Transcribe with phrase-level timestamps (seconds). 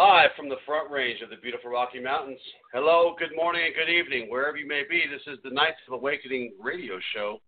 [0.00, 2.40] Live from the front range of the beautiful Rocky Mountains.
[2.72, 5.04] Hello, good morning, and good evening, wherever you may be.
[5.04, 7.42] This is the Knights of Awakening radio show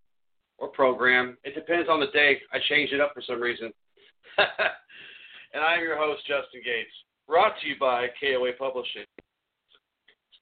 [0.58, 1.38] or program.
[1.44, 2.36] It depends on the day.
[2.52, 3.72] I change it up for some reason.
[4.36, 6.92] and I am your host, Justin Gates,
[7.26, 9.06] brought to you by KOA Publishing.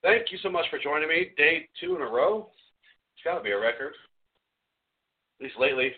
[0.02, 1.30] Thank you so much for joining me.
[1.36, 2.50] Day two in a row.
[3.14, 3.92] It's got to be a record,
[5.38, 5.92] at least lately.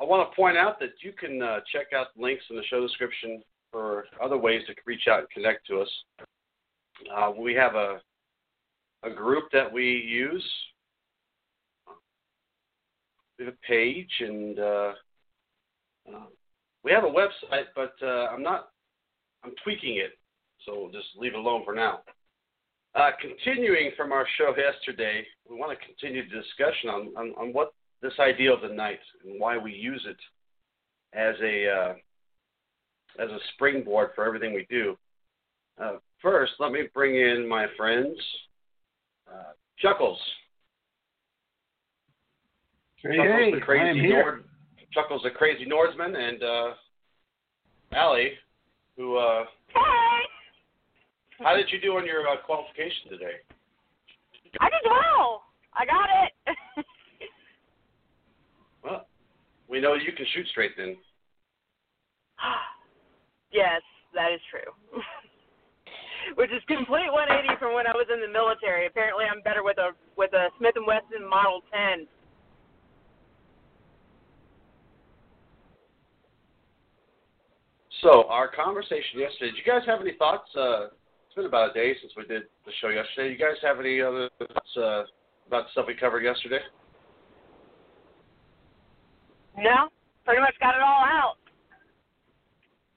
[0.00, 2.80] I want to point out that you can uh, check out links in the show
[2.80, 3.42] description
[3.72, 5.88] for other ways to reach out and connect to us.
[7.16, 8.00] Uh, we have a
[9.04, 10.44] a group that we use.
[13.38, 14.92] We have a page and uh,
[16.12, 16.26] uh,
[16.82, 18.70] we have a website, but uh, I'm not.
[19.44, 20.18] I'm tweaking it,
[20.66, 22.00] so we'll just leave it alone for now.
[22.96, 27.52] Uh, continuing from our show yesterday, we want to continue the discussion on, on, on
[27.52, 30.16] what this idea of the knight and why we use it
[31.12, 31.94] as a uh,
[33.22, 34.96] as a springboard for everything we do.
[35.82, 38.16] Uh, first, let me bring in my friends,
[39.28, 40.18] uh, Chuckles.
[43.02, 44.22] Hey, Chuckles, hey, the crazy I am here.
[44.22, 44.44] Nord,
[44.92, 46.70] Chuckles, the crazy Nordsman, and uh,
[47.92, 48.32] Allie,
[48.96, 49.16] who.
[49.16, 49.44] Uh,
[51.40, 53.38] how did you do on your uh, qualification today?
[54.60, 55.42] I did well.
[55.74, 56.84] I got it.
[59.68, 60.96] We know you can shoot straight then.
[63.52, 63.82] yes,
[64.14, 64.72] that is true.
[66.36, 68.86] Which is complete 180 from when I was in the military.
[68.86, 72.06] Apparently, I'm better with a with a Smith and Wesson Model 10.
[78.02, 79.52] So our conversation yesterday.
[79.52, 80.48] Did you guys have any thoughts?
[80.54, 80.92] Uh,
[81.26, 83.28] it's been about a day since we did the show yesterday.
[83.28, 85.02] Do you guys have any other thoughts uh,
[85.46, 86.60] about the stuff we covered yesterday?
[89.58, 89.88] No,
[90.24, 91.34] pretty much got it all out.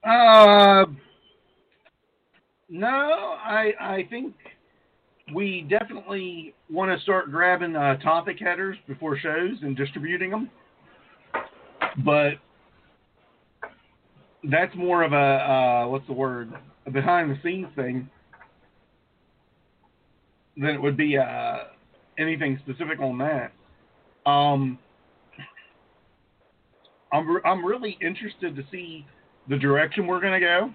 [0.04, 0.86] Uh,
[2.70, 4.36] no, I I think
[5.34, 10.50] we definitely want to start grabbing uh, topic headers before shows and distributing them.
[12.06, 12.34] But
[14.50, 16.54] that's more of a uh, what's the word
[16.86, 18.10] a behind the scenes thing
[20.58, 21.58] than it would be uh,
[22.20, 23.52] anything specific on that.
[24.30, 24.78] Um,
[27.12, 29.06] I'm re- I'm really interested to see
[29.50, 30.72] the direction we're going to go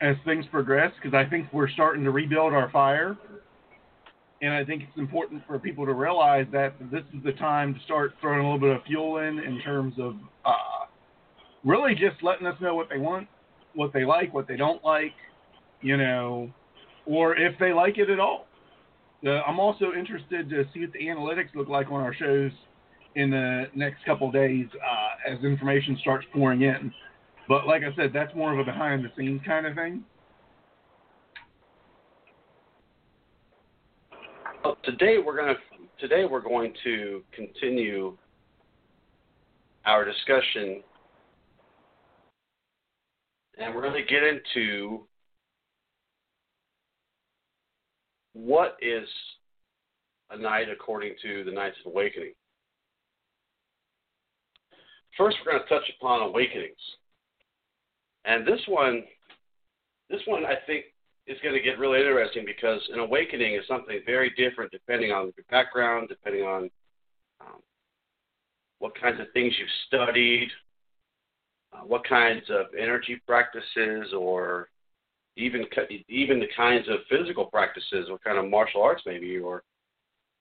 [0.00, 3.16] as things progress because I think we're starting to rebuild our fire,
[4.42, 7.80] and I think it's important for people to realize that this is the time to
[7.80, 10.14] start throwing a little bit of fuel in in terms of
[10.44, 10.86] uh,
[11.64, 13.28] really just letting us know what they want,
[13.74, 15.14] what they like, what they don't like,
[15.82, 16.50] you know,
[17.06, 18.46] or if they like it at all.
[19.24, 22.52] Uh, I'm also interested to see what the analytics look like on our shows
[23.16, 26.92] in the next couple days uh, as information starts pouring in.
[27.48, 30.04] But like I said, that's more of a behind the scenes kind of thing.
[34.64, 38.16] Well, today we're going to today we're going to continue
[39.84, 40.82] our discussion,
[43.58, 45.06] and we're going to get into
[48.34, 49.08] what is
[50.30, 52.32] a knight according to the Knights of Awakening.
[55.16, 56.78] First, we're going to touch upon awakenings,
[58.24, 59.02] and this one,
[60.08, 60.86] this one I think
[61.26, 65.32] is going to get really interesting because an awakening is something very different depending on
[65.36, 66.70] your background, depending on
[67.40, 67.60] um,
[68.78, 70.48] what kinds of things you've studied,
[71.72, 74.68] uh, what kinds of energy practices, or
[75.36, 75.64] even
[76.08, 79.62] even the kinds of physical practices, what kind of martial arts maybe, or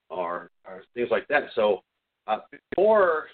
[0.10, 1.44] or, or things like that.
[1.54, 1.84] So
[2.28, 2.40] uh,
[2.72, 3.28] before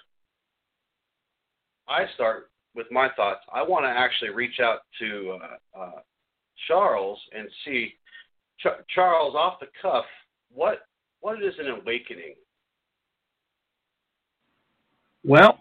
[1.87, 5.99] I start with my thoughts, I want to actually reach out to uh, uh,
[6.67, 7.93] Charles and see
[8.59, 10.05] Ch- Charles off the cuff
[10.53, 10.87] what
[11.21, 12.35] what is an awakening?
[15.23, 15.59] Well,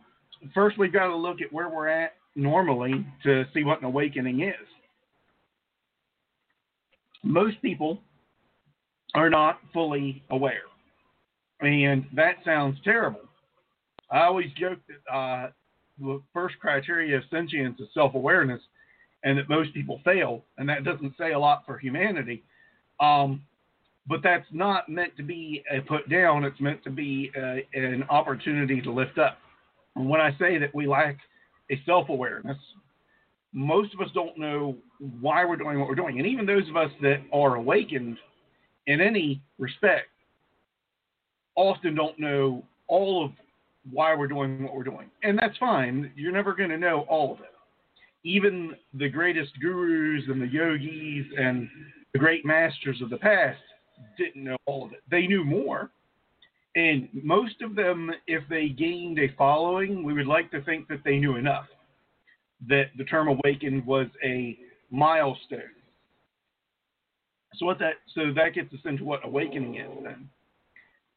[0.55, 4.43] first we've got to look at where we're at normally to see what an awakening
[4.43, 4.67] is.
[7.23, 8.01] Most people
[9.15, 10.65] are not fully aware.
[11.61, 13.21] And that sounds terrible.
[14.11, 15.51] I always joke that uh,
[16.01, 18.61] the first criteria of sentience is self awareness,
[19.23, 22.43] and that most people fail, and that doesn't say a lot for humanity.
[23.01, 23.43] Um,
[24.07, 28.05] but that's not meant to be a put down, it's meant to be a, an
[28.11, 29.39] opportunity to lift up.
[29.97, 31.17] And when I say that we lack
[31.71, 32.59] a self awareness,
[33.53, 34.77] most of us don't know
[35.21, 36.19] why we're doing what we're doing.
[36.19, 38.19] And even those of us that are awakened
[38.87, 40.09] in any respect
[41.57, 43.31] often don't know all of
[43.91, 45.11] why we're doing what we're doing.
[45.23, 46.11] And that's fine.
[46.17, 47.53] You're never going to know all of it.
[48.25, 51.69] even the greatest gurus and the yogis and
[52.13, 53.61] the great masters of the past
[54.19, 55.03] didn't know all of it.
[55.11, 55.91] They knew more.
[56.75, 61.03] And most of them, if they gained a following, we would like to think that
[61.05, 61.67] they knew enough.
[62.69, 64.59] That the term awakened was a
[64.91, 65.61] milestone.
[67.57, 70.29] So what that so that gets us into what awakening is then.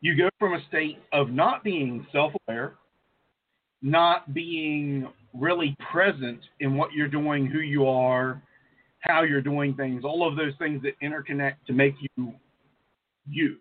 [0.02, 2.76] You go from a state of not being self-aware,
[3.82, 8.42] not being really present in what you're doing, who you are,
[9.00, 12.34] how you're doing things, all of those things that interconnect to make you
[13.30, 13.58] you.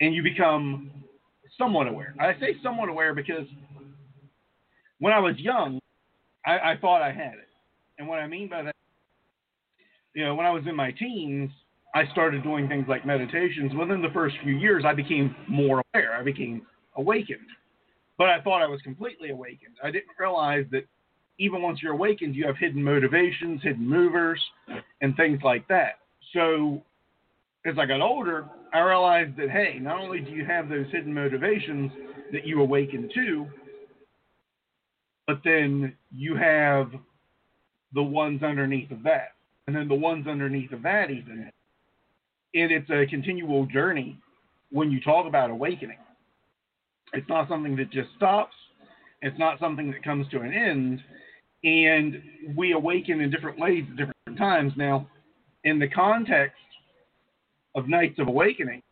[0.00, 0.90] And you become
[1.56, 2.14] somewhat aware.
[2.18, 3.46] I say somewhat aware because
[4.98, 5.80] when I was young,
[6.44, 7.48] I, I thought I had it.
[7.98, 8.76] And what I mean by that,
[10.14, 11.50] you know, when I was in my teens,
[11.94, 13.72] I started doing things like meditations.
[13.74, 16.14] Within the first few years, I became more aware.
[16.14, 16.66] I became
[16.96, 17.40] awakened.
[18.16, 19.76] But I thought I was completely awakened.
[19.82, 20.84] I didn't realize that
[21.38, 24.40] even once you're awakened, you have hidden motivations, hidden movers,
[25.00, 25.98] and things like that.
[26.32, 26.82] So
[27.66, 31.12] as I got older, I realized that, hey, not only do you have those hidden
[31.12, 31.92] motivations
[32.32, 33.46] that you awaken to,
[35.26, 36.90] but then you have
[37.92, 39.32] the ones underneath of that.
[39.66, 41.50] And then the ones underneath of that, even
[42.54, 44.18] and it's a continual journey
[44.70, 45.98] when you talk about awakening.
[47.12, 48.54] It's not something that just stops.
[49.20, 51.00] It's not something that comes to an end.
[51.64, 52.22] And
[52.56, 54.72] we awaken in different ways at different times.
[54.76, 55.08] Now,
[55.64, 56.56] in the context
[57.74, 58.82] of Knights of Awakening,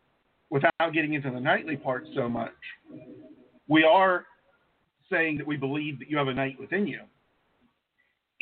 [0.49, 2.51] without getting into the knightly part so much,
[3.67, 4.25] we are
[5.11, 7.01] saying that we believe that you have a knight within you.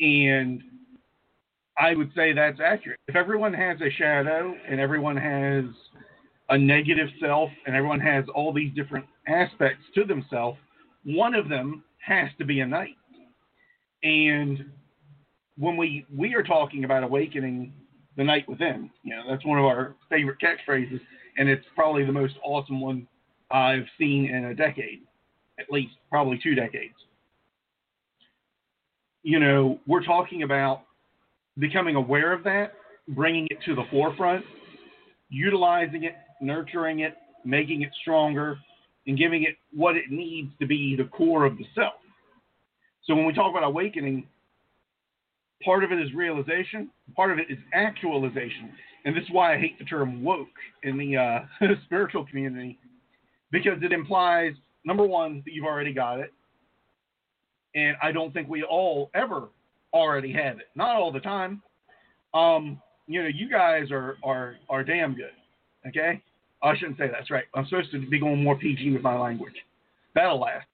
[0.00, 0.62] And
[1.80, 2.98] I would say that's accurate.
[3.08, 5.64] If everyone has a shadow and everyone has
[6.50, 10.58] a negative self and everyone has all these different aspects to themselves,
[11.04, 12.96] one of them has to be a knight.
[14.02, 14.66] And
[15.56, 17.72] when we we are talking about awakening
[18.16, 21.00] the knight within, you know, that's one of our favorite catchphrases,
[21.38, 23.06] and it's probably the most awesome one
[23.50, 25.00] I've seen in a decade,
[25.58, 26.94] at least probably two decades.
[29.22, 30.82] You know, we're talking about
[31.60, 32.72] becoming aware of that,
[33.08, 34.44] bringing it to the forefront,
[35.28, 38.58] utilizing it, nurturing it, making it stronger,
[39.06, 41.94] and giving it what it needs to be the core of the self.
[43.06, 44.26] So when we talk about awakening,
[45.64, 48.72] part of it is realization, part of it is actualization.
[49.04, 50.48] And this is why I hate the term woke
[50.82, 52.78] in the uh, spiritual community,
[53.50, 54.52] because it implies,
[54.84, 56.32] number one, that you've already got it.
[57.74, 59.48] And I don't think we all ever
[59.92, 60.68] already have it.
[60.74, 61.62] Not all the time.
[62.34, 65.32] Um, you know, you guys are are are damn good.
[65.86, 66.22] Okay,
[66.62, 67.44] I shouldn't say that's right.
[67.54, 69.54] I'm supposed to be going more PG with my language.
[70.14, 70.66] That'll last.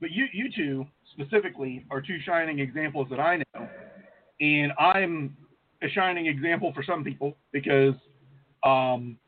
[0.00, 3.68] But you you two specifically are two shining examples that I know,
[4.40, 5.36] and I'm
[5.82, 7.94] a shining example for some people because
[8.64, 9.18] um,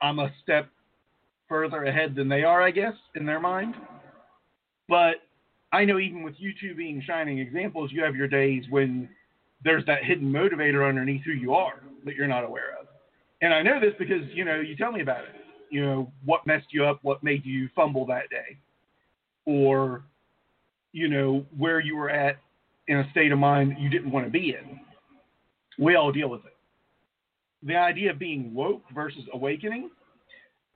[0.00, 0.68] I'm a step
[1.48, 3.74] further ahead than they are, I guess, in their mind.
[4.88, 5.16] But
[5.72, 9.08] I know even with you two being shining examples, you have your days when
[9.64, 12.86] there's that hidden motivator underneath who you are that you're not aware of.
[13.40, 15.34] And I know this because, you know, you tell me about it.
[15.70, 18.58] You know, what messed you up, what made you fumble that day,
[19.46, 20.04] or,
[20.92, 22.36] you know, where you were at
[22.88, 24.80] in a state of mind that you didn't want to be in.
[25.78, 26.54] We all deal with it.
[27.62, 29.90] The idea of being woke versus awakening,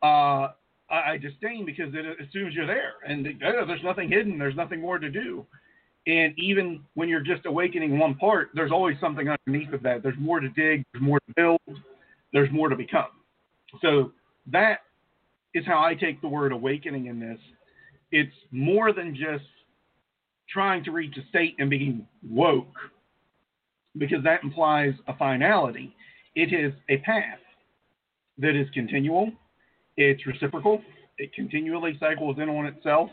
[0.03, 0.49] uh,
[0.91, 4.39] I, I disdain because it, as soon as you're there and oh, there's nothing hidden,
[4.39, 5.47] there's nothing more to do.
[6.07, 10.03] And even when you're just awakening one part, there's always something underneath of that.
[10.03, 11.81] There's more to dig, there's more to build,
[12.33, 13.11] there's more to become.
[13.83, 14.13] So
[14.53, 14.81] that
[15.55, 17.39] is how I take the word awakening in this.
[18.13, 19.45] It's more than just
[20.49, 22.73] trying to reach a state and being woke,
[23.99, 25.93] because that implies a finality.
[26.37, 27.41] It is a path
[28.39, 29.33] that is continual,
[29.97, 30.83] it's reciprocal.
[31.19, 33.11] It continually cycles in on itself,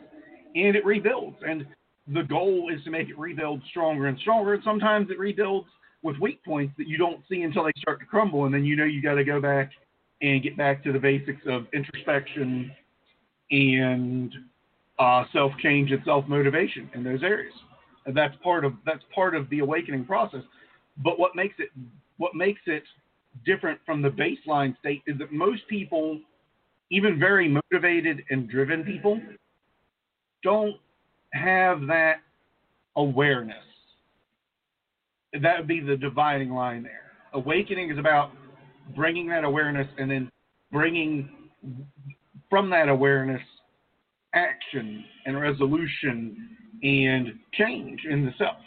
[0.56, 1.38] and it rebuilds.
[1.48, 1.66] And
[2.08, 4.56] the goal is to make it rebuild stronger and stronger.
[4.56, 5.68] And sometimes it rebuilds
[6.02, 8.76] with weak points that you don't see until they start to crumble, and then you
[8.76, 9.72] know you got to go back
[10.22, 12.72] and get back to the basics of introspection
[13.52, 14.34] and
[15.00, 17.54] uh, self change and self motivation in those areas.
[18.06, 20.44] And that's part of that's part of the awakening process.
[20.98, 21.70] But what makes it
[22.18, 22.84] what makes it
[23.46, 26.20] different from the baseline state is that most people
[26.94, 29.20] even very motivated and driven people
[30.44, 30.76] don't
[31.34, 32.18] have that
[32.96, 33.56] awareness.
[35.42, 37.14] That would be the dividing line there.
[37.34, 38.30] Awakening is about
[38.96, 40.30] bringing that awareness and then
[40.72, 41.32] bringing
[42.48, 43.42] from that awareness
[44.36, 46.50] action and resolution
[46.84, 48.58] and change in the self.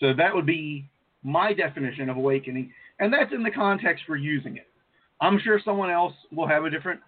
[0.00, 0.88] So that would be
[1.22, 4.68] my definition of awakening, and that's in the context we're using it.
[5.20, 7.00] I'm sure someone else will have a different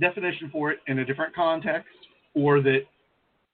[0.00, 1.88] definition for it in a different context,
[2.34, 2.80] or that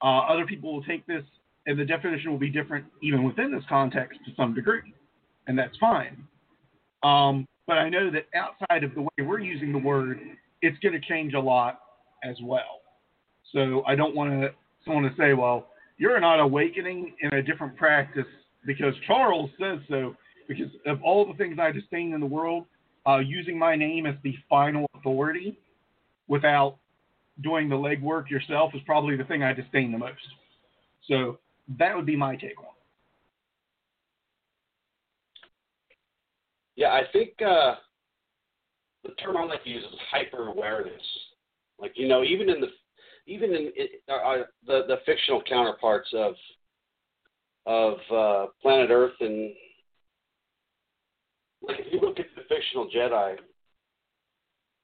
[0.03, 1.23] uh, other people will take this
[1.67, 4.93] and the definition will be different even within this context to some degree,
[5.47, 6.25] and that's fine.
[7.03, 10.19] Um, but I know that outside of the way we're using the word,
[10.61, 11.81] it's going to change a lot
[12.25, 12.81] as well.
[13.53, 14.51] So I don't want to
[14.85, 18.27] someone to say, well, you're not awakening in a different practice
[18.67, 20.17] because Charles says so.
[20.49, 22.65] Because of all the things I disdain in the world,
[23.07, 25.59] uh, using my name as the final authority
[26.29, 26.77] without
[27.43, 30.21] doing the legwork yourself is probably the thing I disdain the most.
[31.09, 31.39] So
[31.79, 32.71] that would be my take on it.
[36.77, 37.75] Yeah, I think uh,
[39.05, 41.03] the term I like to use is hyper awareness.
[41.79, 42.69] Like you know, even in the
[43.27, 43.73] even in
[44.09, 46.35] uh, uh, the the fictional counterparts of
[47.67, 49.53] of uh, Planet Earth and
[51.63, 52.19] like if you look
[52.63, 53.37] fictional Jedi,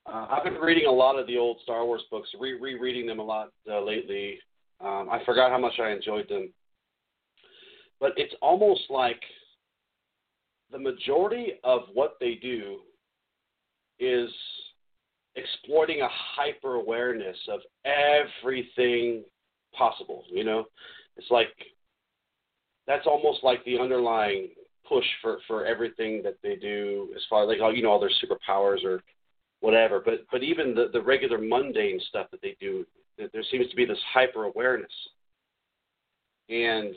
[0.06, 3.18] uh, I've been reading a lot of the old Star Wars books, re- rereading them
[3.18, 4.38] a lot uh, lately.
[4.80, 6.52] Um, I forgot how much I enjoyed them,
[8.00, 9.20] but it's almost like
[10.70, 12.78] the majority of what they do
[13.98, 14.30] is
[15.34, 19.24] exploiting a hyper awareness of everything
[19.76, 20.24] possible.
[20.30, 20.64] You know,
[21.16, 21.48] it's like
[22.86, 24.48] that's almost like the underlying
[24.88, 28.84] push for for everything that they do as far like you know all their superpowers
[28.84, 29.02] or
[29.60, 30.00] whatever.
[30.04, 32.84] But but even the the regular mundane stuff that they do,
[33.16, 34.92] there seems to be this hyper awareness,
[36.48, 36.94] and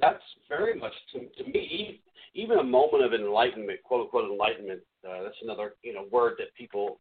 [0.00, 2.00] that's very much to, to me
[2.34, 4.80] even a moment of enlightenment, quote unquote enlightenment.
[5.08, 7.00] Uh, that's another you know word that people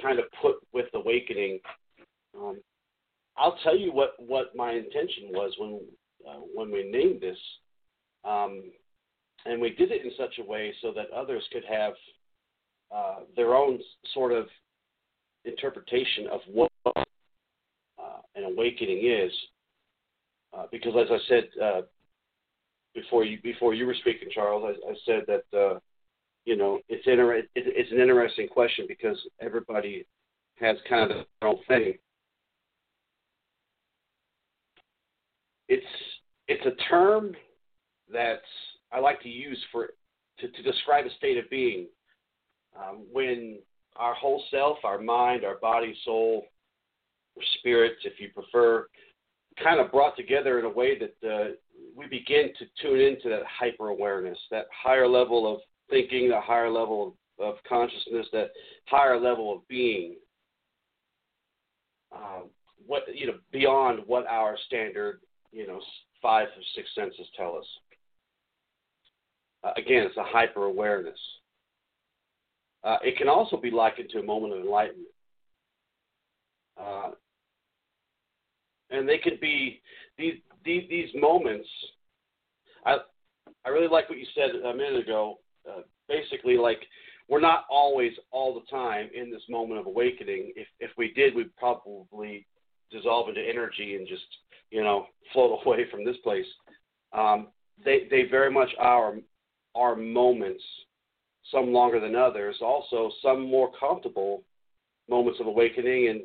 [0.00, 1.58] kind of put with awakening.
[2.38, 2.60] Um,
[3.36, 5.80] I'll tell you what what my intention was when
[6.26, 7.38] uh, when we named this,
[8.24, 8.64] um,
[9.46, 11.94] and we did it in such a way so that others could have
[12.94, 13.78] uh, their own
[14.14, 14.46] sort of
[15.44, 17.02] interpretation of what uh,
[18.34, 19.32] an awakening is.
[20.56, 21.80] Uh, because as I said uh,
[22.94, 25.78] before you before you were speaking, Charles, I, I said that uh,
[26.44, 30.06] you know it's inter- it, it's an interesting question because everybody
[30.58, 31.94] has kind of their own thing.
[35.68, 35.84] It's
[36.48, 37.34] it's a term
[38.12, 38.40] that
[38.92, 39.90] I like to use for
[40.40, 41.86] to, to describe a state of being
[42.78, 43.58] um, when
[43.96, 46.46] our whole self, our mind, our body, soul,
[47.36, 48.86] or spirits, if you prefer,
[49.62, 51.48] kind of brought together in a way that uh,
[51.96, 56.70] we begin to tune into that hyper awareness, that higher level of thinking, the higher
[56.70, 58.50] level of, of consciousness, that
[58.86, 60.16] higher level of being.
[62.14, 62.44] Um,
[62.86, 65.20] what you know beyond what our standard
[65.52, 65.78] you know
[66.22, 67.66] five or six senses tell us.
[69.64, 71.18] Uh, again, it's a hyper awareness.
[72.84, 75.08] Uh, it can also be likened to a moment of enlightenment.
[76.80, 77.10] Uh,
[78.90, 79.80] and they could be
[80.16, 80.34] these
[80.64, 81.68] these, these moments.
[82.86, 82.98] I
[83.64, 85.38] I really like what you said a minute ago.
[85.68, 86.80] Uh, basically, like
[87.28, 90.52] we're not always all the time in this moment of awakening.
[90.56, 92.46] If if we did, we'd probably
[92.90, 94.24] dissolve into energy and just
[94.70, 96.46] you know float away from this place.
[97.12, 97.48] Um,
[97.84, 99.16] they they very much are
[99.74, 100.62] are moments,
[101.50, 102.56] some longer than others.
[102.62, 104.42] Also, some more comfortable
[105.08, 106.20] moments of awakening and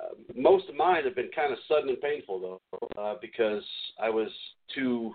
[0.00, 3.62] uh, most of mine have been kind of sudden and painful though, uh, because
[4.00, 4.28] I was
[4.74, 5.14] too.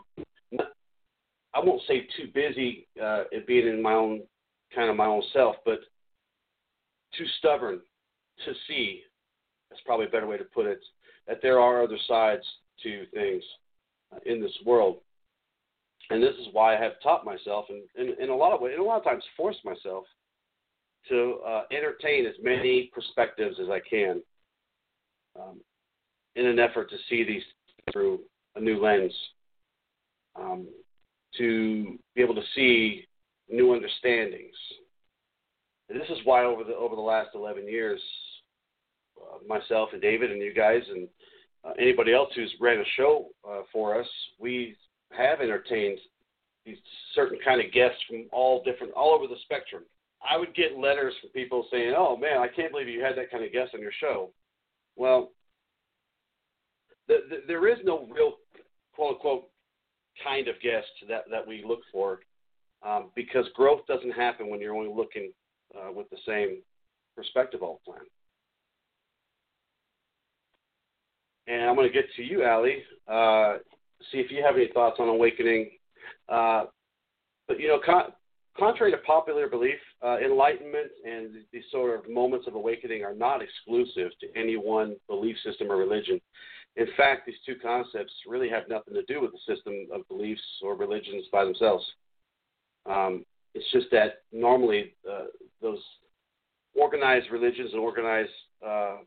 [1.54, 4.22] I won't say too busy uh, being in my own
[4.74, 5.80] kind of my own self, but
[7.18, 7.82] too stubborn
[8.46, 9.02] to see.
[9.70, 10.80] That's probably a better way to put it.
[11.32, 12.44] That there are other sides
[12.84, 13.42] to things
[14.14, 14.98] uh, in this world,
[16.10, 18.84] and this is why I have taught myself, and in a lot of ways, and
[18.84, 20.04] a lot of times forced myself
[21.08, 24.22] to uh, entertain as many perspectives as I can
[25.40, 25.62] um,
[26.36, 27.44] in an effort to see these
[27.94, 28.20] through
[28.58, 29.14] a new lens,
[30.36, 30.68] um,
[31.38, 33.06] to be able to see
[33.50, 34.52] new understandings.
[35.88, 38.02] And this is why over the over the last 11 years,
[39.48, 41.08] myself and David and you guys and
[41.64, 44.08] uh, anybody else who's ran a show uh, for us,
[44.40, 44.76] we
[45.12, 46.00] have entertained
[46.66, 46.78] these
[47.16, 49.84] certain kind of guests from all different all over the spectrum.
[50.28, 53.32] I would get letters from people saying, "Oh man, I can't believe you had that
[53.32, 54.30] kind of guest on your show."
[54.96, 55.32] Well,
[57.08, 58.34] the, the, there is no real
[58.94, 59.50] quote unquote
[60.24, 62.20] kind of guest that, that we look for
[62.86, 65.32] um, because growth doesn't happen when you're only looking
[65.76, 66.62] uh, with the same
[67.16, 68.06] perspective all the time.
[71.48, 72.84] And I'm going to get to you, Ali.
[73.08, 73.58] Uh,
[74.12, 75.72] see if you have any thoughts on awakening.
[76.30, 76.66] Uh,
[77.48, 78.14] but you know, con-
[78.58, 83.42] contrary to popular belief, uh, enlightenment and these sort of moments of awakening are not
[83.42, 86.20] exclusive to any one belief system or religion.
[86.78, 90.42] In fact, these two concepts really have nothing to do with the system of beliefs
[90.62, 91.86] or religions by themselves.
[92.90, 95.26] Um, it's just that normally uh,
[95.62, 95.82] those
[96.74, 98.32] organized religions and organized
[98.66, 98.98] uh,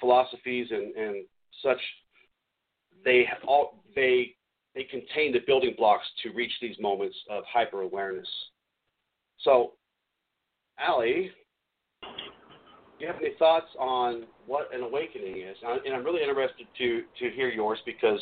[0.00, 1.24] philosophies and, and
[1.62, 1.80] such,
[3.04, 4.34] they all they
[4.74, 8.28] they contain the building blocks to reach these moments of hyper awareness.
[9.40, 9.72] So,
[10.86, 11.30] Ali,
[12.02, 12.08] do
[12.98, 15.56] you have any thoughts on what an awakening is?
[15.62, 18.20] And I'm really interested to to hear yours because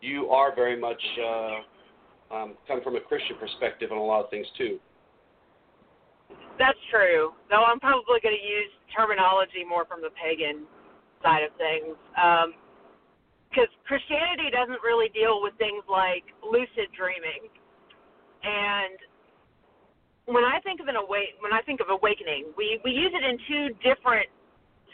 [0.00, 4.30] you are very much uh, um, come from a Christian perspective on a lot of
[4.30, 4.78] things too.
[6.58, 7.32] That's true.
[7.48, 10.66] Though I'm probably going to use terminology more from the pagan
[11.22, 11.96] side of things.
[13.50, 17.48] Because um, Christianity doesn't really deal with things like lucid dreaming.
[18.42, 18.96] And
[20.28, 23.24] when I think of an awake, when I think of awakening, we, we use it
[23.24, 24.28] in two different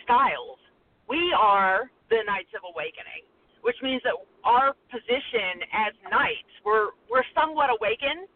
[0.06, 0.62] styles.
[1.08, 3.26] We are the Knights of Awakening,
[3.60, 4.14] which means that
[4.44, 8.28] our position as knights, we're we're somewhat awakened.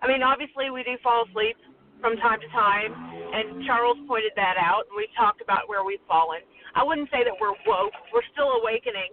[0.00, 1.56] I mean, obviously we do fall asleep
[2.00, 6.02] from time to time, and Charles pointed that out, and we've talked about where we've
[6.08, 6.42] fallen.
[6.74, 9.12] I wouldn't say that we're woke; we're still awakening,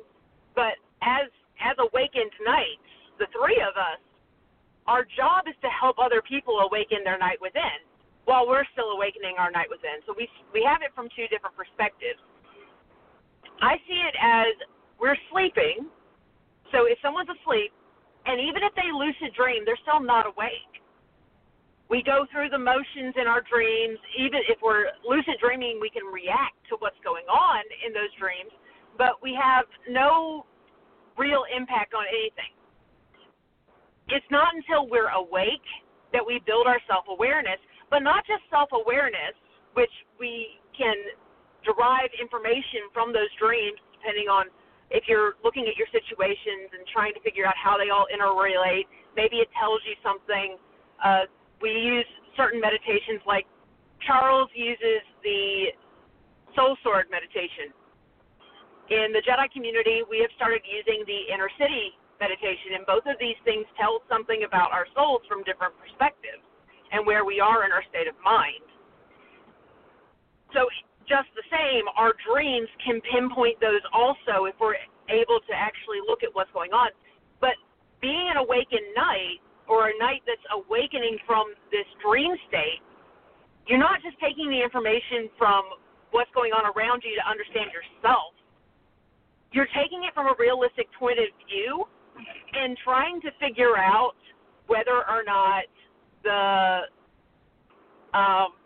[0.55, 1.27] but as
[1.59, 2.89] as awakened knights,
[3.19, 3.99] the three of us,
[4.87, 7.83] our job is to help other people awaken their knight within,
[8.23, 9.99] while we're still awakening our knight within.
[10.07, 12.19] So we we have it from two different perspectives.
[13.59, 14.55] I see it as
[14.99, 15.91] we're sleeping.
[16.71, 17.73] So if someone's asleep,
[18.25, 20.78] and even if they lucid dream, they're still not awake
[21.89, 23.97] we go through the motions in our dreams.
[24.17, 28.53] Even if we're lucid dreaming, we can react to what's going on in those dreams,
[28.97, 30.45] but we have no
[31.17, 32.53] real impact on anything.
[34.09, 35.65] It's not until we're awake
[36.13, 39.33] that we build our self awareness, but not just self awareness,
[39.73, 40.95] which we can
[41.65, 44.47] derive information from those dreams depending on
[44.89, 48.89] if you're looking at your situations and trying to figure out how they all interrelate.
[49.13, 50.57] Maybe it tells you something.
[51.03, 51.29] Uh,
[51.61, 53.45] we use certain meditations like
[54.05, 55.75] Charles uses the
[56.55, 57.75] soul sword meditation.
[58.89, 63.15] In the Jedi community, we have started using the inner city meditation, and both of
[63.21, 66.41] these things tell something about our souls from different perspectives
[66.91, 68.65] and where we are in our state of mind.
[70.57, 70.65] So,
[71.05, 74.77] just the same, our dreams can pinpoint those also if we're
[75.09, 76.89] able to actually look at what's going on.
[77.41, 77.57] But
[78.01, 82.81] being an awakened knight or a knight that's awakening from this dream state,
[83.69, 85.63] you're not just taking the information from
[86.11, 88.33] what's going on around you to understand yourself.
[89.53, 91.85] You're taking it from a realistic point of view
[92.53, 94.17] and trying to figure out
[94.67, 95.65] whether or not
[96.25, 96.89] the
[98.17, 98.57] um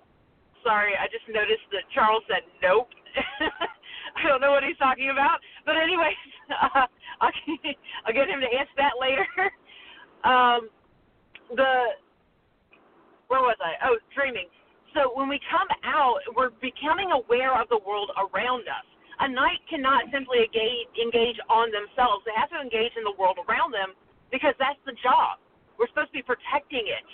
[0.63, 2.87] sorry, I just noticed that Charles said nope.
[4.15, 6.15] I don't know what he's talking about, but anyways,
[6.51, 6.87] uh,
[7.21, 7.33] I'll,
[8.05, 9.25] I'll get him to answer that later.
[10.23, 10.69] um,
[11.55, 11.97] the
[13.27, 13.73] where was I?
[13.89, 14.45] Oh, dreaming.
[14.93, 18.85] So when we come out, we're becoming aware of the world around us.
[19.25, 22.21] A knight cannot simply engage, engage on themselves.
[22.29, 23.97] They have to engage in the world around them
[24.29, 25.41] because that's the job.
[25.81, 27.07] We're supposed to be protecting it.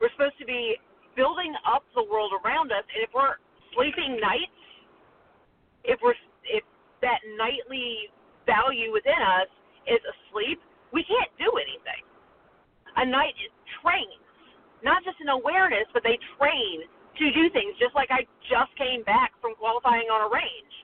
[0.00, 0.80] We're supposed to be
[1.16, 2.84] building up the world around us.
[2.96, 3.36] And if we're
[3.76, 4.56] sleeping knights,
[5.84, 6.16] if we're
[6.48, 6.64] if
[7.04, 8.08] that knightly
[8.48, 9.52] value within us
[9.84, 10.60] is asleep,
[10.92, 12.08] we can't do anything
[13.00, 13.36] a knight
[13.80, 14.20] trains,
[14.84, 16.84] not just in awareness, but they train
[17.16, 17.72] to do things.
[17.80, 20.74] Just like I just came back from qualifying on a range.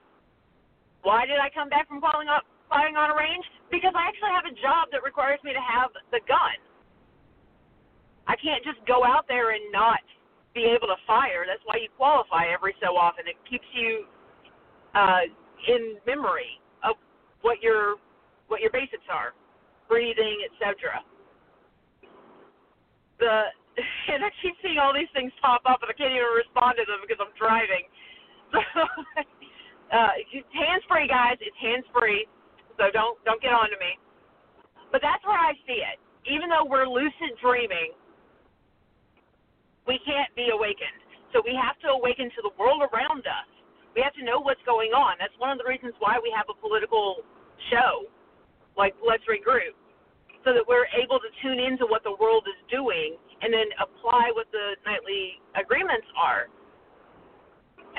[1.05, 3.45] Why did I come back from qualifying on a range?
[3.69, 6.57] Because I actually have a job that requires me to have the gun.
[8.25, 10.03] I can't just go out there and not
[10.51, 11.45] be able to fire.
[11.47, 13.29] That's why you qualify every so often.
[13.29, 14.09] It keeps you
[14.97, 15.29] uh,
[15.69, 16.97] in memory of
[17.45, 18.01] what your
[18.47, 19.35] what your basics are,
[19.87, 21.03] breathing, etc
[23.19, 23.51] the
[24.13, 26.85] and I keep seeing all these things pop up and I can't even respond to
[26.89, 27.85] them because I'm driving.
[29.89, 30.19] So uh
[30.51, 32.27] hands free guys, it's hands free.
[32.75, 33.95] So don't don't get on to me.
[34.91, 35.95] But that's where I see it.
[36.27, 37.95] Even though we're lucid dreaming,
[39.87, 40.99] we can't be awakened.
[41.31, 43.47] So we have to awaken to the world around us.
[43.95, 45.15] We have to know what's going on.
[45.19, 47.23] That's one of the reasons why we have a political
[47.71, 48.11] show
[48.75, 49.75] like Let's Regroup
[50.47, 54.31] so that we're able to tune into what the world is doing and then apply
[54.31, 56.47] what the knightly agreements are.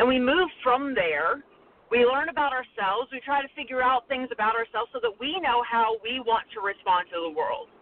[0.01, 1.45] And we move from there
[1.91, 3.09] we learn about ourselves.
[3.13, 6.45] We try to figure out things about ourselves so that we know how we want
[6.53, 7.73] to respond to the world.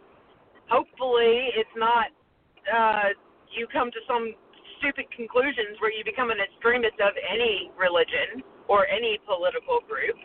[0.71, 2.11] Hopefully, it's not
[2.67, 3.15] uh,
[3.55, 4.35] you come to some
[4.79, 10.19] stupid conclusions where you become an extremist of any religion or any political group,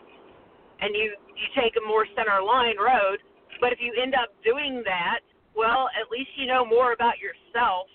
[0.82, 3.18] and you you take a more center line road.
[3.62, 5.22] But if you end up doing that,
[5.54, 7.86] well, at least you know more about yourself.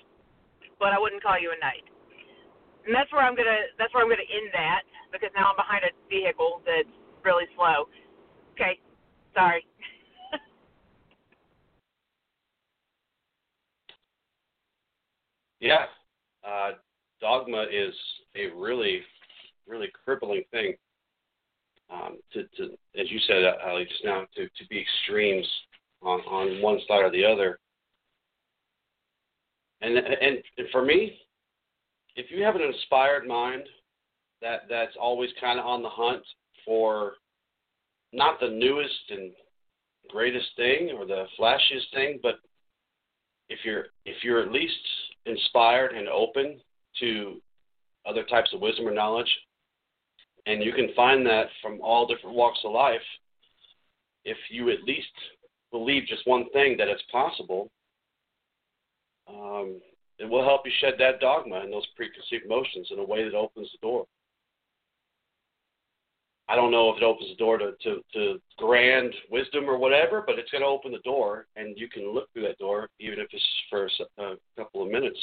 [0.80, 1.84] But I wouldn't call you a knight.
[2.86, 5.84] And that's where I'm gonna that's where I'm gonna end that because now I'm behind
[5.84, 6.88] a vehicle that's
[7.26, 7.92] really slow.
[8.54, 8.80] Okay,
[9.36, 9.68] sorry.
[15.60, 15.92] yeah,
[16.48, 16.80] uh,
[17.20, 17.94] dogma is
[18.38, 19.02] a really,
[19.68, 20.76] really crippling thing.
[21.90, 25.48] Um, to, to, as you said, Ali, just now, to, to be extremes
[26.02, 27.60] on, on one side or the other.
[29.82, 31.18] And, and and for me,
[32.16, 33.64] if you have an inspired mind
[34.42, 36.24] that that's always kind of on the hunt
[36.66, 37.14] for
[38.12, 39.32] not the newest and
[40.10, 42.36] greatest thing or the flashiest thing, but
[43.50, 44.74] if you're if you're at least
[45.26, 46.60] inspired and open
[47.00, 47.42] to
[48.06, 49.30] other types of wisdom or knowledge,
[50.48, 53.02] and you can find that from all different walks of life,
[54.24, 55.08] if you at least
[55.72, 57.70] believe just one thing that it's possible,
[59.30, 59.80] um,
[60.20, 63.36] it will help you shed that dogma and those preconceived notions in a way that
[63.36, 64.06] opens the door.
[66.50, 70.24] I don't know if it opens the door to, to, to grand wisdom or whatever,
[70.26, 73.20] but it's going to open the door, and you can look through that door, even
[73.20, 75.20] if it's for a couple of minutes.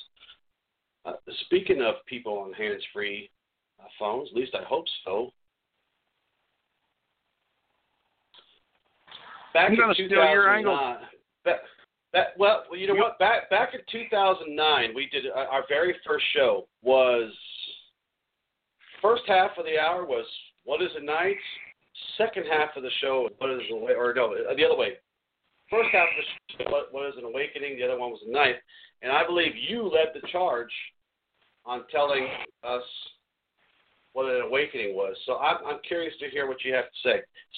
[1.06, 1.14] Uh,
[1.46, 3.43] speaking of people on hands-free uh,
[3.98, 5.30] phones, at least I hope so.
[9.52, 10.64] Back in 2009,
[11.44, 11.56] back,
[12.12, 13.18] back, well, you know what?
[13.20, 17.32] Back back in 2009, we did uh, our very first show was
[19.00, 20.26] first half of the hour was
[20.64, 21.36] what is a knight?
[22.18, 24.94] Second half of the show, what is a or no, the other way.
[25.70, 27.78] First half of the show, what, what is an awakening?
[27.78, 28.56] The other one was a knight,
[29.02, 30.72] and I believe you led the charge
[31.64, 32.26] on telling
[32.64, 32.82] us
[34.14, 35.14] what an awakening was.
[35.26, 37.16] So I'm, I'm curious to hear what you have to say.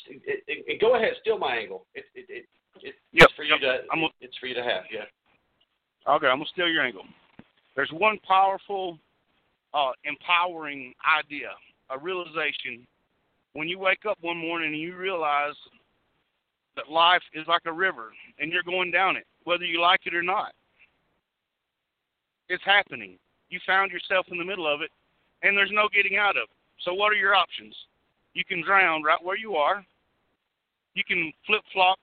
[0.09, 1.87] It, it, it, go ahead, steal my angle.
[1.95, 2.45] It, it, it,
[2.83, 3.85] it, yep, it's for you yep.
[3.85, 3.93] to.
[3.93, 4.85] I'm, it's for you to have.
[4.91, 5.05] Yeah.
[6.13, 7.05] Okay, I'm gonna steal your angle.
[7.77, 8.99] There's one powerful,
[9.75, 11.51] uh, empowering idea,
[11.91, 12.87] a realization
[13.53, 15.55] when you wake up one morning and you realize
[16.77, 20.15] that life is like a river and you're going down it, whether you like it
[20.15, 20.53] or not.
[22.49, 23.19] It's happening.
[23.51, 24.91] You found yourself in the middle of it
[25.43, 26.57] and there's no getting out of it.
[26.85, 27.75] So, what are your options?
[28.35, 29.85] You can drown right where you are.
[30.95, 31.99] You can flip flop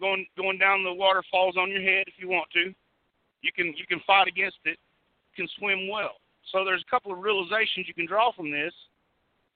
[0.00, 2.72] going going down the waterfalls on your head if you want to.
[3.42, 4.78] You can you can fight against it.
[5.32, 6.16] You can swim well.
[6.52, 8.72] So there's a couple of realizations you can draw from this.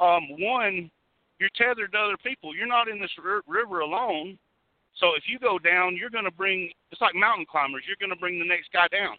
[0.01, 0.91] Um, one,
[1.39, 2.55] you're tethered to other people.
[2.55, 4.39] You're not in this r- river alone.
[4.99, 6.71] So if you go down, you're going to bring.
[6.91, 7.85] It's like mountain climbers.
[7.87, 9.17] You're going to bring the next guy down.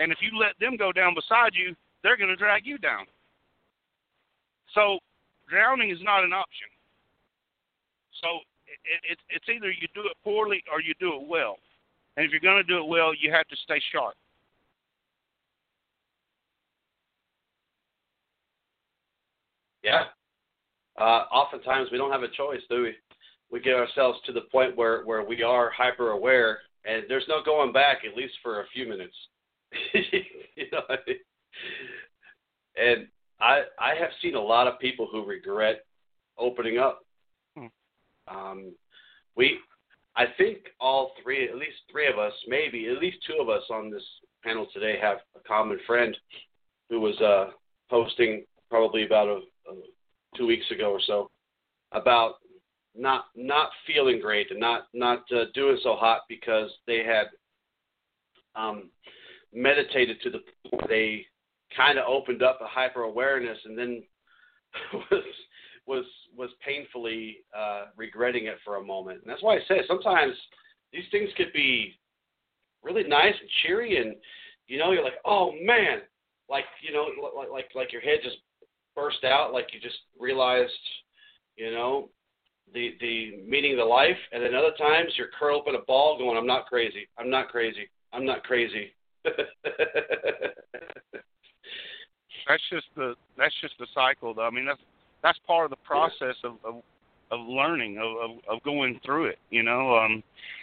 [0.00, 3.06] And if you let them go down beside you, they're going to drag you down.
[4.74, 4.98] So
[5.48, 6.68] drowning is not an option.
[8.22, 8.28] So
[8.66, 11.56] it, it, it's either you do it poorly or you do it well.
[12.16, 14.14] And if you're going to do it well, you have to stay sharp.
[19.82, 20.04] Yeah,
[20.98, 22.94] uh, oftentimes we don't have a choice, do we?
[23.50, 27.42] We get ourselves to the point where, where we are hyper aware, and there's no
[27.42, 29.14] going back, at least for a few minutes.
[29.94, 30.82] you know,
[32.76, 33.08] and
[33.40, 35.84] I I have seen a lot of people who regret
[36.38, 37.00] opening up.
[37.56, 37.66] Hmm.
[38.28, 38.72] Um,
[39.36, 39.58] we,
[40.16, 43.62] I think all three, at least three of us, maybe at least two of us
[43.70, 44.04] on this
[44.42, 46.16] panel today have a common friend
[46.90, 47.50] who was uh,
[47.90, 49.74] posting probably about a, a
[50.36, 51.30] two weeks ago or so
[51.92, 52.34] about
[52.96, 57.26] not not feeling great and not not uh, doing so hot because they had
[58.56, 58.90] um,
[59.52, 61.26] meditated to the point they
[61.76, 64.02] kind of opened up a hyper awareness and then
[65.10, 65.24] was
[65.86, 66.04] was
[66.36, 69.20] was painfully uh, regretting it for a moment.
[69.22, 70.34] And that's why I say sometimes
[70.92, 71.94] these things could be
[72.82, 74.16] really nice and cheery, and
[74.66, 76.00] you know you're like, oh man,
[76.48, 77.06] like you know
[77.36, 78.36] like like like your head just
[78.94, 80.70] burst out like you just realized,
[81.56, 82.08] you know,
[82.72, 85.84] the the meaning of the life, and then other times you're curled up in a
[85.86, 88.94] ball going, I'm not crazy, I'm not crazy, I'm not crazy.
[92.46, 94.46] that's just the that's just the cycle though.
[94.46, 94.80] I mean that's
[95.22, 96.82] that's part of the process of of,
[97.30, 99.38] of learning of, of of going through it.
[99.50, 100.22] You know, um,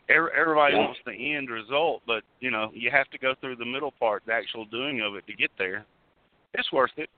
[0.10, 3.92] everybody wants the end result, but you know you have to go through the middle
[3.92, 5.86] part, the actual doing of it to get there.
[6.54, 7.10] It's worth it.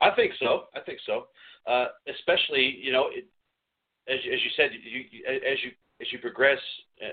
[0.00, 0.64] I think so.
[0.74, 1.26] I think so.
[1.66, 3.26] Uh, especially, you know, it,
[4.08, 6.58] as as you said, you, you as you as you progress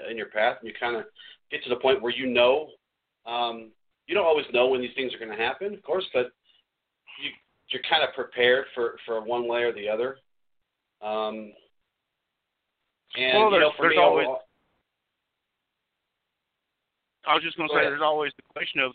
[0.10, 1.06] in your path, and you kind of
[1.51, 2.69] get to the point where you know,
[3.25, 3.71] um,
[4.08, 6.32] you don't always know when these things are going to happen, of course, but
[7.22, 7.32] you
[7.70, 10.18] you're kind of prepared for for one way or the other.
[11.02, 11.54] Um,
[13.18, 14.26] and well, you know, for there's me, always.
[14.26, 14.41] overall,
[17.28, 17.91] I was just going to say, ahead.
[17.91, 18.91] there's always the question of,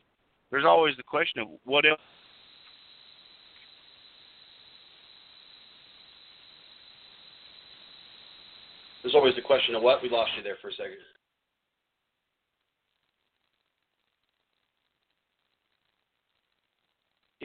[0.51, 1.99] there's always the question of what else.
[9.03, 10.99] there's always the question of what we lost you there for a second.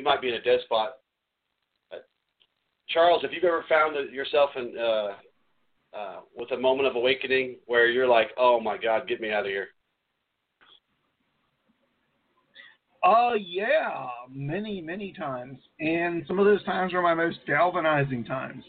[0.06, 0.98] Might be in a dead spot.
[1.91, 1.98] Uh,
[2.88, 5.08] Charles, have you ever found yourself in uh,
[5.98, 9.46] uh, with a moment of awakening where you're like, "Oh my God, get me out
[9.46, 9.70] of here"?
[13.04, 15.60] Uh, yeah, many, many times.
[15.80, 18.63] And some of those times were my most galvanizing times.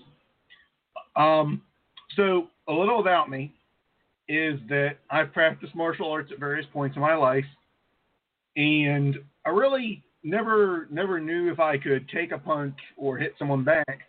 [1.17, 1.63] Um,
[2.17, 3.55] so, a little about me
[4.29, 7.45] is that I've practiced martial arts at various points in my life,
[8.57, 13.65] and I really never, never knew if I could take a punch or hit someone
[13.65, 14.01] back.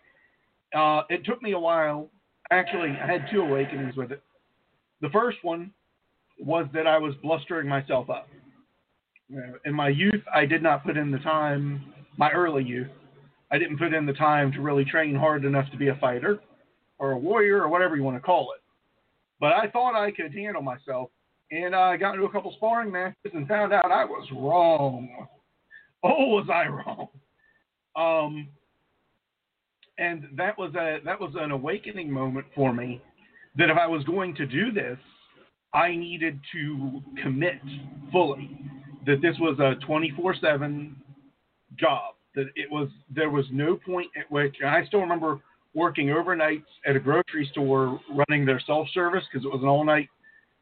[0.76, 2.10] Uh, it took me a while.
[2.52, 4.22] Actually, I had two awakenings with it.
[5.02, 5.72] The first one
[6.40, 8.28] was that I was blustering myself up.
[9.66, 12.88] In my youth, I did not put in the time, my early youth,
[13.52, 16.40] I didn't put in the time to really train hard enough to be a fighter
[17.00, 18.62] or a warrior or whatever you want to call it.
[19.40, 21.10] But I thought I could handle myself,
[21.52, 25.28] and I got into a couple sparring matches and found out I was wrong.
[26.04, 27.08] Oh, was I wrong?
[27.96, 28.50] Um,
[29.98, 33.02] and that was a that was an awakening moment for me.
[33.58, 34.98] That if I was going to do this,
[35.74, 37.60] I needed to commit
[38.12, 38.60] fully
[39.06, 40.96] that this was a 24/7
[41.80, 42.14] job.
[42.36, 45.40] That it was there was no point at which and I still remember
[45.74, 50.10] working overnights at a grocery store running their self-service because it was an all-night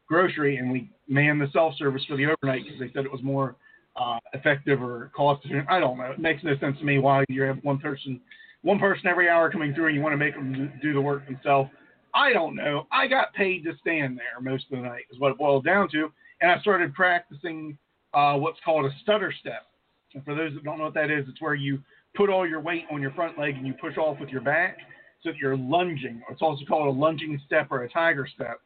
[0.08, 3.56] grocery and we manned the self-service for the overnight because they said it was more
[3.96, 5.66] uh, effective or cost efficient.
[5.68, 6.10] I don't know.
[6.10, 8.20] It makes no sense to me why you have one person
[8.62, 11.24] one person every hour coming through and you want to make them do the work
[11.26, 11.70] themselves.
[12.14, 12.86] I don't know.
[12.90, 15.88] I got paid to stand there most of the night is what it boiled down
[15.90, 17.78] to, and I started practicing
[18.14, 19.66] uh, what's called a stutter step.
[20.14, 21.78] And for those that don't know what that is, it's where you
[22.16, 24.78] put all your weight on your front leg and you push off with your back
[25.22, 26.22] so that you're lunging.
[26.30, 28.60] It's also called a lunging step or a tiger step.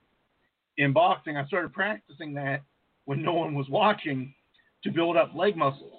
[0.79, 2.63] In boxing, I started practicing that
[3.05, 4.33] when no one was watching
[4.85, 5.93] to build up leg muscles.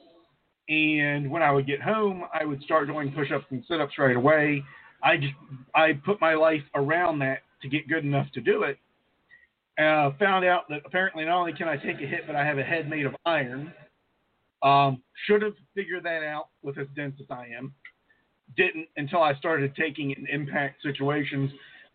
[0.69, 4.63] And when I would get home, I would start doing push-ups and sit-ups right away.
[5.03, 5.33] I just
[5.75, 8.77] I put my life around that to get good enough to do it.
[9.81, 12.57] Uh, found out that apparently not only can I take a hit, but I have
[12.57, 13.73] a head made of iron.
[14.61, 17.73] Um, should have figured that out with as dense as I am.
[18.55, 21.51] Didn't until I started taking in impact situations.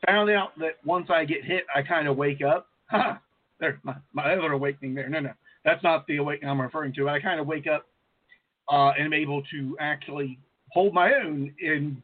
[0.06, 2.68] Found out that once I get hit, I kind of wake up.
[2.88, 3.20] Ha!
[3.58, 5.08] There's my, my other awakening there.
[5.08, 5.32] No, no,
[5.66, 7.08] that's not the awakening I'm referring to.
[7.10, 7.86] I kind of wake up
[8.70, 10.38] uh, and am able to actually
[10.70, 11.52] hold my own.
[11.60, 12.00] And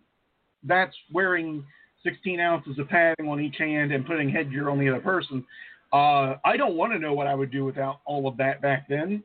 [0.65, 1.65] that's wearing
[2.03, 5.45] 16 ounces of padding on each hand and putting headgear on the other person.
[5.93, 8.89] Uh, I don't want to know what I would do without all of that back
[8.89, 9.23] then.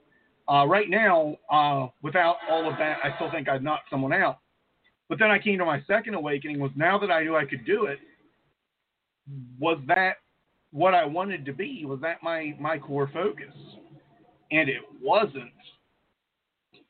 [0.47, 4.39] Uh, right now, uh, without all of that, I still think I'd knock someone out.
[5.10, 7.65] But then I came to my second awakening was now that I knew I could
[7.65, 7.97] do it,
[9.60, 10.17] was that
[10.71, 11.86] what I wanted to be?
[11.86, 13.54] Was that my, my core focus?
[14.51, 15.51] And it wasn't.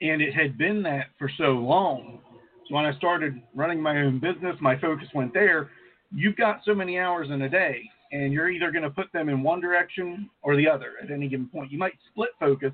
[0.01, 2.19] And it had been that for so long.
[2.67, 5.71] So when I started running my own business, my focus went there.
[6.13, 9.29] You've got so many hours in a day, and you're either going to put them
[9.29, 11.71] in one direction or the other at any given point.
[11.71, 12.73] You might split focus,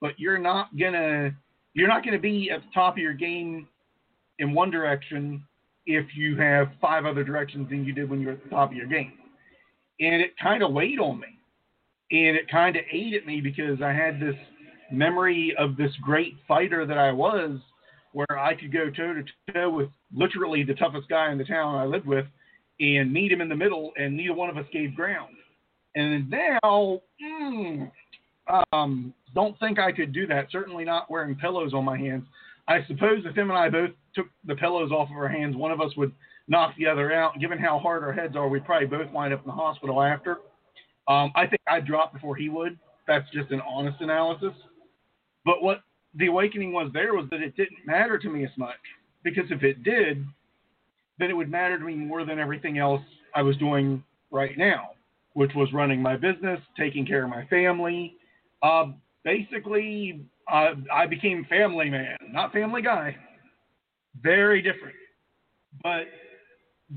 [0.00, 1.34] but you're not gonna
[1.72, 3.66] you're not gonna be at the top of your game
[4.38, 5.42] in one direction
[5.86, 8.70] if you have five other directions than you did when you were at the top
[8.70, 9.12] of your game.
[10.00, 11.38] And it kind of weighed on me,
[12.14, 14.36] and it kind of ate at me because I had this
[14.92, 17.58] memory of this great fighter that I was
[18.12, 21.74] where I could go toe to toe with literally the toughest guy in the town
[21.74, 22.26] I lived with
[22.78, 25.34] and meet him in the middle, and neither one of us gave ground.
[25.96, 27.90] And now, mm,
[28.72, 30.46] um, don't think I could do that.
[30.52, 32.24] Certainly not wearing pillows on my hands.
[32.68, 35.72] I suppose if him and I both took the pillows off of our hands, one
[35.72, 36.12] of us would
[36.46, 37.40] knock the other out.
[37.40, 40.38] Given how hard our heads are, we'd probably both wind up in the hospital after.
[41.08, 42.78] Um, I think I'd drop before he would.
[43.06, 44.52] That's just an honest analysis.
[45.44, 45.82] But what
[46.14, 48.78] the awakening was there was that it didn't matter to me as much
[49.22, 50.24] because if it did,
[51.18, 53.02] then it would matter to me more than everything else
[53.34, 54.90] I was doing right now,
[55.34, 58.16] which was running my business, taking care of my family.
[58.62, 58.86] Uh,
[59.24, 63.16] basically, uh, I became family man, not family guy.
[64.22, 64.96] very different.
[65.82, 66.06] But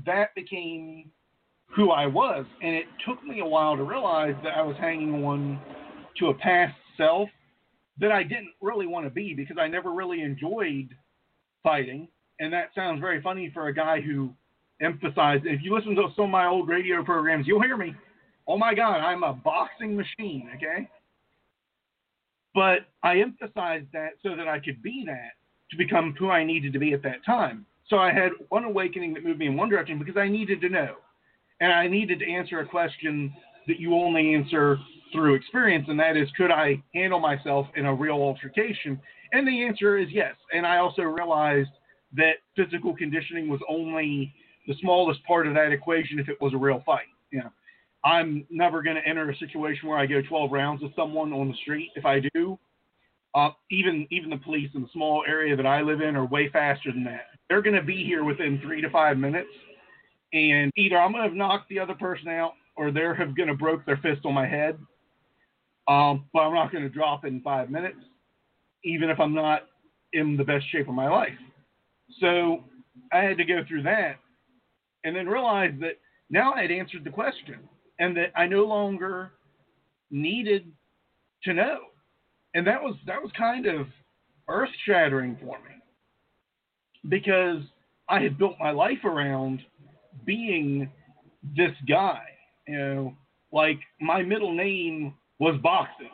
[0.06, 1.10] that became
[1.74, 5.24] who I was, and it took me a while to realize that I was hanging
[5.24, 5.60] on
[6.18, 7.28] to a past self
[8.00, 10.94] that I didn't really want to be because I never really enjoyed
[11.62, 12.08] fighting.
[12.40, 14.30] And that sounds very funny for a guy who
[14.80, 15.44] emphasized.
[15.46, 17.94] If you listen to some of my old radio programs, you'll hear me.
[18.46, 20.48] Oh my God, I'm a boxing machine.
[20.56, 20.88] Okay.
[22.54, 25.32] But I emphasized that so that I could be that
[25.70, 27.66] to become who I needed to be at that time.
[27.88, 30.68] So I had one awakening that moved me in one direction because I needed to
[30.68, 30.96] know.
[31.60, 33.34] And I needed to answer a question
[33.66, 34.78] that you only answer
[35.12, 39.00] through experience, and that is, could I handle myself in a real altercation?
[39.32, 40.34] And the answer is yes.
[40.52, 41.70] And I also realized
[42.16, 44.32] that physical conditioning was only
[44.66, 47.06] the smallest part of that equation if it was a real fight.
[47.30, 47.50] You know,
[48.04, 51.48] I'm never going to enter a situation where I go 12 rounds with someone on
[51.48, 51.90] the street.
[51.96, 52.58] If I do,
[53.34, 56.48] uh, even even the police in the small area that I live in are way
[56.48, 57.26] faster than that.
[57.48, 59.50] They're going to be here within three to five minutes,
[60.32, 63.84] and either I'm to have knocked the other person out, or they're going to broke
[63.84, 64.78] their fist on my head.
[65.88, 67.98] Um, but I'm not to drop in five minutes,
[68.84, 69.62] even if I'm not
[70.12, 71.38] in the best shape of my life.
[72.20, 72.64] So
[73.12, 74.16] I had to go through that,
[75.04, 75.98] and then realize that
[76.30, 77.60] now I had answered the question,
[77.98, 79.32] and that I no longer
[80.10, 80.70] needed
[81.44, 81.78] to know
[82.54, 83.86] and that was that was kind of
[84.48, 85.76] earth shattering for me
[87.08, 87.62] because
[88.08, 89.60] I had built my life around
[90.24, 90.90] being
[91.56, 92.22] this guy.
[92.66, 93.14] You know,
[93.52, 96.10] like my middle name was boxing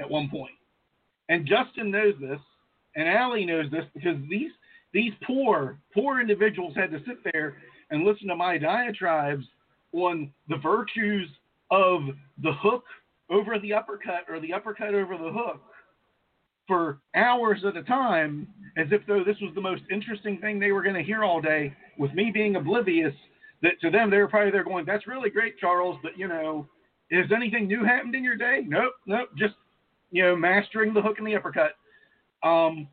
[0.00, 0.52] at one point.
[1.28, 2.40] And Justin knows this,
[2.96, 4.50] and Allie knows this because these
[4.92, 7.56] these poor, poor individuals had to sit there
[7.90, 9.44] and listen to my diatribes
[9.92, 11.28] on the virtues
[11.70, 12.02] of
[12.42, 12.84] the hook
[13.28, 15.60] over the uppercut or the uppercut over the hook
[16.66, 20.72] for hours at a time as if though this was the most interesting thing they
[20.72, 23.14] were going to hear all day with me being oblivious
[23.64, 26.68] that to them they were probably there going that's really great charles but you know
[27.10, 28.62] has anything new happened in your day?
[28.66, 29.54] Nope nope just
[30.10, 31.72] you know mastering the hook and the uppercut.
[32.42, 32.88] Um,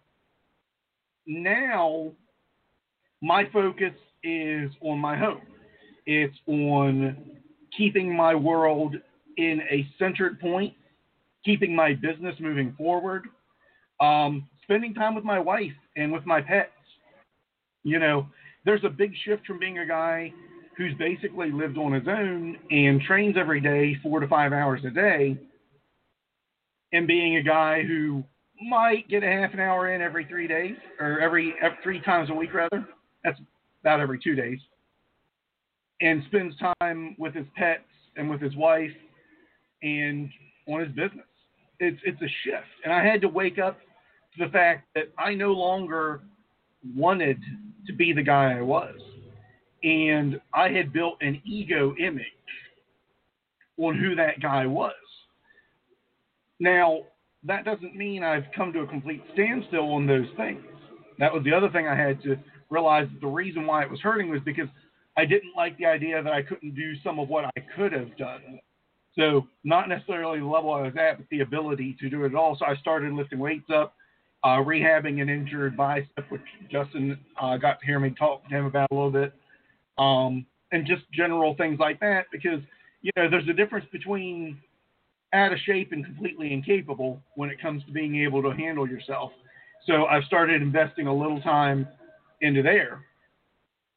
[1.27, 2.11] now
[3.21, 5.41] my focus is on my home.
[6.05, 7.17] It's on
[7.77, 8.95] keeping my world
[9.37, 10.73] in a centered point
[11.45, 13.23] keeping my business moving forward
[13.99, 16.71] um, spending time with my wife and with my pets.
[17.83, 18.27] You know,
[18.65, 20.33] there's a big shift from being a guy
[20.77, 24.89] who's basically lived on his own and trains every day, four to five hours a
[24.89, 25.37] day,
[26.93, 28.23] and being a guy who
[28.69, 32.29] might get a half an hour in every three days or every, every three times
[32.29, 32.87] a week rather.
[33.23, 33.39] That's
[33.81, 34.59] about every two days.
[36.01, 37.83] And spends time with his pets
[38.15, 38.91] and with his wife
[39.83, 40.29] and
[40.67, 41.25] on his business.
[41.79, 42.67] It's it's a shift.
[42.83, 43.79] And I had to wake up
[44.37, 46.21] to the fact that I no longer
[46.95, 47.37] wanted
[47.87, 48.95] to be the guy I was.
[49.83, 52.25] And I had built an ego image
[53.77, 54.93] on who that guy was.
[56.59, 57.01] Now,
[57.43, 60.61] that doesn't mean I've come to a complete standstill on those things.
[61.17, 62.37] That was the other thing I had to
[62.69, 64.67] realize that the reason why it was hurting was because
[65.17, 68.15] I didn't like the idea that I couldn't do some of what I could have
[68.17, 68.59] done.
[69.17, 72.55] So, not necessarily the level I was at, but the ability to do it all.
[72.57, 73.93] So, I started lifting weights up
[74.43, 76.41] uh, rehabbing an injured bicep, which
[76.71, 79.33] Justin uh, got to hear me talk to him about a little bit,
[79.97, 82.25] um, and just general things like that.
[82.31, 82.59] Because
[83.01, 84.57] you know, there's a difference between
[85.33, 89.31] out of shape and completely incapable when it comes to being able to handle yourself.
[89.87, 91.87] So I've started investing a little time
[92.41, 93.05] into there,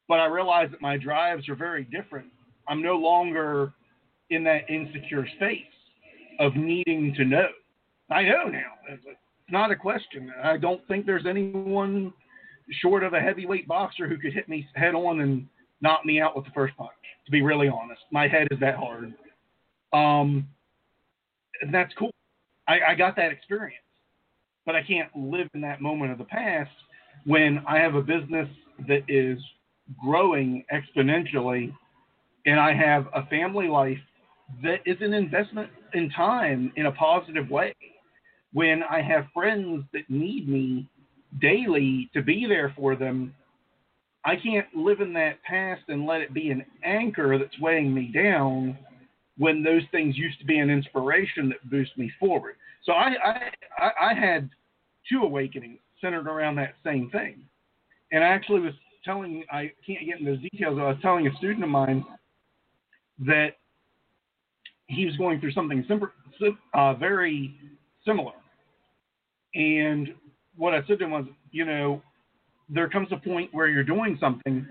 [0.08, 2.26] but I realize that my drives are very different.
[2.68, 3.72] I'm no longer
[4.30, 5.60] in that insecure space
[6.40, 7.48] of needing to know.
[8.10, 9.04] I know now It's
[9.50, 10.32] not a question.
[10.42, 12.12] I don't think there's anyone
[12.80, 15.46] short of a heavyweight boxer who could hit me head on and
[15.84, 16.90] knock me out with the first punch.
[17.26, 19.14] To be really honest, my head is that hard.
[19.92, 20.48] Um,
[21.60, 22.10] and that's cool.
[22.66, 23.84] I, I got that experience,
[24.66, 26.70] but I can't live in that moment of the past
[27.24, 28.48] when I have a business
[28.88, 29.38] that is
[30.02, 31.72] growing exponentially,
[32.46, 33.98] and I have a family life
[34.62, 37.74] that is an investment in time in a positive way
[38.52, 40.88] when I have friends that need me
[41.40, 43.34] daily to be there for them,
[44.24, 48.10] I can't live in that past and let it be an anchor that's weighing me
[48.12, 48.78] down
[49.36, 52.54] when those things used to be an inspiration that boost me forward.
[52.84, 53.14] So I,
[53.78, 54.48] I, I had
[55.10, 57.42] two awakenings centered around that same thing.
[58.12, 61.36] And I actually was telling, I can't get into those details, I was telling a
[61.36, 62.04] student of mine
[63.26, 63.56] that
[64.86, 65.84] he was going through something
[66.74, 67.54] uh, very
[68.06, 68.32] similar.
[69.54, 70.14] And
[70.56, 72.02] what I said to him was, you know,
[72.68, 74.66] there comes a point where you're doing something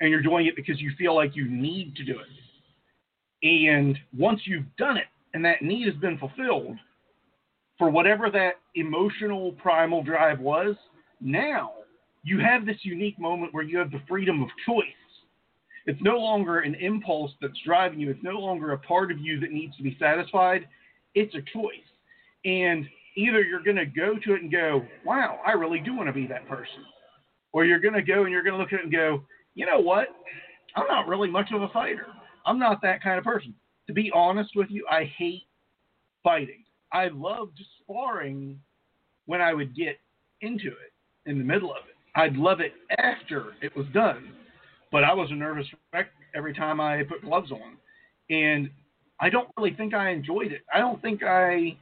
[0.00, 2.26] and you're doing it because you feel like you need to do it.
[3.46, 6.76] And once you've done it and that need has been fulfilled,
[7.78, 10.76] for whatever that emotional primal drive was,
[11.20, 11.72] now
[12.22, 14.84] you have this unique moment where you have the freedom of choice.
[15.86, 19.38] It's no longer an impulse that's driving you, it's no longer a part of you
[19.40, 20.66] that needs to be satisfied.
[21.14, 21.74] It's a choice.
[22.44, 26.08] And either you're going to go to it and go, wow, I really do want
[26.08, 26.84] to be that person.
[27.54, 29.22] Or you're going to go and you're going to look at it and go,
[29.54, 30.08] you know what?
[30.74, 32.08] I'm not really much of a fighter.
[32.44, 33.54] I'm not that kind of person.
[33.86, 35.44] To be honest with you, I hate
[36.24, 36.64] fighting.
[36.92, 38.58] I loved sparring
[39.26, 40.00] when I would get
[40.40, 40.92] into it
[41.26, 41.94] in the middle of it.
[42.16, 44.32] I'd love it after it was done,
[44.90, 47.76] but I was a nervous wreck every time I put gloves on.
[48.30, 48.68] And
[49.20, 50.62] I don't really think I enjoyed it.
[50.74, 51.76] I don't think I,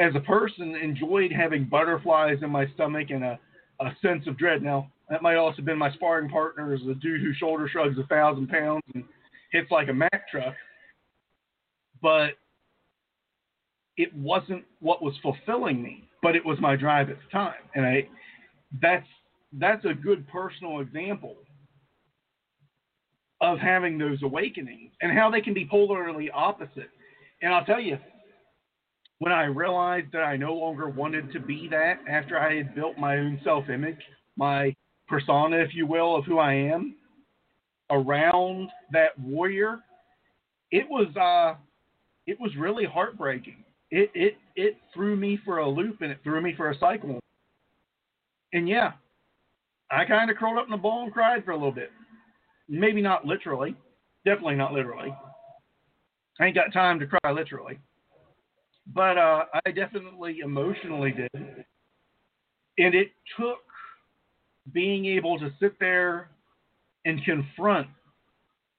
[0.00, 3.38] as a person, enjoyed having butterflies in my stomach and a,
[3.80, 4.62] a sense of dread.
[4.62, 7.98] Now, that might also have been my sparring partner as a dude who shoulder shrugs
[7.98, 9.04] a thousand pounds and
[9.52, 10.54] hits like a Mack truck.
[12.02, 12.34] But
[13.96, 17.54] it wasn't what was fulfilling me, but it was my drive at the time.
[17.74, 18.08] And I
[18.80, 19.06] that's
[19.58, 21.36] that's a good personal example
[23.40, 26.90] of having those awakenings and how they can be polarly opposite.
[27.42, 27.98] And I'll tell you,
[29.20, 32.98] when I realized that I no longer wanted to be that after I had built
[32.98, 34.00] my own self image,
[34.36, 34.74] my
[35.08, 36.96] persona, if you will, of who I am
[37.90, 39.80] around that warrior,
[40.70, 41.58] it was uh
[42.26, 43.62] it was really heartbreaking.
[43.90, 47.20] It it it threw me for a loop and it threw me for a cycle.
[48.54, 48.92] And yeah,
[49.90, 51.90] I kind of curled up in a ball and cried for a little bit.
[52.70, 53.76] Maybe not literally,
[54.24, 55.14] definitely not literally.
[56.40, 57.78] I ain't got time to cry literally,
[58.86, 61.64] but uh, I definitely emotionally did.
[62.78, 63.08] And it
[63.38, 63.58] took
[64.72, 66.30] being able to sit there
[67.04, 67.86] and confront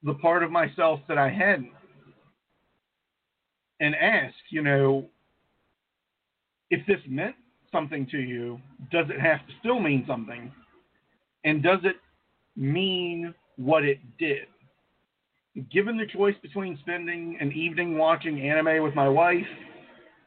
[0.03, 1.71] the part of myself that I hadn't
[3.79, 5.05] and ask, you know,
[6.69, 7.35] if this meant
[7.71, 8.59] something to you,
[8.91, 10.51] does it have to still mean something?
[11.43, 11.97] And does it
[12.55, 14.47] mean what it did?
[15.71, 19.47] Given the choice between spending an evening watching anime with my wife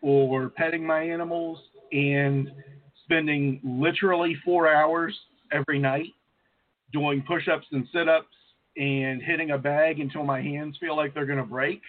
[0.05, 1.59] or petting my animals
[1.91, 2.51] and
[3.05, 5.19] spending literally four hours
[5.51, 6.11] every night
[6.93, 8.27] doing push ups and sit ups
[8.77, 11.81] and hitting a bag until my hands feel like they're going to break.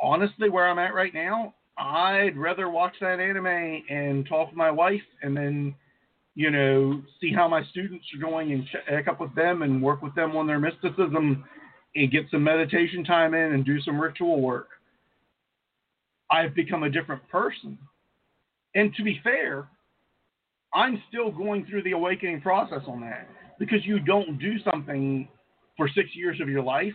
[0.00, 4.70] Honestly, where I'm at right now, I'd rather watch that anime and talk with my
[4.70, 5.76] wife and then,
[6.34, 10.02] you know, see how my students are going and check up with them and work
[10.02, 11.44] with them on their mysticism
[11.94, 14.68] and get some meditation time in and do some ritual work.
[16.30, 17.78] I've become a different person.
[18.74, 19.68] And to be fair,
[20.74, 25.28] I'm still going through the awakening process on that because you don't do something
[25.76, 26.92] for six years of your life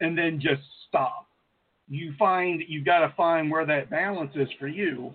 [0.00, 1.26] and then just stop.
[1.88, 5.12] You find you've got to find where that balance is for you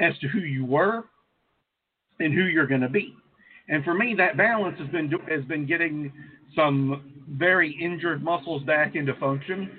[0.00, 1.04] as to who you were
[2.20, 3.14] and who you're going to be.
[3.68, 6.12] And for me, that balance has been has been getting
[6.54, 9.70] some very injured muscles back into function.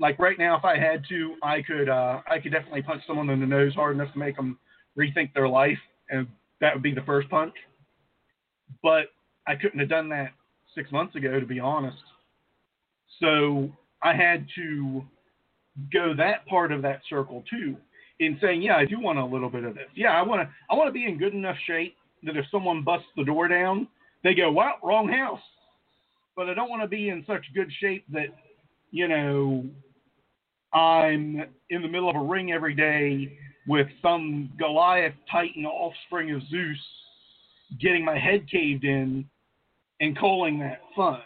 [0.00, 3.28] Like right now, if I had to, I could uh, I could definitely punch someone
[3.28, 4.58] in the nose hard enough to make them
[4.98, 5.78] rethink their life,
[6.08, 6.26] and
[6.60, 7.54] that would be the first punch.
[8.82, 9.08] But
[9.46, 10.30] I couldn't have done that
[10.74, 11.98] six months ago, to be honest.
[13.20, 13.70] So
[14.02, 15.04] I had to
[15.92, 17.76] go that part of that circle too,
[18.20, 19.88] in saying, yeah, I do want a little bit of this.
[19.94, 20.54] Yeah, I want to.
[20.70, 23.86] I want to be in good enough shape that if someone busts the door down,
[24.24, 25.40] they go, "Wow, wrong house."
[26.36, 28.28] But I don't want to be in such good shape that,
[28.92, 29.64] you know,
[30.72, 36.42] I'm in the middle of a ring every day with some Goliath Titan offspring of
[36.48, 36.78] Zeus
[37.80, 39.24] getting my head caved in
[40.00, 41.20] and calling that fun.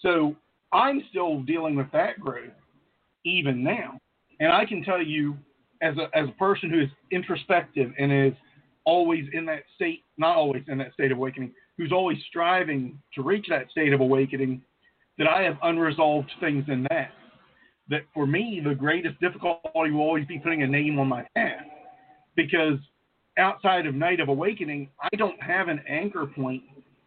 [0.00, 0.36] So
[0.72, 2.50] I'm still dealing with that growth
[3.24, 3.98] even now.
[4.40, 5.36] And I can tell you,
[5.82, 8.38] as a, as a person who is introspective and is
[8.84, 13.22] always in that state, not always in that state of awakening, who's always striving to
[13.22, 14.62] reach that state of awakening,
[15.18, 17.10] that I have unresolved things in that
[17.88, 21.64] that for me, the greatest difficulty will always be putting a name on my path.
[22.34, 22.78] Because
[23.38, 26.62] outside of Knight of Awakening, I don't have an anchor point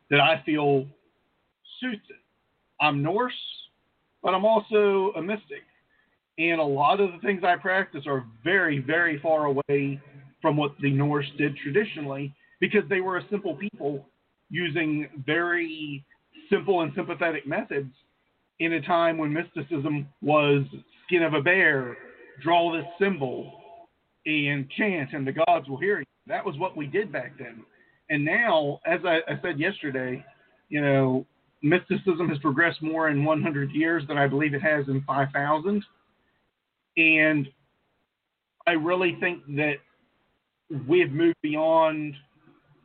[0.09, 0.86] that I feel
[1.80, 2.15] suits it.
[2.82, 3.34] I'm Norse,
[4.23, 5.63] but I'm also a mystic.
[6.38, 10.01] And a lot of the things I practice are very, very far away
[10.41, 14.05] from what the Norse did traditionally because they were a simple people
[14.49, 16.05] using very
[16.49, 17.93] simple and sympathetic methods
[18.60, 20.64] in a time when mysticism was
[21.05, 21.97] skin of a bear,
[22.43, 23.53] draw this symbol,
[24.26, 26.05] and chant, and the gods will hear you.
[26.28, 27.64] that was what we did back then.
[28.10, 30.24] And now, as I, I said yesterday,
[30.70, 31.26] you know,
[31.62, 35.84] mysticism has progressed more in 100 years than I believe it has in 5,000.
[36.97, 37.47] And
[38.68, 39.76] I really think that
[40.88, 42.14] we have moved beyond,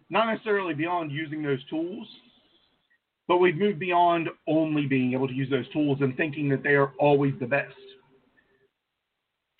[0.08, 2.06] not necessarily beyond using those tools,
[3.26, 6.74] but we've moved beyond only being able to use those tools and thinking that they
[6.74, 7.74] are always the best.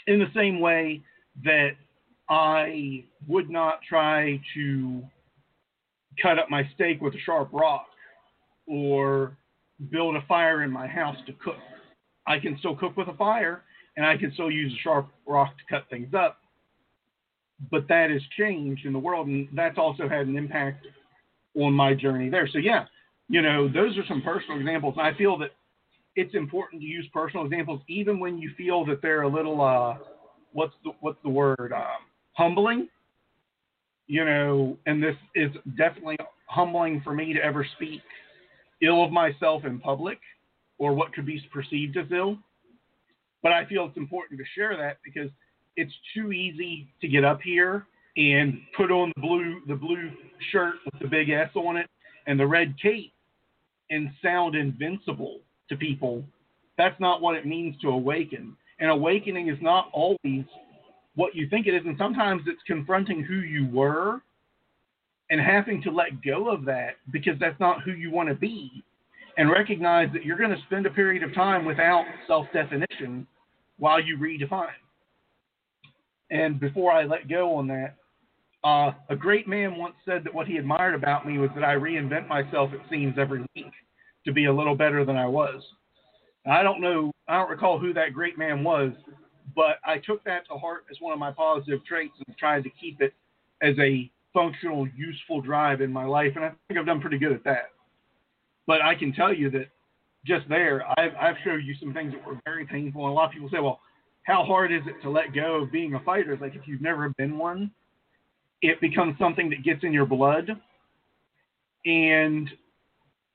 [0.06, 1.02] In the same way
[1.44, 1.70] that
[2.28, 5.02] I would not try to
[6.22, 7.86] cut up my steak with a sharp rock
[8.66, 9.36] or
[9.90, 11.56] build a fire in my house to cook.
[12.26, 13.62] I can still cook with a fire
[13.96, 16.38] and I can still use a sharp rock to cut things up.
[17.70, 20.86] But that has changed in the world, and that's also had an impact
[21.56, 22.48] on my journey there.
[22.48, 22.86] So, yeah,
[23.28, 24.94] you know, those are some personal examples.
[24.98, 25.50] And I feel that
[26.16, 29.96] it's important to use personal examples even when you feel that they're a little, uh,
[30.52, 32.88] what's the, what's the word, um, humbling.
[34.06, 38.02] You know, and this is definitely humbling for me to ever speak
[38.82, 40.18] ill of myself in public
[40.78, 42.36] or what could be perceived as ill.
[43.42, 45.30] But I feel it's important to share that because
[45.76, 50.10] it's too easy to get up here and put on the blue the blue
[50.52, 51.88] shirt with the big S on it
[52.26, 53.12] and the red cape
[53.90, 56.24] and sound invincible to people.
[56.76, 58.56] That's not what it means to awaken.
[58.80, 60.44] And awakening is not always
[61.14, 64.20] what you think it is, and sometimes it's confronting who you were
[65.30, 68.82] and having to let go of that because that's not who you want to be
[69.36, 73.26] and recognize that you're going to spend a period of time without self definition
[73.78, 74.68] while you redefine.
[76.30, 77.96] And before I let go on that,
[78.64, 81.74] uh, a great man once said that what he admired about me was that I
[81.74, 83.72] reinvent myself, it seems, every week
[84.24, 85.62] to be a little better than I was.
[86.46, 88.92] I don't know, I don't recall who that great man was,
[89.54, 92.70] but I took that to heart as one of my positive traits and tried to
[92.70, 93.12] keep it
[93.62, 96.32] as a functional, useful drive in my life.
[96.34, 97.70] And I think I've done pretty good at that.
[98.66, 99.68] But I can tell you that
[100.26, 103.04] just there, I've, I've showed you some things that were very painful.
[103.04, 103.80] And a lot of people say, well,
[104.22, 106.32] how hard is it to let go of being a fighter?
[106.32, 107.70] It's like if you've never been one,
[108.64, 110.48] it becomes something that gets in your blood.
[111.84, 112.48] And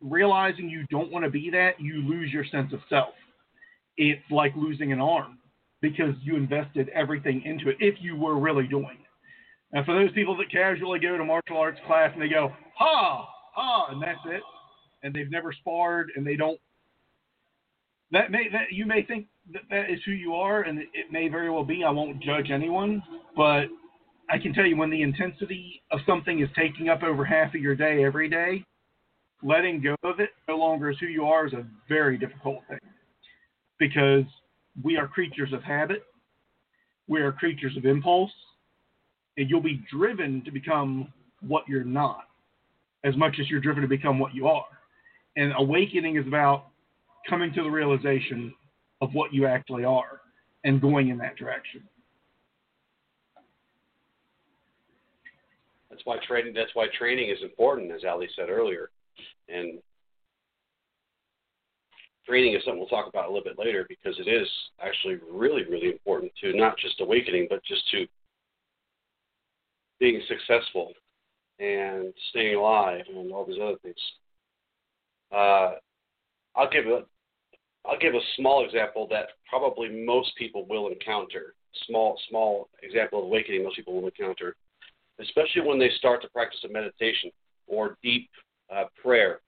[0.01, 3.13] realizing you don't want to be that, you lose your sense of self.
[3.95, 5.37] It's like losing an arm
[5.81, 9.77] because you invested everything into it if you were really doing it.
[9.77, 13.27] And for those people that casually go to martial arts class and they go, ha,
[13.53, 14.41] ha, and that's it,
[15.03, 16.59] and they've never sparred and they don't,
[18.11, 21.27] that may, that you may think that that is who you are, and it may
[21.27, 21.83] very well be.
[21.83, 23.03] I won't judge anyone,
[23.35, 23.65] but
[24.29, 27.61] I can tell you when the intensity of something is taking up over half of
[27.61, 28.63] your day every day,
[29.41, 32.79] letting go of it no longer is who you are is a very difficult thing
[33.79, 34.25] because
[34.83, 36.03] we are creatures of habit,
[37.07, 38.31] we are creatures of impulse,
[39.37, 41.11] and you'll be driven to become
[41.41, 42.25] what you're not
[43.03, 44.67] as much as you're driven to become what you are.
[45.37, 46.67] And awakening is about
[47.27, 48.53] coming to the realization
[49.01, 50.21] of what you actually are
[50.65, 51.81] and going in that direction.
[55.99, 56.53] That's why training.
[56.53, 58.89] That's why training is important, as Ali said earlier,
[59.49, 59.79] and
[62.25, 64.47] training is something we'll talk about a little bit later because it is
[64.81, 68.05] actually really, really important to not just awakening, but just to
[69.99, 70.93] being successful
[71.59, 73.99] and staying alive and all these other things.
[75.33, 75.73] Uh,
[76.55, 77.03] I'll give a
[77.85, 81.55] I'll give a small example that probably most people will encounter.
[81.87, 84.55] Small small example of awakening most people will encounter,
[85.21, 87.31] especially when they start to practice a meditation
[87.67, 88.29] or deep
[88.73, 89.41] uh, prayer.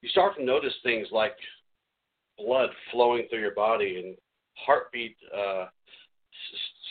[0.00, 1.34] You start to notice things like
[2.38, 4.16] blood flowing through your body and
[4.54, 5.66] heartbeat uh,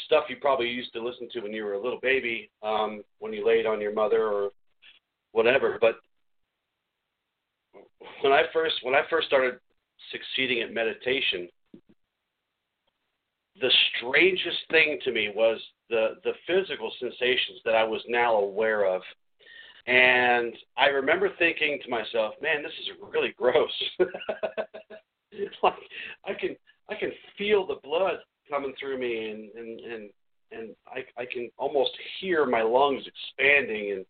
[0.06, 3.34] stuff you probably used to listen to when you were a little baby, um, when
[3.34, 4.50] you laid on your mother or
[5.32, 5.78] whatever.
[5.80, 5.96] But
[8.22, 9.56] when I first when I first started
[10.12, 11.48] succeeding at meditation,
[13.60, 15.60] the strangest thing to me was
[15.92, 19.02] the the physical sensations that I was now aware of.
[19.86, 23.72] And I remember thinking to myself, "Man, this is really gross."
[25.62, 25.74] like
[26.26, 26.56] I can
[26.90, 28.18] I can feel the blood
[28.50, 30.10] coming through me, and and and
[30.52, 34.06] and I I can almost hear my lungs expanding, and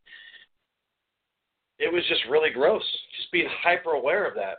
[1.79, 2.83] it was just really gross.
[3.17, 4.57] Just being hyper aware of that.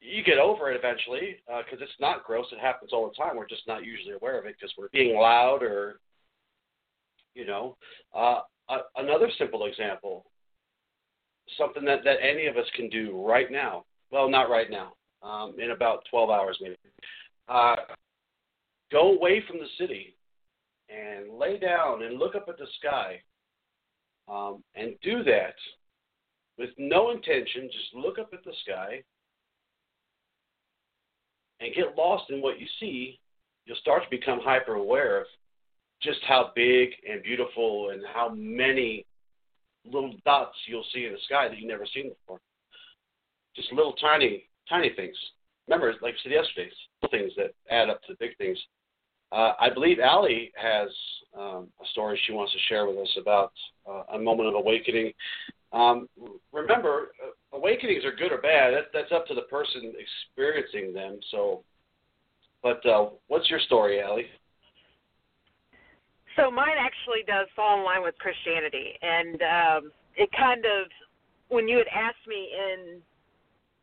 [0.00, 2.46] You get over it eventually because uh, it's not gross.
[2.52, 3.36] It happens all the time.
[3.36, 5.98] We're just not usually aware of it because we're being loud or,
[7.34, 7.76] you know.
[8.14, 8.40] Uh,
[8.96, 10.24] another simple example,
[11.58, 13.84] something that, that any of us can do right now.
[14.10, 14.94] Well, not right now.
[15.22, 16.76] Um, in about 12 hours, maybe.
[17.48, 17.76] Uh,
[18.92, 20.14] go away from the city
[20.88, 23.20] and lay down and look up at the sky
[24.28, 25.54] um, and do that
[26.58, 29.02] with no intention, just look up at the sky
[31.60, 33.18] and get lost in what you see,
[33.64, 35.26] you'll start to become hyper aware of
[36.04, 39.04] just how big and beautiful and how many
[39.84, 42.40] little dots you'll see in the sky that you've never seen before.
[43.56, 45.16] Just little tiny, tiny things.
[45.68, 46.70] Remember, like I said yesterday,
[47.10, 48.58] things that add up to big things.
[49.32, 50.88] Uh, I believe Allie has
[51.36, 53.52] um, a story she wants to share with us about
[53.88, 55.12] uh, a moment of awakening.
[55.72, 56.08] Um,
[56.52, 58.74] remember, uh, awakenings are good or bad.
[58.74, 61.18] That, that's up to the person experiencing them.
[61.30, 61.64] So,
[62.62, 64.26] but uh, what's your story, Allie?
[66.36, 70.90] So mine actually does fall in line with Christianity, and um, it kind of
[71.48, 73.00] when you had asked me in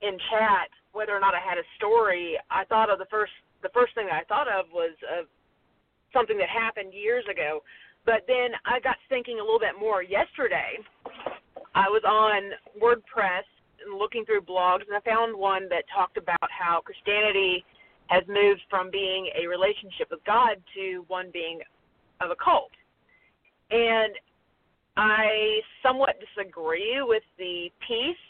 [0.01, 3.31] in chat whether or not I had a story, I thought of the first
[3.63, 5.23] the first thing I thought of was uh,
[6.13, 7.61] something that happened years ago.
[8.05, 10.81] But then I got thinking a little bit more yesterday.
[11.75, 13.45] I was on WordPress
[13.85, 17.63] and looking through blogs, and I found one that talked about how Christianity
[18.07, 21.61] has moved from being a relationship with God to one being
[22.21, 22.71] of a cult.
[23.71, 24.13] And
[24.97, 28.25] I somewhat disagree with the piece,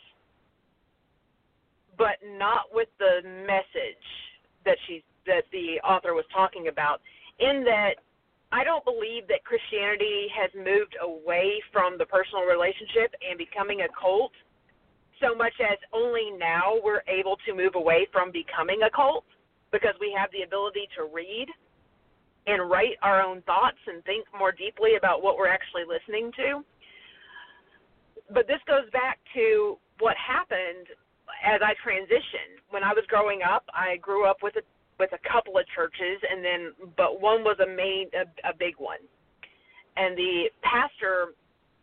[1.98, 4.06] but not with the message
[4.66, 7.02] that she that the author was talking about.
[7.40, 8.02] In that,
[8.52, 13.90] I don't believe that Christianity has moved away from the personal relationship and becoming a
[13.94, 14.32] cult
[15.22, 19.24] so much as only now we're able to move away from becoming a cult
[19.72, 21.48] because we have the ability to read
[22.48, 26.64] and write our own thoughts and think more deeply about what we're actually listening to.
[28.34, 30.88] But this goes back to what happened
[31.44, 32.62] as I transitioned.
[32.70, 34.62] When I was growing up, I grew up with a
[35.00, 38.76] with a couple of churches and then but one was a main a, a big
[38.78, 39.02] one.
[39.98, 41.34] And the pastor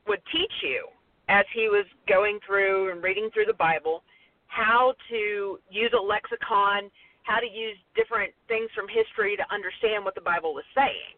[0.07, 0.87] would teach you
[1.29, 4.03] as he was going through and reading through the Bible
[4.47, 6.91] how to use a lexicon
[7.29, 11.13] how to use different things from history to understand what the Bible was saying.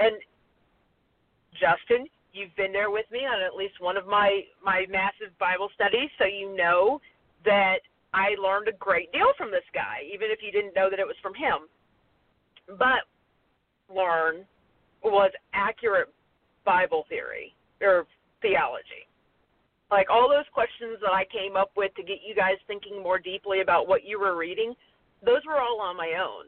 [0.00, 0.16] And
[1.52, 5.68] Justin, you've been there with me on at least one of my my massive Bible
[5.76, 6.98] studies, so you know
[7.44, 7.84] that
[8.16, 11.06] I learned a great deal from this guy, even if you didn't know that it
[11.06, 11.68] was from him.
[12.78, 13.04] But
[13.92, 14.48] learn
[15.04, 16.08] was accurate
[16.64, 18.06] Bible theory or
[18.40, 19.04] theology.
[19.90, 23.18] Like all those questions that I came up with to get you guys thinking more
[23.18, 24.74] deeply about what you were reading,
[25.24, 26.46] those were all on my own.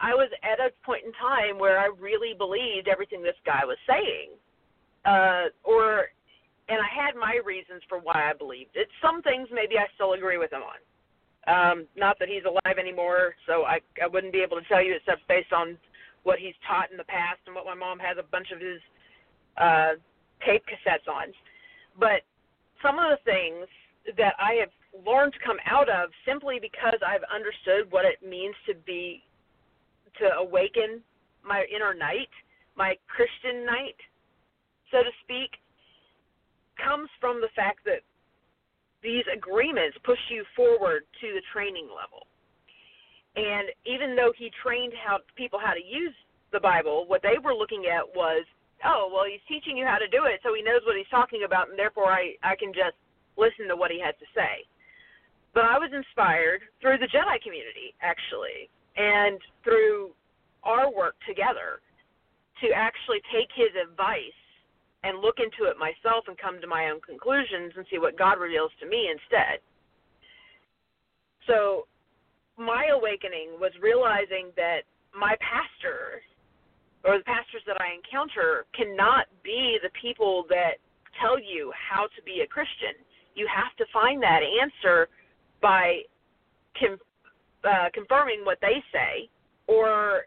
[0.00, 3.76] I was at a point in time where I really believed everything this guy was
[3.86, 4.32] saying.
[5.04, 6.08] Uh, or
[6.68, 8.88] and I had my reasons for why I believed it.
[9.02, 10.80] Some things maybe I still agree with him on.
[11.48, 14.94] Um, not that he's alive anymore, so I I wouldn't be able to tell you
[14.94, 15.76] except based on
[16.22, 18.80] what he's taught in the past and what my mom has a bunch of his
[19.56, 19.96] uh,
[20.44, 21.32] tape cassettes on.
[21.98, 22.28] But
[22.82, 23.66] some of the things
[24.16, 28.54] that I have learned to come out of simply because I've understood what it means
[28.66, 29.22] to be
[30.18, 31.00] to awaken
[31.46, 32.30] my inner knight,
[32.76, 33.96] my Christian knight,
[34.90, 35.56] so to speak,
[36.76, 38.02] comes from the fact that
[39.02, 42.26] these agreements push you forward to the training level.
[43.36, 46.12] And even though he trained how people how to use
[46.52, 48.44] the Bible, what they were looking at was,
[48.84, 51.46] oh, well, he's teaching you how to do it, so he knows what he's talking
[51.46, 52.98] about, and therefore I I can just
[53.38, 54.66] listen to what he has to say.
[55.54, 60.10] But I was inspired through the Jedi community, actually, and through
[60.62, 61.82] our work together
[62.62, 64.40] to actually take his advice
[65.02, 68.38] and look into it myself and come to my own conclusions and see what God
[68.38, 69.58] reveals to me instead.
[71.48, 71.88] So,
[72.58, 74.84] my awakening was realizing that
[75.16, 76.20] my pastor
[77.04, 80.76] or the pastors that I encounter cannot be the people that
[81.16, 82.92] tell you how to be a Christian.
[83.34, 85.08] You have to find that answer
[85.60, 86.00] by
[87.64, 89.28] uh, confirming what they say
[89.66, 90.24] or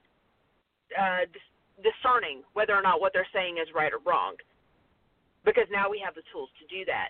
[0.99, 4.35] uh, dis- discerning whether or not what they're saying is right or wrong.
[5.45, 7.09] Because now we have the tools to do that.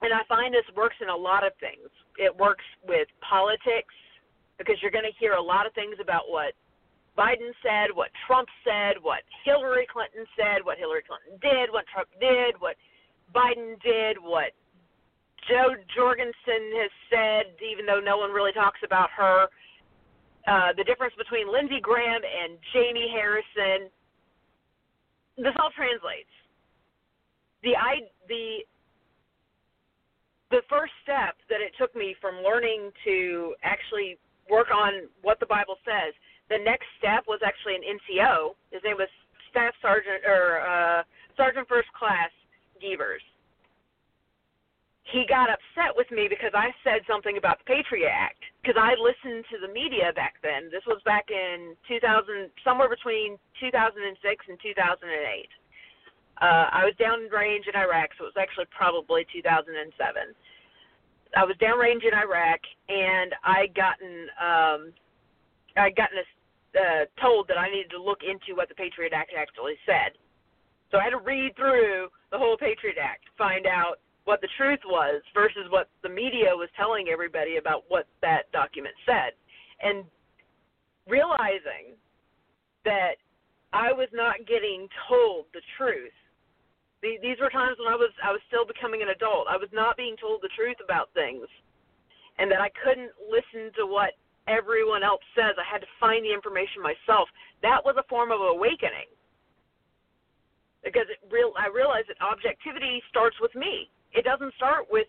[0.00, 1.88] And I find this works in a lot of things.
[2.18, 3.94] It works with politics
[4.58, 6.52] because you're going to hear a lot of things about what
[7.16, 12.08] Biden said, what Trump said, what Hillary Clinton said, what Hillary Clinton did, what Trump
[12.20, 12.76] did, what
[13.34, 14.52] Biden did, what
[15.48, 19.48] Jo Jorgensen has said, even though no one really talks about her,
[20.46, 23.88] uh, the difference between Lindsey Graham and Jamie Harrison.
[25.36, 26.30] This all translates.
[27.62, 28.64] The I the
[30.50, 34.18] the first step that it took me from learning to actually
[34.48, 36.14] work on what the Bible says,
[36.48, 38.54] the next step was actually an NCO.
[38.70, 39.08] His name was
[39.50, 41.02] Staff Sergeant or uh,
[41.36, 42.30] Sergeant First Class
[42.78, 43.24] Gevers.
[45.04, 48.96] He got upset with me because I said something about the Patriot Act because I
[48.96, 50.72] listened to the media back then.
[50.72, 55.48] This was back in 2000, somewhere between 2006 and 2008.
[56.40, 59.76] Uh, I was downrange in Iraq, so it was actually probably 2007.
[61.36, 64.80] I was downrange in Iraq, and I gotten um,
[65.76, 66.26] I gotten a,
[66.78, 70.16] uh, told that I needed to look into what the Patriot Act actually said.
[70.90, 74.80] So I had to read through the whole Patriot Act, find out what the truth
[74.86, 79.32] was versus what the media was telling everybody about what that document said.
[79.82, 80.04] And
[81.06, 81.96] realizing
[82.84, 83.20] that
[83.72, 86.14] I was not getting told the truth.
[87.02, 89.44] These were times when I was I was still becoming an adult.
[89.44, 91.44] I was not being told the truth about things,
[92.40, 94.16] and that I couldn't listen to what
[94.48, 95.52] everyone else says.
[95.60, 97.28] I had to find the information myself.
[97.60, 99.12] That was a form of awakening
[100.80, 103.92] because it real I realized that objectivity starts with me.
[104.14, 105.08] It doesn't start with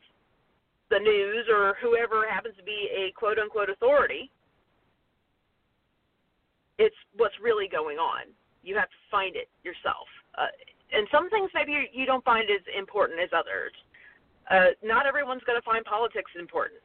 [0.89, 4.29] the news or whoever happens to be a quote unquote authority.
[6.77, 8.33] It's what's really going on.
[8.63, 10.09] You have to find it yourself.
[10.37, 10.51] Uh,
[10.91, 13.71] and some things maybe you, don't find as important as others.
[14.49, 16.83] Uh, not everyone's going to find politics important.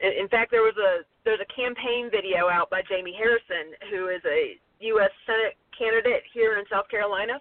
[0.00, 4.20] In fact, there was a there's a campaign video out by Jamie Harrison, who is
[4.26, 4.58] a
[4.92, 5.12] U.S.
[5.24, 7.40] Senate candidate here in South Carolina,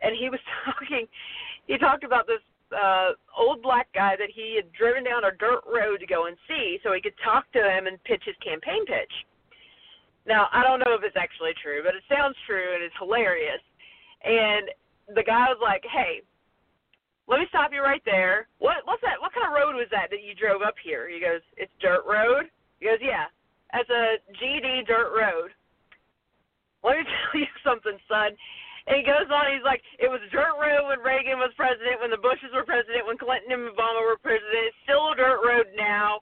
[0.00, 1.04] and he was talking.
[1.66, 2.40] He talked about this
[2.72, 6.36] uh, old black guy that he had driven down a dirt road to go and
[6.48, 9.12] see, so he could talk to him and pitch his campaign pitch.
[10.26, 13.62] Now, I don't know if it's actually true, but it sounds true and it's hilarious.
[14.22, 14.70] And
[15.18, 16.22] the guy was like, "Hey,
[17.28, 18.46] let me stop you right there.
[18.58, 19.20] What what's that?
[19.20, 21.08] What kind of road was that that you drove up here?
[21.08, 22.50] He goes, it's dirt road.
[22.80, 23.30] He goes, yeah,
[23.72, 25.50] that's a GD dirt road.
[26.82, 28.34] Let me tell you something, son.
[28.86, 29.54] And he goes on.
[29.54, 33.06] He's like, it was dirt road when Reagan was president, when the Bushes were president,
[33.06, 34.74] when Clinton and Obama were president.
[34.74, 36.18] It's still a dirt road now,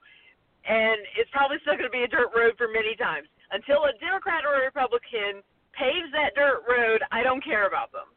[0.68, 3.96] and it's probably still going to be a dirt road for many times until a
[3.96, 5.40] Democrat or a Republican
[5.72, 7.00] paves that dirt road.
[7.08, 8.12] I don't care about them.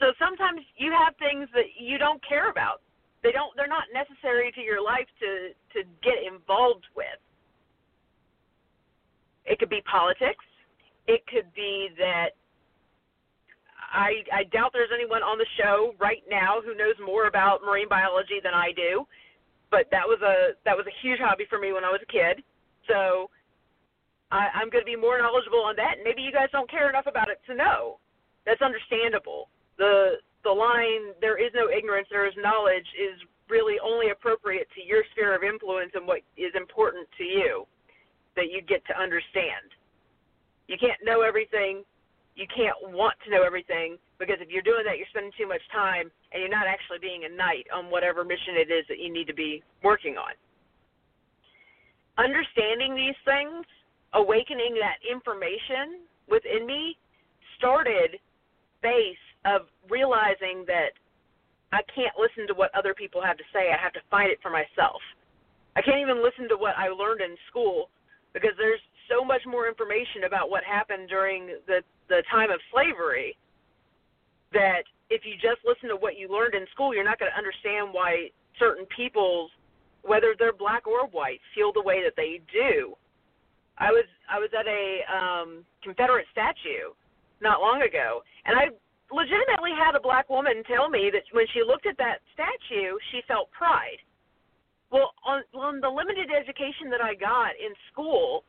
[0.00, 2.80] So sometimes you have things that you don't care about.
[3.22, 7.20] They don't they're not necessary to your life to to get involved with.
[9.44, 10.44] It could be politics.
[11.06, 12.39] It could be that
[13.92, 17.88] I I doubt there's anyone on the show right now who knows more about marine
[17.88, 19.06] biology than I do.
[19.70, 22.10] But that was a that was a huge hobby for me when I was a
[22.10, 22.42] kid.
[22.88, 23.30] So
[24.30, 26.02] I, I'm going to be more knowledgeable on that.
[26.02, 27.98] Maybe you guys don't care enough about it to know.
[28.46, 33.18] That's understandable the the line "there is no ignorance, there is knowledge" is
[33.48, 37.66] really only appropriate to your sphere of influence and what is important to you
[38.36, 39.74] that you get to understand.
[40.68, 41.82] You can't know everything.
[42.36, 45.60] You can't want to know everything because if you're doing that, you're spending too much
[45.72, 49.12] time and you're not actually being a knight on whatever mission it is that you
[49.12, 50.32] need to be working on.
[52.16, 53.66] Understanding these things,
[54.14, 56.96] awakening that information within me
[57.58, 58.16] started
[58.82, 60.96] based of realizing that
[61.72, 63.70] I can't listen to what other people have to say.
[63.70, 65.00] I have to find it for myself.
[65.76, 67.90] I can't even listen to what I learned in school
[68.34, 73.36] because there's so much more information about what happened during the the time of slavery
[74.52, 77.38] that if you just listen to what you learned in school, you're not going to
[77.38, 79.50] understand why certain people,
[80.02, 82.94] whether they're black or white, feel the way that they do.
[83.78, 86.94] I was I was at a um, Confederate statue
[87.40, 88.70] not long ago, and I
[89.10, 93.22] legitimately had a black woman tell me that when she looked at that statue, she
[93.26, 93.98] felt pride.
[94.92, 98.44] Well, on, on the limited education that I got in school,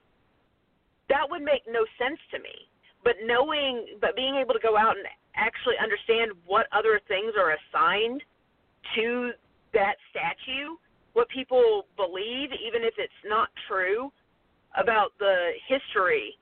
[1.12, 2.72] that would make no sense to me.
[3.04, 5.06] But knowing, but being able to go out and
[5.36, 8.24] actually understand what other things are assigned
[8.96, 9.32] to
[9.74, 10.80] that statue,
[11.14, 14.12] what people believe, even if it's not true,
[14.80, 16.38] about the history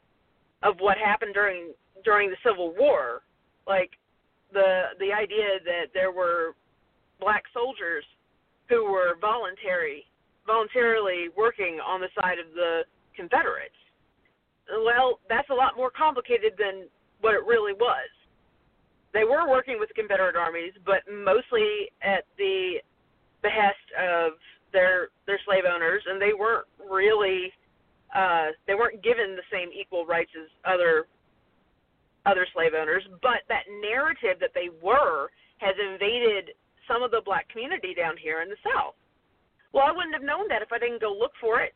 [0.62, 1.74] of what happened during
[2.06, 3.22] during the Civil War,
[3.66, 3.90] like
[4.54, 6.54] the the idea that there were
[7.20, 8.06] black soldiers
[8.70, 10.06] who were voluntary
[10.46, 12.82] voluntarily working on the side of the
[13.16, 13.76] Confederates.
[14.70, 16.88] Well, that's a lot more complicated than
[17.22, 18.10] what it really was.
[19.14, 22.78] They were working with Confederate armies, but mostly at the
[23.42, 24.34] behest of
[24.72, 27.52] their their slave owners, and they weren't really
[28.16, 31.08] uh, they weren't given the same equal rights as other
[32.26, 36.52] other slave owners, but that narrative that they were has invaded
[36.88, 38.94] some of the black community down here in the South.
[39.74, 41.74] Well, I wouldn't have known that if I didn't go look for it.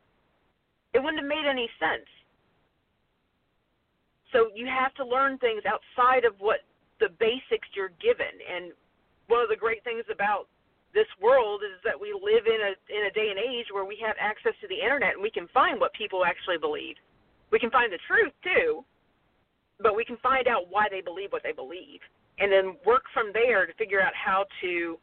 [0.94, 2.10] It wouldn't have made any sense.
[4.34, 6.66] So you have to learn things outside of what
[7.00, 8.34] the basics you're given.
[8.44, 8.74] And
[9.28, 10.50] one of the great things about
[10.94, 13.98] this world is that we live in a in a day and age where we
[14.06, 16.98] have access to the internet and we can find what people actually believe.
[17.50, 18.84] We can find the truth too,
[19.82, 22.02] but we can find out why they believe what they believe
[22.40, 24.98] and then work from there to figure out how to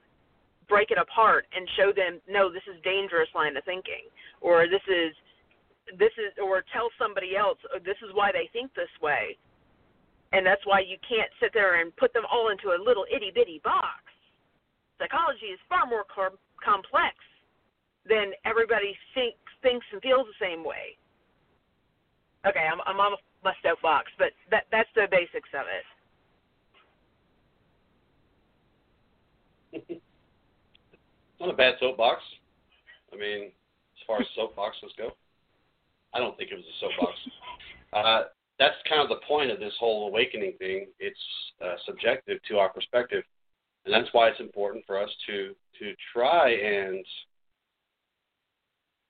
[0.68, 4.07] break it apart and show them no this is dangerous line of thinking
[4.41, 5.14] or this is
[5.99, 9.36] this is or tell somebody else oh, this is why they think this way.
[10.32, 13.32] And that's why you can't sit there and put them all into a little itty
[13.34, 14.07] bitty box.
[14.99, 17.16] Psychology is far more com- complex
[18.07, 20.97] than everybody thinks thinks and feels the same way.
[22.47, 25.84] Okay i'm i'm on my soapbox but that that's the basics of it.
[29.88, 30.01] It's
[31.41, 32.22] not a bad soapbox.
[33.12, 35.11] I mean, as far as soapboxes go,
[36.14, 37.18] I don't think it was a soapbox.
[37.92, 38.22] uh,
[38.58, 40.86] that's kind of the point of this whole awakening thing.
[40.98, 41.18] It's
[41.64, 43.24] uh, subjective to our perspective,
[43.84, 47.04] and that's why it's important for us to to try and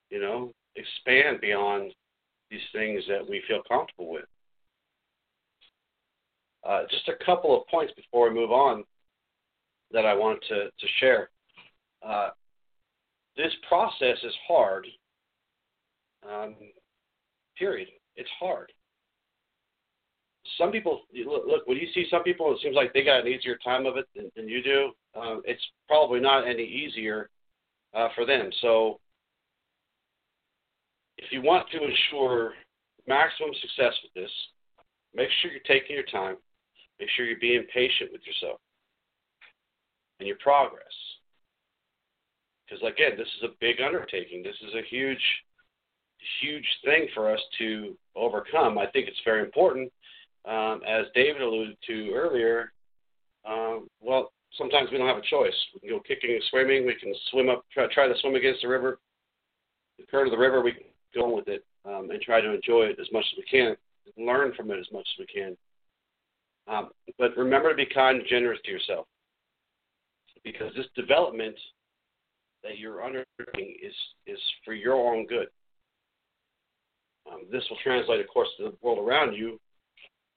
[0.09, 1.93] you know expand beyond
[2.49, 4.25] these things that we feel comfortable with.
[6.67, 8.83] Uh, just a couple of points before we move on
[9.91, 11.29] that I wanted to, to share.
[12.05, 12.29] Uh,
[13.35, 14.85] this process is hard.
[16.29, 16.55] Um,
[17.61, 17.89] period.
[18.15, 18.71] It's hard.
[20.57, 23.27] Some people look, look when you see some people, it seems like they got an
[23.27, 24.91] easier time of it than, than you do.
[25.19, 27.29] Um, it's probably not any easier
[27.93, 28.49] uh, for them.
[28.61, 28.99] So,
[31.17, 32.53] if you want to ensure
[33.07, 34.31] maximum success with this,
[35.13, 36.37] make sure you're taking your time.
[36.99, 38.59] Make sure you're being patient with yourself
[40.19, 40.95] and your progress.
[42.65, 44.41] Because again, this is a big undertaking.
[44.41, 45.21] This is a huge,
[46.41, 48.77] huge thing for us to overcome.
[48.77, 49.91] I think it's very important,
[50.45, 52.71] um, as David alluded to earlier.
[53.47, 55.53] Um, well, sometimes we don't have a choice.
[55.73, 56.85] We can go kicking and swimming.
[56.85, 58.99] We can swim up, try, try to swim against the river,
[59.97, 60.61] the current of the river.
[60.61, 60.83] We can
[61.15, 63.75] go with it um, and try to enjoy it as much as we can,
[64.17, 65.57] learn from it as much as we can.
[66.67, 69.07] Um, but remember to be kind and generous to yourself
[70.43, 71.55] because this development
[72.63, 73.93] that you're undertaking is
[74.27, 75.47] is for your own good.
[77.31, 79.59] Um, this will translate, of course, to the world around you,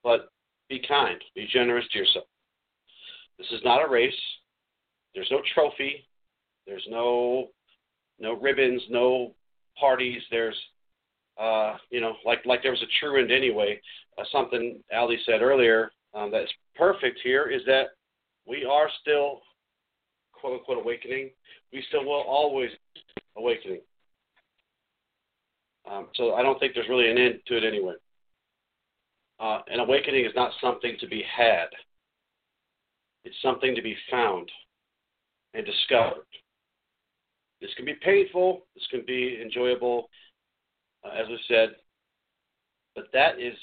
[0.02, 0.28] but
[0.68, 2.26] be kind, be generous to yourself.
[3.38, 4.14] This is not a race.
[5.14, 6.06] There's no trophy.
[6.66, 7.48] There's no
[8.20, 9.34] no ribbons, no
[9.78, 10.22] parties.
[10.30, 10.56] There's
[11.38, 13.80] uh, you know, like like there was a true end anyway.
[14.16, 17.88] Uh, something Ali said earlier um, that's perfect here is that
[18.46, 19.40] we are still
[20.44, 21.30] quote unquote awakening,
[21.72, 22.70] we still will always
[23.36, 23.80] awakening.
[25.90, 27.94] Um, so I don't think there's really an end to it anyway.
[29.38, 31.66] Uh, an awakening is not something to be had.
[33.24, 34.50] It's something to be found
[35.54, 36.26] and discovered.
[37.60, 38.66] This can be painful.
[38.74, 40.08] This can be enjoyable,
[41.04, 41.70] uh, as we said.
[42.94, 43.54] But that is,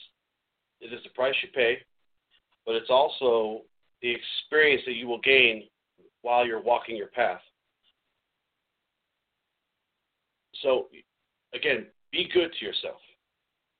[0.81, 1.77] it is the price you pay.
[2.65, 3.61] But it's also
[4.01, 5.63] the experience that you will gain
[6.21, 7.41] while you're walking your path.
[10.61, 10.87] So,
[11.53, 12.97] again, be good to yourself.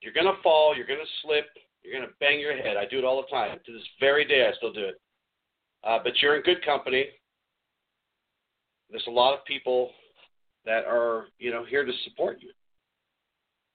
[0.02, 1.46] You're going to fall, you're going to slip,
[1.84, 2.78] you're going to bang your head.
[2.78, 3.60] I do it all the time.
[3.66, 5.02] To this very day, I still do it.
[5.84, 7.06] Uh, but you're in good company.
[8.90, 9.92] There's a lot of people
[10.66, 12.52] that are, you know, here to support you.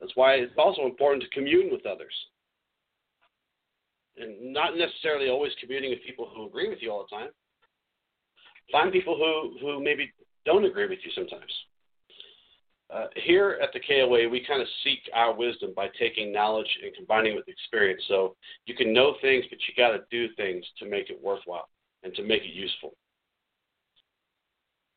[0.01, 2.13] That's why it's also important to commune with others.
[4.19, 7.29] And not necessarily always communing with people who agree with you all the time,
[8.73, 10.13] Find people who, who maybe
[10.45, 11.53] don't agree with you sometimes.
[12.89, 16.95] Uh, here at the KOA, we kind of seek our wisdom by taking knowledge and
[16.95, 18.03] combining it with experience.
[18.07, 21.69] So you can know things, but you got to do things to make it worthwhile
[22.05, 22.95] and to make it useful.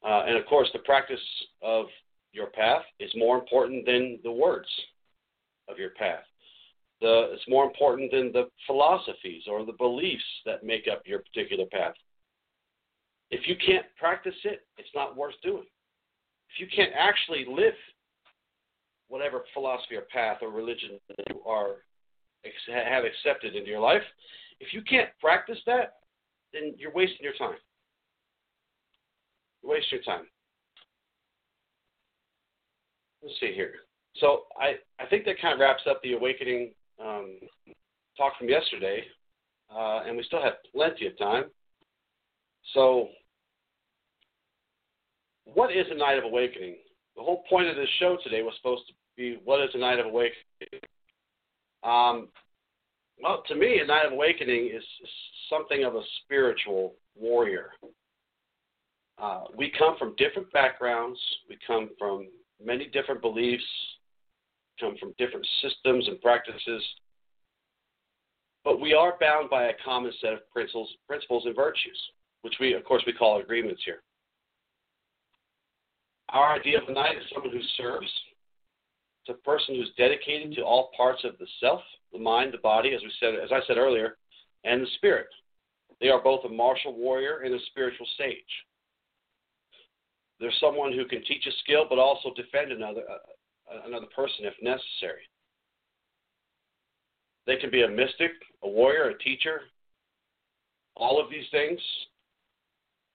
[0.03, 1.19] Uh, and of course, the practice
[1.63, 1.87] of
[2.31, 4.69] your path is more important than the words
[5.67, 6.23] of your path.
[7.01, 11.65] The, it's more important than the philosophies or the beliefs that make up your particular
[11.65, 11.95] path.
[13.31, 15.65] If you can't practice it, it's not worth doing.
[16.53, 17.73] If you can't actually live
[19.07, 21.77] whatever philosophy or path or religion you are
[22.43, 24.01] have accepted into your life,
[24.59, 25.95] if you can't practice that,
[26.53, 27.57] then you're wasting your time.
[29.61, 30.25] You waste your time.
[33.21, 33.73] Let's see here.
[34.17, 36.71] So I, I think that kind of wraps up the awakening
[37.03, 37.39] um,
[38.17, 39.03] talk from yesterday,
[39.73, 41.45] uh, and we still have plenty of time.
[42.73, 43.09] So
[45.53, 46.77] what is a knight of awakening?
[47.15, 49.99] The whole point of this show today was supposed to be what is a knight
[49.99, 50.81] of awakening.
[51.83, 52.29] Um,
[53.21, 54.83] Well, to me, a knight of Awakening is
[55.49, 57.71] something of a spiritual warrior.
[59.21, 61.19] Uh, we come from different backgrounds.
[61.49, 62.29] We come from
[62.63, 63.63] many different beliefs.
[64.79, 66.81] Come from different systems and practices.
[68.63, 71.99] But we are bound by a common set of principles, principles and virtues,
[72.41, 74.01] which we, of course, we call agreements here.
[76.31, 78.09] Our idea of the knight is someone who serves.
[79.25, 81.81] It's a person who's dedicated to all parts of the self,
[82.13, 84.17] the mind, the body, as we said, as I said earlier,
[84.63, 85.27] and the spirit.
[85.99, 88.37] They are both a martial warrior and a spiritual sage.
[90.39, 94.53] They're someone who can teach a skill, but also defend another uh, another person if
[94.61, 95.21] necessary.
[97.45, 98.31] They can be a mystic,
[98.63, 99.61] a warrior, a teacher,
[100.95, 101.79] all of these things,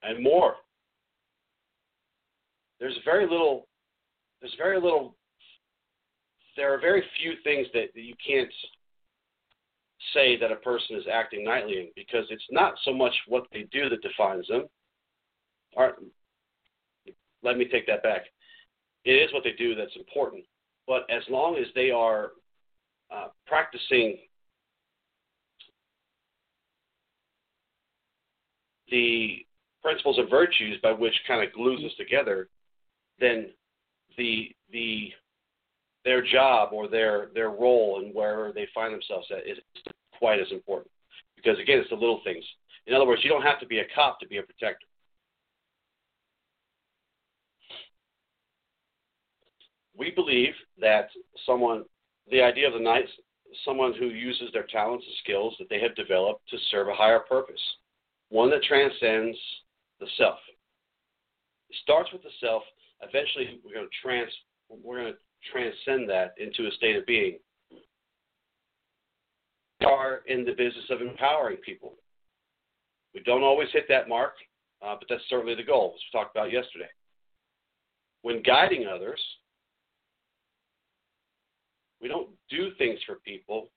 [0.02, 0.56] and more.
[2.84, 3.66] There's very little.
[4.42, 5.16] There's very little.
[6.54, 8.52] There are very few things that, that you can't
[10.12, 13.62] say that a person is acting knightly in because it's not so much what they
[13.72, 14.66] do that defines them.
[15.74, 15.94] Or,
[17.42, 18.26] let me take that back.
[19.06, 20.44] It is what they do that's important.
[20.86, 22.32] But as long as they are
[23.10, 24.18] uh, practicing
[28.90, 29.38] the
[29.82, 32.48] principles and virtues by which kind of glues us together,
[33.18, 33.50] then
[34.16, 35.12] the the
[36.04, 39.58] their job or their their role and wherever they find themselves at is
[40.18, 40.90] quite as important.
[41.36, 42.44] Because again, it's the little things.
[42.86, 44.86] In other words, you don't have to be a cop to be a protector.
[49.96, 51.08] We believe that
[51.46, 51.84] someone
[52.30, 53.04] the idea of the knight,
[53.64, 57.20] someone who uses their talents and skills that they have developed to serve a higher
[57.20, 57.60] purpose,
[58.30, 59.38] one that transcends
[60.00, 60.38] the self.
[61.70, 62.62] It starts with the self.
[63.02, 64.30] Eventually, we're going to trans
[64.82, 65.18] we're going to
[65.52, 67.38] transcend that into a state of being.
[69.80, 71.94] We are in the business of empowering people.
[73.14, 74.34] We don't always hit that mark,
[74.82, 76.88] uh, but that's certainly the goal, as we talked about yesterday.
[78.22, 79.20] When guiding others,
[82.00, 83.68] we don't do things for people,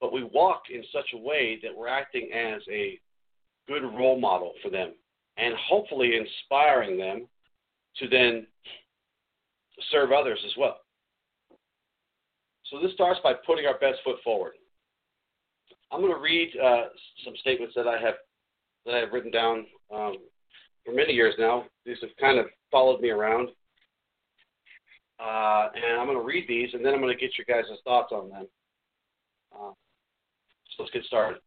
[0.00, 2.98] but we walk in such a way that we're acting as a
[3.68, 4.94] good role model for them
[5.36, 7.26] and hopefully inspiring them
[7.98, 8.46] to then
[9.90, 10.78] serve others as well.
[12.70, 14.52] So this starts by putting our best foot forward.
[15.92, 16.84] I'm going to read uh,
[17.24, 18.14] some statements that I have
[18.86, 20.16] that I have written down um,
[20.84, 21.64] for many years now.
[21.84, 23.48] These have kind of followed me around.
[25.18, 27.68] Uh, and I'm going to read these, and then I'm going to get your guys'
[27.84, 28.46] thoughts on them.
[29.52, 29.72] Uh,
[30.76, 31.40] so let's get started.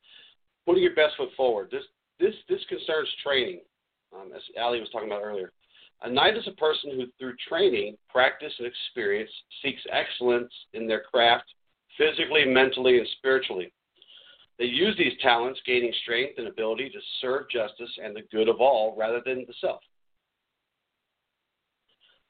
[0.68, 1.70] Putting your best foot forward.
[1.72, 1.84] This
[2.20, 3.62] this this concerns training,
[4.14, 5.52] um, as Ali was talking about earlier.
[6.04, 9.32] Uh, a knight is a person who, through training, practice, and experience,
[9.62, 11.45] seeks excellence in their craft,
[11.97, 13.72] physically, mentally, and spiritually.
[14.60, 18.62] They use these talents, gaining strength and ability to serve justice and the good of
[18.62, 19.82] all rather than the self.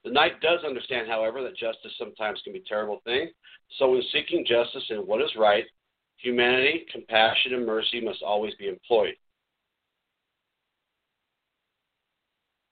[0.06, 3.30] The knight does understand, however, that justice sometimes can be a terrible thing.
[3.78, 5.64] So, in seeking justice and what is right,
[6.18, 9.16] humanity, compassion, and mercy must always be employed.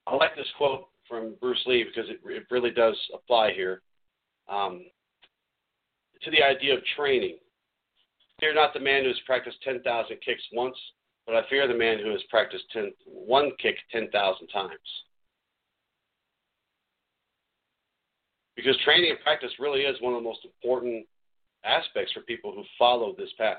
[0.07, 3.81] I like this quote from Bruce Lee because it, it really does apply here
[4.49, 4.85] um,
[6.23, 7.37] to the idea of training.
[8.39, 9.83] Fear not the man who has practiced 10,000
[10.25, 10.77] kicks once,
[11.27, 14.79] but I fear the man who has practiced 10, one kick 10,000 times.
[18.61, 21.05] because training and practice really is one of the most important
[21.65, 23.57] aspects for people who follow this path.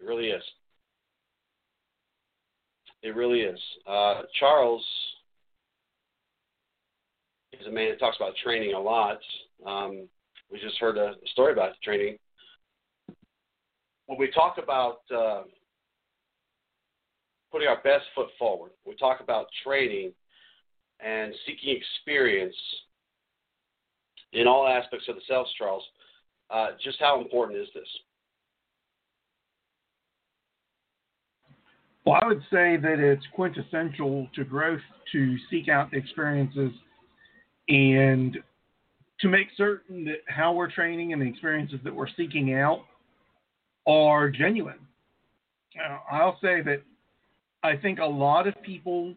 [0.00, 0.42] It really is.
[3.02, 3.58] It really is.
[3.86, 4.84] Uh, Charles
[7.60, 9.18] is a man who talks about training a lot.
[9.66, 10.08] Um,
[10.50, 12.18] we just heard a story about training.
[14.06, 15.42] When we talk about uh,
[17.50, 20.12] putting our best foot forward, we talk about training
[21.04, 22.54] and seeking experience
[24.32, 25.82] in all aspects of the self, Charles.
[26.50, 27.88] Uh, just how important is this?
[32.04, 34.80] Well, I would say that it's quintessential to growth
[35.10, 36.70] to seek out the experiences
[37.68, 38.38] and
[39.20, 42.84] to make certain that how we're training and the experiences that we're seeking out
[43.86, 44.78] are genuine.
[46.10, 46.82] I'll say that
[47.62, 49.14] I think a lot of people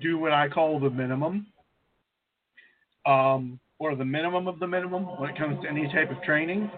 [0.00, 1.46] do what I call the minimum.
[3.06, 6.70] Um, or the minimum of the minimum when it comes to any type of training.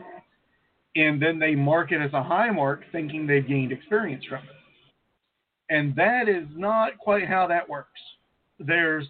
[0.96, 4.50] And then they mark it as a high mark, thinking they've gained experience from it.
[5.70, 8.00] And that is not quite how that works.
[8.58, 9.06] There's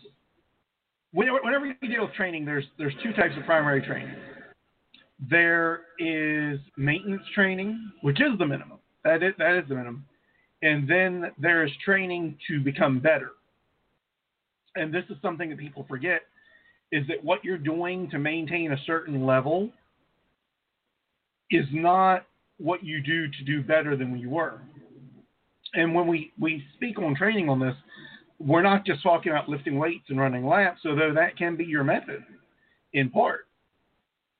[1.12, 4.14] whenever you deal with training, there's there's two types of primary training.
[5.28, 8.78] There is maintenance training, which is the minimum.
[9.04, 10.04] That is that is the minimum.
[10.62, 13.30] And then there is training to become better.
[14.76, 16.22] And this is something that people forget
[16.92, 19.70] is that what you're doing to maintain a certain level
[21.50, 22.26] is not
[22.58, 24.60] what you do to do better than you were.
[25.74, 27.74] And when we, we speak on training on this,
[28.40, 31.84] we're not just talking about lifting weights and running laps, although that can be your
[31.84, 32.24] method
[32.94, 33.46] in part.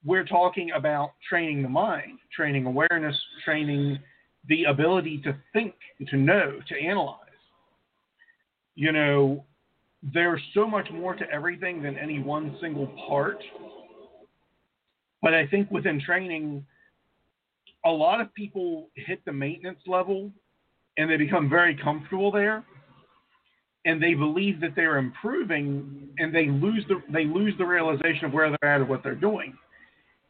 [0.05, 3.99] We're talking about training the mind, training awareness, training
[4.49, 5.75] the ability to think,
[6.09, 7.19] to know, to analyze.
[8.75, 9.45] You know,
[10.03, 13.37] there's so much more to everything than any one single part.
[15.21, 16.65] But I think within training,
[17.85, 20.31] a lot of people hit the maintenance level
[20.97, 22.65] and they become very comfortable there
[23.85, 28.33] and they believe that they're improving and they lose the they lose the realization of
[28.33, 29.57] where they're at or what they're doing.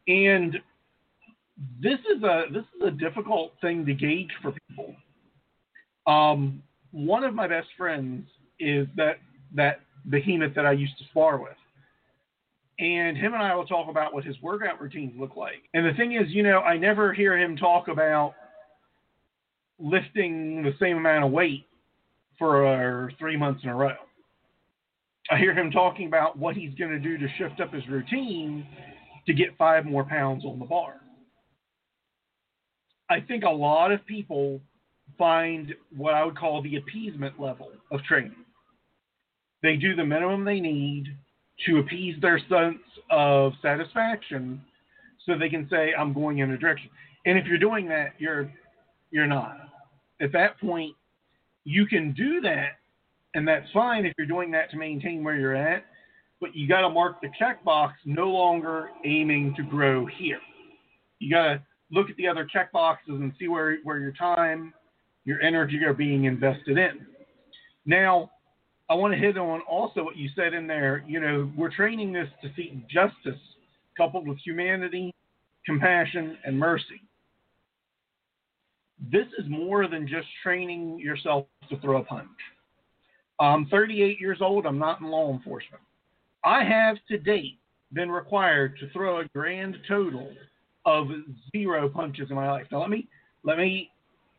[0.07, 0.57] And
[1.83, 4.95] this is a this is a difficult thing to gauge for people.
[6.07, 8.27] Um, one of my best friends
[8.59, 9.19] is that
[9.55, 11.53] that behemoth that I used to spar with.
[12.79, 15.63] And him and I will talk about what his workout routines look like.
[15.75, 18.33] And the thing is, you know, I never hear him talk about
[19.79, 21.67] lifting the same amount of weight
[22.41, 23.95] for uh, three months in a row.
[25.31, 28.67] I hear him talking about what he's going to do to shift up his routine
[29.27, 30.95] to get five more pounds on the bar.
[33.09, 34.61] I think a lot of people
[35.19, 38.35] find what I would call the appeasement level of training.
[39.63, 41.17] They do the minimum they need
[41.67, 42.81] to appease their sense
[43.11, 44.63] of satisfaction
[45.27, 46.89] so they can say, I'm going in a direction.
[47.27, 48.51] And if you're doing that, you're
[49.11, 49.59] you're not.
[50.23, 50.95] At that point,
[51.71, 52.79] you can do that,
[53.35, 55.85] and that's fine if you're doing that to maintain where you're at,
[56.41, 60.41] but you got to mark the checkbox no longer aiming to grow here.
[61.21, 61.63] You got to
[61.93, 64.75] look at the other checkboxes and see where, where your time,
[65.25, 67.07] your energy are being invested in.
[67.87, 68.33] Now,
[68.89, 71.05] I want to hit on also what you said in there.
[71.07, 73.41] You know, we're training this to seek justice
[73.97, 75.15] coupled with humanity,
[75.65, 77.01] compassion, and mercy.
[79.11, 82.29] This is more than just training yourself to throw a punch.
[83.39, 84.67] I'm 38 years old.
[84.67, 85.83] I'm not in law enforcement.
[86.45, 87.59] I have to date
[87.93, 90.31] been required to throw a grand total
[90.87, 91.09] of
[91.53, 92.67] zero punches in my life.
[92.71, 93.09] Now let me
[93.45, 93.91] let me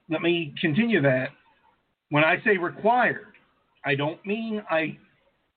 [0.10, 1.30] let me continue that.
[2.10, 3.34] When I say required,
[3.86, 4.98] I don't mean I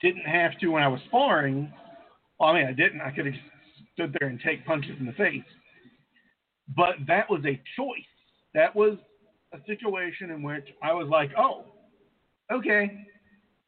[0.00, 1.72] didn't have to when I was sparring.
[2.38, 3.00] Well, I mean, I didn't.
[3.00, 3.34] I could have
[3.94, 5.42] stood there and take punches in the face.
[6.76, 8.13] But that was a choice.
[8.54, 8.98] That was
[9.52, 11.64] a situation in which I was like, oh,
[12.52, 13.06] okay,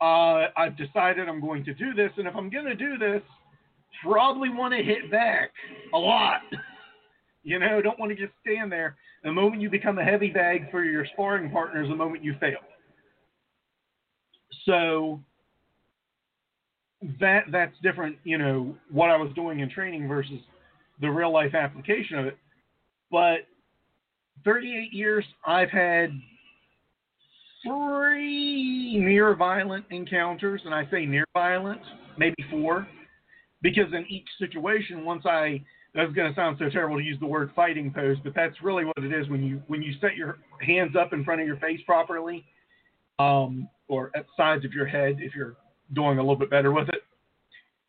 [0.01, 2.11] uh, I've decided I'm going to do this.
[2.16, 3.22] And if I'm going to do this,
[4.03, 5.51] probably want to hit back
[5.95, 6.41] a lot.
[7.43, 8.97] you know, don't want to just stand there.
[9.24, 12.59] The moment you become a heavy bag for your sparring partners, the moment you fail.
[14.64, 15.20] So
[17.20, 20.41] that that's different, you know, what I was doing in training versus
[21.01, 22.39] the real life application of it.
[23.11, 23.47] But
[24.47, 26.11] 38 years, I've had
[27.62, 31.82] three near violent encounters, and I say near violent,
[32.16, 32.88] maybe four,
[33.61, 35.62] because in each situation, once I
[35.94, 38.84] that's going to sound so terrible to use the word fighting pose, but that's really
[38.84, 41.57] what it is when you when you set your hands up in front of your
[41.57, 42.45] face properly.
[43.18, 45.57] Um, or at sides of your head if you're
[45.95, 47.03] doing a little bit better with it.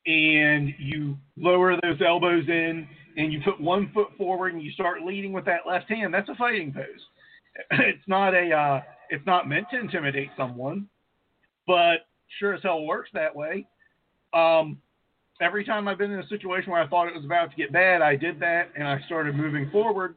[0.10, 2.88] And you lower those elbows in
[3.18, 6.14] and you put one foot forward and you start leading with that left hand.
[6.14, 6.84] That's a fighting pose.
[7.72, 10.88] It's not a uh, it's not meant to intimidate someone,
[11.65, 12.06] but
[12.39, 13.65] sure as hell works that way.
[14.31, 14.77] Um,
[15.41, 17.73] every time I've been in a situation where I thought it was about to get
[17.73, 20.15] bad, I did that and I started moving forward,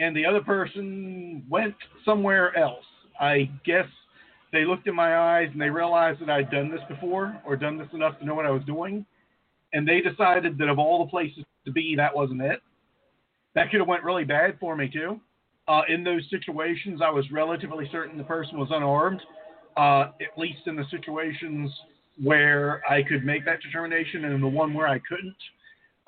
[0.00, 2.84] and the other person went somewhere else.
[3.20, 3.86] I guess
[4.52, 7.78] they looked in my eyes and they realized that I'd done this before or done
[7.78, 9.06] this enough to know what I was doing.
[9.72, 12.60] And they decided that of all the places to be, that wasn't it.
[13.54, 15.20] That could have went really bad for me too.
[15.68, 19.20] Uh, in those situations, I was relatively certain the person was unarmed.
[19.76, 21.70] Uh, at least in the situations
[22.22, 25.36] where I could make that determination, and in the one where I couldn't,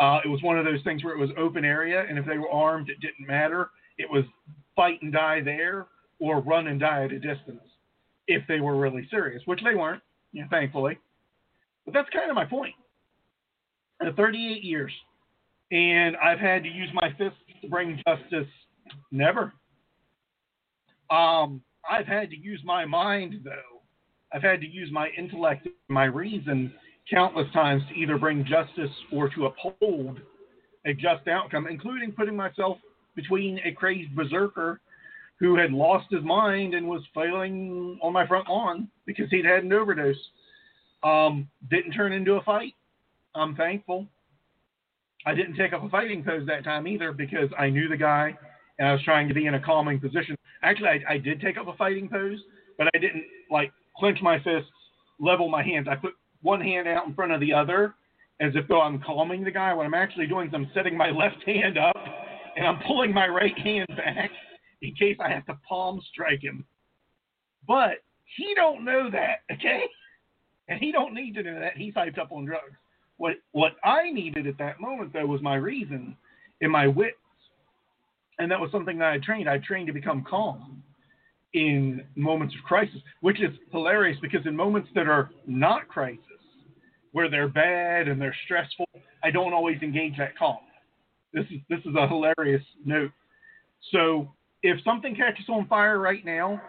[0.01, 2.37] uh, it was one of those things where it was open area, and if they
[2.37, 3.71] were armed, it didn't matter.
[3.97, 4.25] It was
[4.77, 5.87] fight and die there,
[6.19, 7.63] or run and die at a distance
[8.27, 10.03] if they were really serious, which they weren't,
[10.33, 10.99] you know, thankfully.
[11.85, 12.75] But that's kind of my point.
[14.01, 14.93] In 38 years,
[15.71, 18.49] and I've had to use my fists to bring justice.
[19.11, 19.53] Never.
[21.11, 23.83] Um, I've had to use my mind, though.
[24.33, 26.73] I've had to use my intellect, my reason,
[27.11, 30.19] countless times to either bring justice or to uphold
[30.87, 32.79] a just outcome, including putting myself
[33.15, 34.81] between a crazed berserker
[35.39, 39.65] who had lost his mind and was flailing on my front lawn because he'd had
[39.65, 40.17] an overdose.
[41.03, 42.75] Um, didn't turn into a fight.
[43.35, 44.07] I'm thankful.
[45.27, 48.37] I didn't take up a fighting pose that time either because I knew the guy
[48.79, 50.37] and I was trying to be in a calming position.
[50.63, 52.39] Actually, I, I did take up a fighting pose,
[52.77, 54.71] but I didn't like clench my fists,
[55.19, 55.87] level my hands.
[55.91, 57.95] I put one hand out in front of the other
[58.41, 59.73] as if though I'm calming the guy.
[59.73, 61.97] What I'm actually doing is I'm setting my left hand up
[62.57, 64.31] and I'm pulling my right hand back
[64.83, 66.65] in case I have to palm strike him.
[67.67, 68.03] But
[68.37, 69.85] he don't know that, okay?
[70.69, 71.77] And he don't need to know that.
[71.77, 72.77] He's hyped up on drugs.
[73.17, 76.17] What what I needed at that moment though was my reason
[76.61, 77.17] and my wits.
[78.39, 79.49] And that was something that I trained.
[79.49, 80.83] I trained to become calm
[81.53, 86.19] in moments of crisis, which is hilarious because in moments that are not crisis,
[87.13, 88.89] where they're bad and they're stressful,
[89.23, 90.59] I don't always engage that calm.
[91.33, 93.13] This is this is a hilarious note.
[93.93, 94.33] So
[94.63, 96.61] if something catches on fire right now,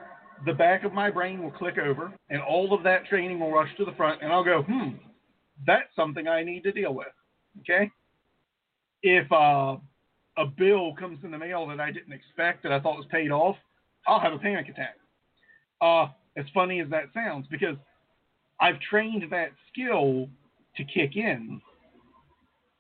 [0.46, 3.70] the back of my brain will click over and all of that training will rush
[3.78, 4.90] to the front and I'll go, hmm,
[5.66, 7.08] that's something I need to deal with.
[7.62, 7.90] Okay?
[9.04, 9.78] If uh,
[10.38, 13.32] a bill comes in the mail that I didn't expect that I thought was paid
[13.32, 13.56] off,
[14.08, 14.96] I'll have a panic attack.
[15.82, 16.08] Uh,
[16.38, 17.76] as funny as that sounds, because
[18.60, 20.30] I've trained that skill
[20.78, 21.62] to kick in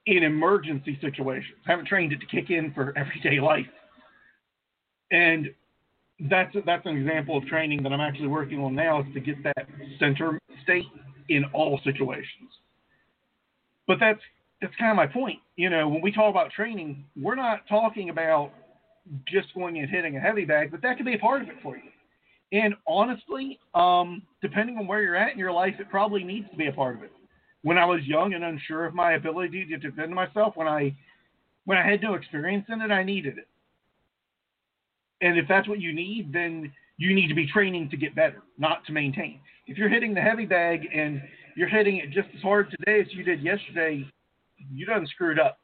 [0.05, 1.57] in emergency situations.
[1.67, 3.65] I haven't trained it to kick in for everyday life.
[5.11, 5.49] And
[6.29, 9.43] that's that's an example of training that I'm actually working on now is to get
[9.43, 9.67] that
[9.99, 10.85] center state
[11.29, 12.49] in all situations.
[13.87, 14.19] But that's
[14.61, 15.39] that's kind of my point.
[15.55, 18.51] You know, when we talk about training, we're not talking about
[19.27, 21.55] just going and hitting a heavy bag, but that could be a part of it
[21.61, 21.83] for you.
[22.51, 26.55] And honestly, um, depending on where you're at in your life, it probably needs to
[26.55, 27.11] be a part of it.
[27.63, 30.95] When I was young and unsure of my ability to defend myself, when I
[31.65, 33.47] when I had no experience in it, I needed it.
[35.21, 38.43] And if that's what you need, then you need to be training to get better,
[38.57, 39.39] not to maintain.
[39.67, 41.21] If you're hitting the heavy bag and
[41.55, 44.05] you're hitting it just as hard today as you did yesterday,
[44.71, 45.57] you done screwed up.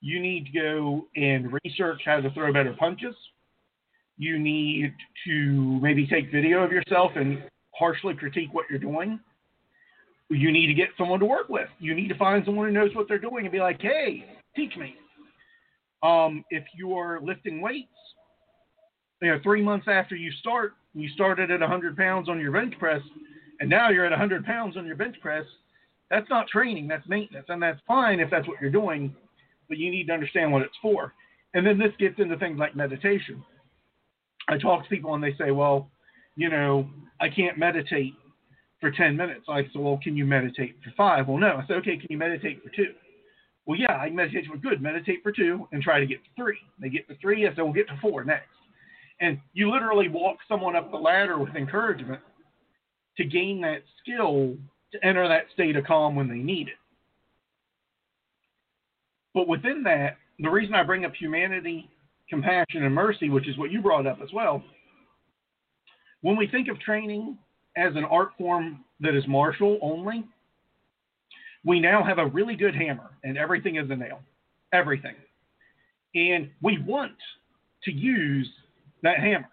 [0.00, 3.14] You need to go and research how to throw better punches.
[4.18, 4.94] You need
[5.26, 7.42] to maybe take video of yourself and
[7.74, 9.18] harshly critique what you're doing.
[10.28, 11.68] You need to get someone to work with.
[11.78, 14.24] You need to find someone who knows what they're doing and be like, hey,
[14.54, 14.94] teach me.
[16.02, 17.88] Um, if you're lifting weights,
[19.22, 22.74] you know, three months after you start, you started at 100 pounds on your bench
[22.78, 23.00] press,
[23.60, 25.44] and now you're at 100 pounds on your bench press.
[26.10, 29.14] That's not training, that's maintenance, and that's fine if that's what you're doing,
[29.68, 31.12] but you need to understand what it's for.
[31.54, 33.42] And then this gets into things like meditation.
[34.48, 35.90] I talk to people and they say, well,
[36.36, 36.88] you know,
[37.20, 38.14] I can't meditate
[38.80, 39.46] for 10 minutes.
[39.48, 41.26] I said, well, can you meditate for five?
[41.26, 41.56] Well, no.
[41.56, 42.92] I said, okay, can you meditate for two?
[43.64, 44.80] Well, yeah, I meditate for good.
[44.80, 46.58] Meditate for two and try to get to three.
[46.78, 47.46] They get to three.
[47.46, 48.48] I said, we'll get to four next.
[49.20, 52.20] And you literally walk someone up the ladder with encouragement
[53.16, 54.56] to gain that skill
[54.92, 56.74] to enter that state of calm when they need it.
[59.34, 61.90] But within that, the reason I bring up humanity,
[62.28, 64.62] compassion, and mercy, which is what you brought up as well,
[66.22, 67.38] when we think of training
[67.76, 70.24] as an art form that is martial only,
[71.64, 74.20] we now have a really good hammer and everything is a nail.
[74.72, 75.14] Everything.
[76.14, 77.12] And we want
[77.84, 78.48] to use
[79.02, 79.50] that hammer,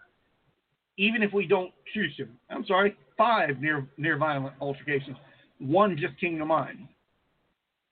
[0.96, 2.26] even if we don't choose to.
[2.50, 5.16] I'm sorry, five near near violent altercations,
[5.58, 6.88] one just came to mind.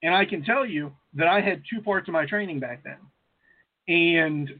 [0.02, 2.98] And I can tell you that I had two parts of my training back then.
[3.88, 4.50] And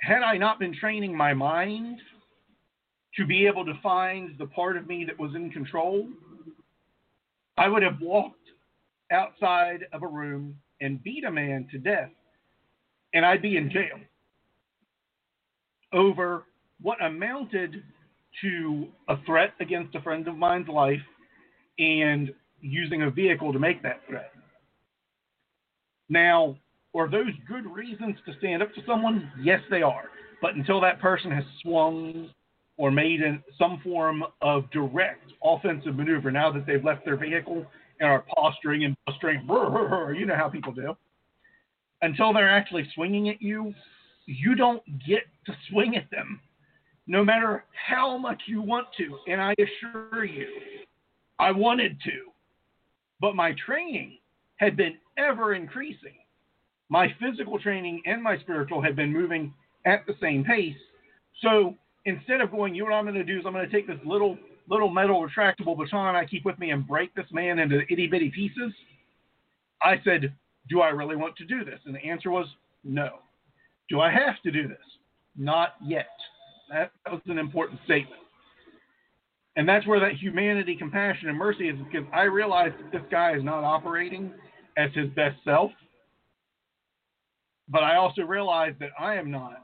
[0.00, 1.98] had I not been training my mind
[3.16, 6.08] to be able to find the part of me that was in control,
[7.56, 8.38] I would have walked
[9.10, 12.10] outside of a room and beat a man to death,
[13.14, 13.98] and I'd be in jail
[15.92, 16.44] over
[16.80, 17.82] what amounted
[18.40, 21.00] to a threat against a friend of mine's life
[21.78, 24.32] and using a vehicle to make that threat.
[26.08, 26.56] Now,
[26.94, 29.30] are those good reasons to stand up to someone?
[29.40, 30.04] Yes, they are.
[30.40, 32.30] But until that person has swung
[32.76, 37.66] or made in some form of direct offensive maneuver, now that they've left their vehicle
[38.00, 39.40] and are posturing and posturing,
[40.18, 40.96] you know how people do.
[42.02, 43.72] Until they're actually swinging at you,
[44.26, 46.40] you don't get to swing at them,
[47.06, 49.18] no matter how much you want to.
[49.28, 50.46] And I assure you,
[51.38, 52.30] I wanted to.
[53.20, 54.18] But my training
[54.56, 56.14] had been ever increasing.
[56.88, 59.52] My physical training and my spiritual had been moving
[59.86, 60.76] at the same pace.
[61.40, 61.74] So
[62.04, 63.86] instead of going, you know what I'm going to do is I'm going to take
[63.86, 64.36] this little
[64.68, 68.30] little metal retractable baton I keep with me and break this man into itty bitty
[68.30, 68.72] pieces.
[69.82, 70.32] I said,
[70.68, 71.80] do I really want to do this?
[71.84, 72.46] And the answer was
[72.84, 73.18] no.
[73.88, 74.78] Do I have to do this?
[75.36, 76.06] Not yet.
[76.72, 78.22] That, that was an important statement.
[79.56, 83.36] And that's where that humanity, compassion, and mercy is because I realize that this guy
[83.36, 84.32] is not operating
[84.78, 85.70] as his best self.
[87.68, 89.62] But I also realize that I am not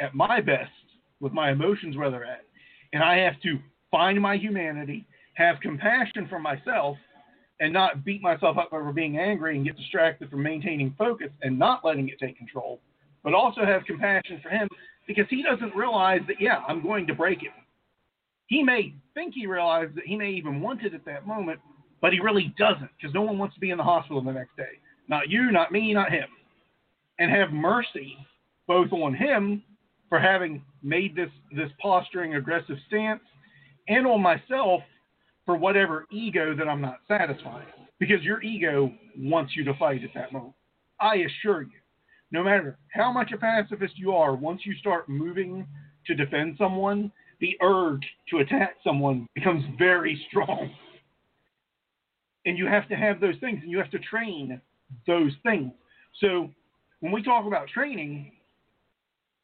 [0.00, 0.70] at my best
[1.20, 2.44] with my emotions where they're at.
[2.92, 3.58] And I have to
[3.90, 6.98] find my humanity, have compassion for myself,
[7.60, 11.58] and not beat myself up over being angry and get distracted from maintaining focus and
[11.58, 12.80] not letting it take control,
[13.22, 14.68] but also have compassion for him
[15.10, 17.50] because he doesn't realize that, yeah, I'm going to break him.
[18.46, 21.58] He may think he realized that he may even want it at that moment,
[22.00, 24.56] but he really doesn't because no one wants to be in the hospital the next
[24.56, 24.78] day.
[25.08, 26.28] Not you, not me, not him.
[27.18, 28.16] And have mercy
[28.68, 29.64] both on him
[30.08, 33.20] for having made this, this posturing, aggressive stance
[33.88, 34.82] and on myself
[35.44, 37.66] for whatever ego that I'm not satisfying.
[37.98, 40.54] Because your ego wants you to fight at that moment.
[41.00, 41.79] I assure you,
[42.30, 45.66] no matter how much a pacifist you are, once you start moving
[46.06, 50.70] to defend someone, the urge to attack someone becomes very strong.
[52.46, 54.60] And you have to have those things and you have to train
[55.06, 55.72] those things.
[56.20, 56.50] So
[57.00, 58.32] when we talk about training,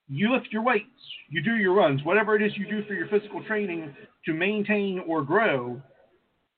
[0.09, 0.87] you lift your weights,
[1.29, 3.95] you do your runs, whatever it is you do for your physical training
[4.25, 5.81] to maintain or grow,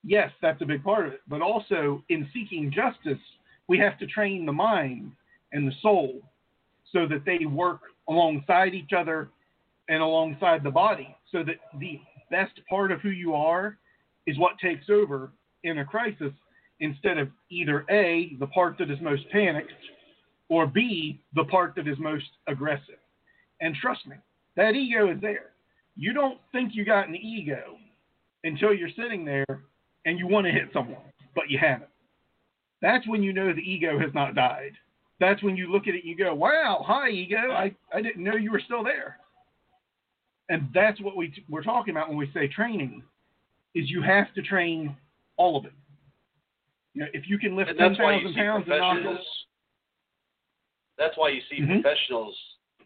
[0.05, 1.21] yes, that's a big part of it.
[1.29, 3.23] But also in seeking justice,
[3.69, 5.13] we have to train the mind
[5.53, 6.21] and the soul
[6.93, 9.31] so that they work alongside each other
[9.89, 12.01] and alongside the body so that the
[12.31, 13.79] best part of who you are
[14.27, 15.33] is what takes over
[15.65, 16.33] in a crisis
[16.81, 19.73] instead of either A, the part that is most panicked,
[20.49, 22.99] or B, the part that is most aggressive.
[23.61, 24.17] And trust me,
[24.57, 25.51] that ego is there.
[25.97, 27.77] You don't think you got an ego
[28.45, 29.63] until you're sitting there
[30.07, 31.03] and you want to hit someone,
[31.35, 31.91] but you haven't.
[32.81, 34.73] That's when you know the ego has not died.
[35.21, 37.51] That's when you look at it, and you go, wow, hi, ego.
[37.51, 39.19] I, I didn't know you were still there.
[40.49, 43.03] And that's what we, we're talking about when we say training,
[43.75, 44.97] is you have to train
[45.37, 45.73] all of it.
[46.95, 47.97] You know, if you can lift 10,000
[48.35, 49.21] pounds and knock
[50.99, 51.81] That's why you see mm-hmm.
[51.81, 52.35] professionals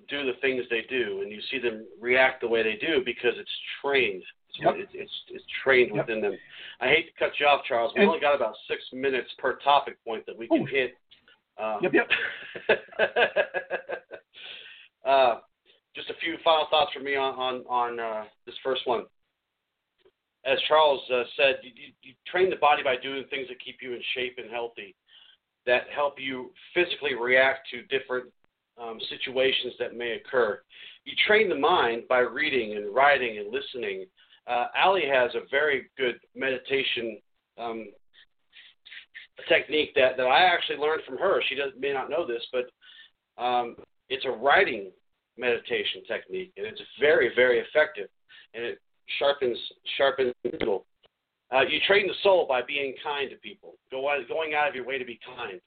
[0.09, 3.33] do the things they do, and you see them react the way they do because
[3.39, 3.51] it's
[3.81, 4.23] trained.
[4.49, 4.75] It's, yep.
[4.77, 6.07] it's, it's, it's trained yep.
[6.07, 6.37] within them.
[6.81, 7.93] I hate to cut you off, Charles.
[7.97, 10.99] We only got about six minutes per topic point that we can hit.
[11.63, 12.09] Um, yep, yep.
[15.07, 15.35] uh,
[15.95, 19.05] just a few final thoughts from me on on, on uh, this first one.
[20.45, 23.93] As Charles uh, said, you, you train the body by doing things that keep you
[23.93, 24.97] in shape and healthy,
[25.67, 28.27] that help you physically react to different
[28.81, 30.61] um, situations that may occur.
[31.05, 34.07] You train the mind by reading and writing and listening.
[34.49, 37.21] Uh, Ali has a very good meditation
[37.57, 37.87] um,
[39.49, 41.43] technique that, that I actually learned from her.
[41.49, 43.77] She does, may not know this, but um,
[44.09, 44.91] it's a writing
[45.39, 48.09] meditation technique, and it's very, very effective,
[48.55, 48.79] and it
[49.19, 49.59] sharpens
[49.97, 50.85] sharpens middle.
[51.53, 54.87] Uh, you train the soul by being kind to people, go going out of your
[54.87, 55.61] way to be kind,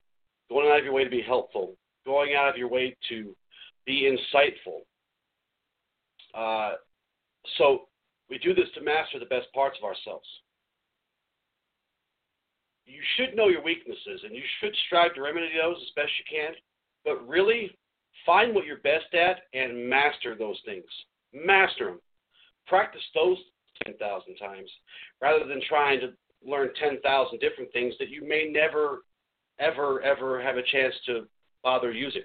[0.50, 1.76] going out of your way to be helpful,
[2.06, 3.36] going out of your way to
[3.86, 4.82] be insightful.
[6.34, 6.76] Uh,
[7.58, 7.88] so
[8.30, 10.28] we do this to master the best parts of ourselves.
[12.86, 16.38] You should know your weaknesses and you should strive to remedy those as best you
[16.38, 16.54] can,
[17.04, 17.76] but really
[18.26, 20.86] find what you're best at and master those things.
[21.34, 22.00] Master them.
[22.68, 23.38] Practice those
[23.86, 24.70] 10,000 times
[25.22, 26.14] rather than trying to
[26.46, 29.00] learn 10,000 different things that you may never,
[29.60, 31.28] ever, ever have a chance to
[31.64, 32.22] bother using.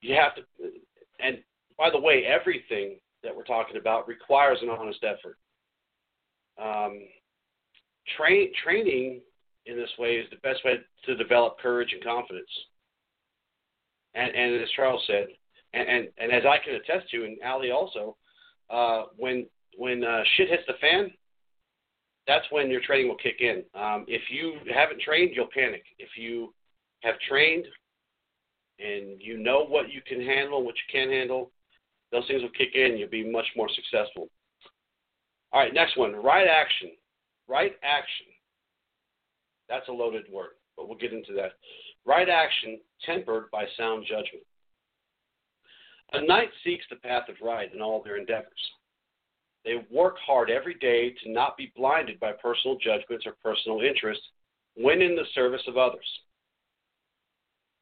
[0.00, 0.42] You have to,
[1.20, 1.38] and
[1.78, 5.38] by the way, everything that we're talking about requires an honest effort.
[6.62, 7.00] Um,
[8.16, 9.20] train, training
[9.66, 10.74] in this way is the best way
[11.06, 12.50] to develop courage and confidence.
[14.14, 15.26] And, and as Charles said,
[15.72, 18.16] and, and, and as I can attest to, and Ali also,
[18.70, 21.10] uh, when when uh, shit hits the fan,
[22.26, 23.64] that's when your training will kick in.
[23.74, 25.82] Um, if you haven't trained, you'll panic.
[25.98, 26.54] If you
[27.02, 27.64] have trained
[28.78, 31.50] and you know what you can handle, what you can't handle,
[32.12, 32.96] those things will kick in.
[32.96, 34.28] You'll be much more successful.
[35.52, 36.90] All right, next one right action.
[37.48, 38.26] Right action.
[39.68, 41.52] That's a loaded word, but we'll get into that.
[42.04, 44.44] Right action tempered by sound judgment.
[46.12, 48.70] A knight seeks the path of right in all their endeavors.
[49.64, 54.24] They work hard every day to not be blinded by personal judgments or personal interests
[54.76, 56.06] when in the service of others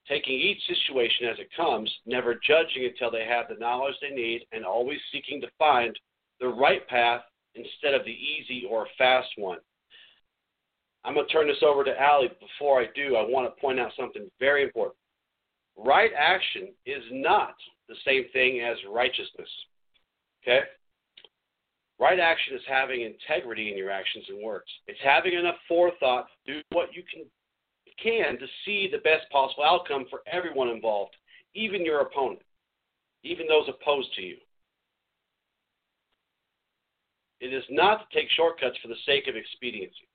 [0.09, 4.44] taking each situation as it comes, never judging until they have the knowledge they need,
[4.52, 5.97] and always seeking to find
[6.40, 7.22] the right path
[7.54, 9.58] instead of the easy or fast one.
[11.04, 12.28] I'm going to turn this over to Ali.
[12.40, 14.96] Before I do, I want to point out something very important.
[15.76, 17.54] Right action is not
[17.88, 19.48] the same thing as righteousness.
[20.42, 20.60] Okay?
[21.98, 24.66] Right action is having integrity in your actions and words.
[24.86, 27.24] It's having enough forethought to do what you can
[28.02, 31.14] can to see the best possible outcome for everyone involved,
[31.54, 32.40] even your opponent,
[33.22, 34.36] even those opposed to you.
[37.43, 40.06] It is not to take shortcuts for the sake of expediency.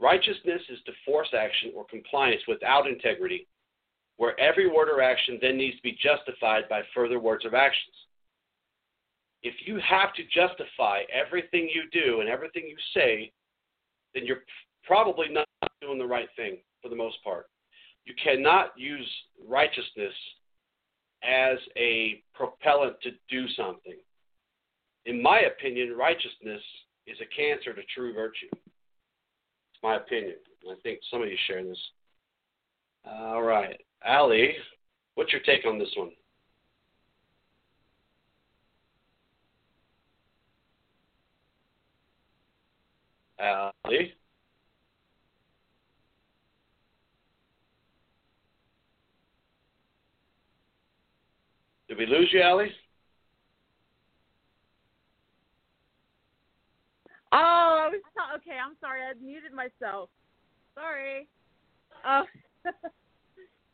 [0.00, 3.46] Righteousness is to force action or compliance without integrity,
[4.16, 7.94] where every word or action then needs to be justified by further words or actions.
[9.42, 13.30] If you have to justify everything you do and everything you say,
[14.14, 14.44] then you're
[14.82, 15.46] probably not
[15.82, 17.50] doing the right thing for the most part.
[18.06, 19.08] You cannot use
[19.46, 20.14] righteousness
[21.22, 23.98] as a propellant to do something.
[25.06, 26.62] In my opinion, righteousness
[27.06, 28.48] is a cancer to true virtue.
[28.52, 30.34] It's my opinion.
[30.70, 31.78] I think some of you share this.
[33.04, 33.80] All right.
[34.06, 34.54] Ali,
[35.14, 36.10] what's your take on this one?
[43.40, 44.12] Ali?
[51.88, 52.70] Did we lose you, Ali?
[57.32, 57.90] Oh,
[58.36, 58.56] okay.
[58.64, 59.00] I'm sorry.
[59.02, 60.08] I muted myself.
[60.74, 61.28] Sorry.
[62.04, 62.22] Uh,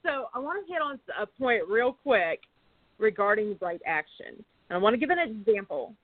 [0.05, 2.41] so I want to hit on a point real quick
[2.99, 4.45] regarding right action.
[4.69, 5.95] And I want to give an example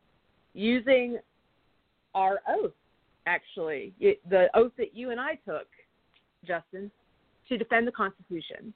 [0.55, 1.19] using
[2.15, 2.73] our oath,
[3.27, 5.67] actually, the oath that you and I took,
[6.47, 6.91] Justin,
[7.49, 8.73] to defend the Constitution.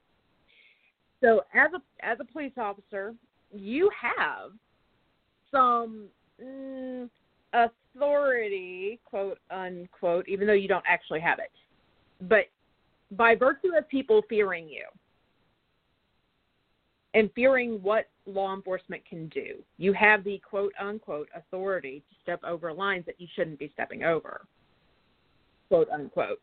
[1.21, 3.15] So as a as a police officer,
[3.53, 4.53] you have
[5.51, 6.09] some
[6.43, 7.09] mm,
[7.97, 11.51] authority, quote unquote, even though you don't actually have it.
[12.21, 12.47] But
[13.13, 14.85] by virtue of people fearing you
[17.15, 22.41] and fearing what law enforcement can do, you have the quote unquote authority to step
[22.45, 24.47] over lines that you shouldn't be stepping over,
[25.69, 26.41] quote unquote.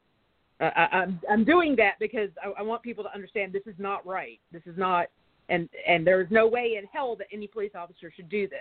[0.59, 3.79] Uh, I, I'm I'm doing that because I, I want people to understand this is
[3.79, 4.39] not right.
[4.51, 5.07] This is not,
[5.49, 8.59] and and there is no way in hell that any police officer should do this.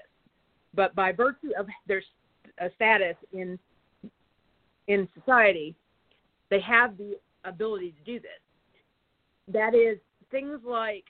[0.74, 2.02] But by virtue of their
[2.59, 3.59] a status in
[4.89, 5.74] in society,
[6.51, 8.31] they have the ability to do this.
[9.48, 9.98] That is
[10.31, 11.05] things like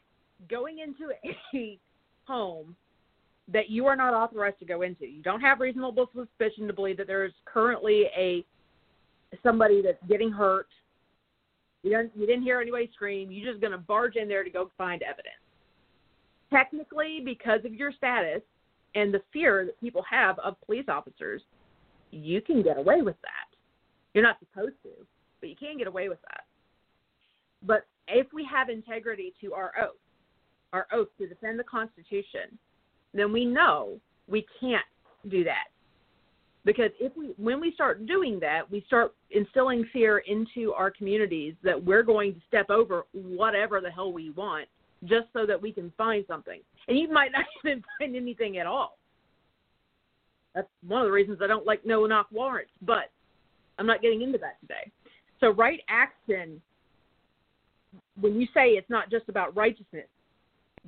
[0.49, 1.79] going into a
[2.25, 2.77] home
[3.49, 5.07] that you are not authorized to go into.
[5.07, 8.45] You don't have reasonable suspicion to believe that there is currently a
[9.43, 10.69] somebody that's getting hurt.
[11.83, 13.33] You didn't you didn't hear anybody scream.
[13.33, 15.35] You're just going to barge in there to go find evidence.
[16.53, 18.43] Technically, because of your status
[18.95, 21.43] and the fear that people have of police officers,
[22.11, 23.57] you can get away with that.
[24.15, 24.91] You're not supposed to,
[25.41, 26.45] but you can get away with that.
[27.63, 29.97] But if we have integrity to our oath,
[30.73, 32.59] our oath to defend the Constitution,
[33.15, 33.99] then we know
[34.29, 34.85] we can't
[35.29, 35.69] do that.
[36.65, 41.55] Because if we when we start doing that, we start instilling fear into our communities
[41.65, 44.69] that we're going to step over whatever the hell we want
[45.05, 46.61] just so that we can find something.
[46.89, 48.99] And you might not even find anything at all.
[50.55, 53.11] That's one of the reasons I don't like no knock warrants, but
[53.79, 54.91] I'm not getting into that today.
[55.41, 56.61] So, right action,
[58.21, 60.07] when you say it's not just about righteousness,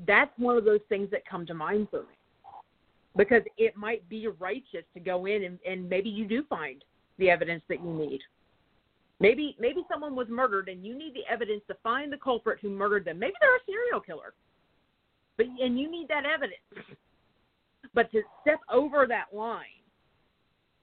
[0.06, 2.14] that's one of those things that come to mind for me.
[3.16, 6.84] Because it might be righteous to go in and, and maybe you do find
[7.18, 8.20] the evidence that you need.
[9.20, 12.70] Maybe maybe someone was murdered and you need the evidence to find the culprit who
[12.70, 13.18] murdered them.
[13.18, 14.34] Maybe they're a serial killer.
[15.36, 16.60] But and you need that evidence.
[17.94, 19.64] But to step over that line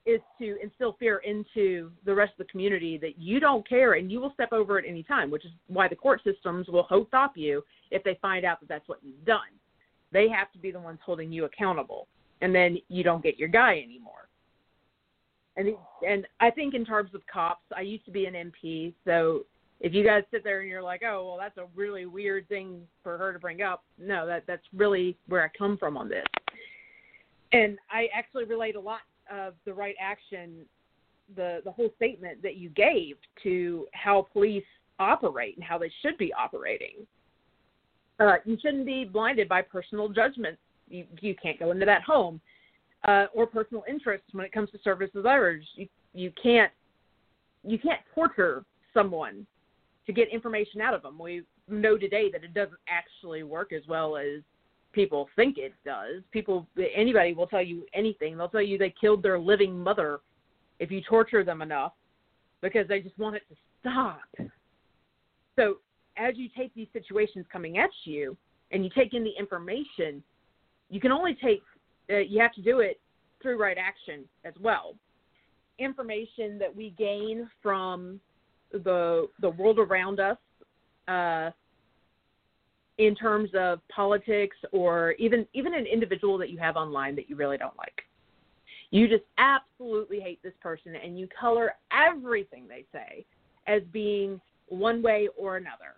[0.05, 4.11] is to instill fear into the rest of the community that you don't care and
[4.11, 7.33] you will step over at any time, which is why the court systems will stop
[7.35, 9.41] you if they find out that that's what you've done.
[10.11, 12.07] They have to be the ones holding you accountable,
[12.41, 14.27] and then you don't get your guy anymore.
[15.57, 15.75] And
[16.07, 19.45] and I think in terms of cops, I used to be an MP, so
[19.79, 22.81] if you guys sit there and you're like, oh well, that's a really weird thing
[23.03, 26.25] for her to bring up, no, that that's really where I come from on this
[27.53, 29.01] and I actually relate a lot
[29.31, 30.65] of the right action,
[31.35, 34.63] the the whole statement that you gave to how police
[34.99, 37.05] operate and how they should be operating.
[38.19, 40.57] Uh, you shouldn't be blinded by personal judgment.
[40.87, 42.39] You you can't go into that home,
[43.05, 45.65] uh, or personal interests when it comes to service with others.
[45.75, 46.71] You you can't
[47.63, 48.63] you can't torture
[48.93, 49.45] someone
[50.05, 51.17] to get information out of them.
[51.17, 54.41] We know today that it doesn't actually work as well as
[54.93, 56.23] people think it does.
[56.31, 58.37] People, anybody will tell you anything.
[58.37, 60.19] They'll tell you they killed their living mother
[60.79, 61.93] if you torture them enough
[62.61, 64.49] because they just want it to stop.
[65.55, 65.77] So
[66.17, 68.35] as you take these situations coming at you
[68.71, 70.23] and you take in the information,
[70.89, 71.61] you can only take
[72.09, 72.99] uh, you have to do it
[73.41, 74.95] through right action as well.
[75.79, 78.19] Information that we gain from
[78.71, 80.37] the the world around us,
[81.07, 81.51] uh,
[82.97, 87.35] in terms of politics or even even an individual that you have online that you
[87.35, 88.03] really don't like.
[88.91, 93.25] You just absolutely hate this person and you color everything they say
[93.65, 95.95] as being one way or another.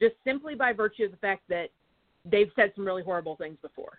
[0.00, 1.70] Just simply by virtue of the fact that
[2.24, 3.98] they've said some really horrible things before.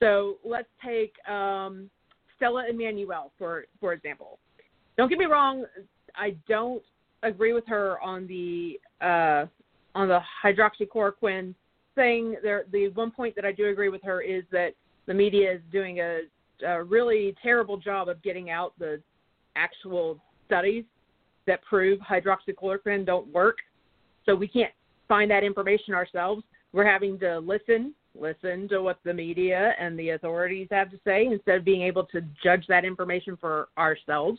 [0.00, 1.90] So let's take um,
[2.36, 4.38] Stella Immanuel for for example.
[4.96, 5.64] Don't get me wrong,
[6.16, 6.82] I don't
[7.22, 9.46] agree with her on the uh,
[9.94, 11.54] on the hydroxychloroquine
[11.94, 12.36] thing.
[12.42, 14.70] There, the one point that I do agree with her is that
[15.06, 16.20] the media is doing a,
[16.66, 19.00] a really terrible job of getting out the
[19.56, 20.84] actual studies
[21.46, 23.58] that prove hydroxychloroquine don't work.
[24.26, 24.72] So we can't
[25.08, 26.42] find that information ourselves.
[26.72, 31.26] We're having to listen, listen to what the media and the authorities have to say
[31.26, 34.38] instead of being able to judge that information for ourselves.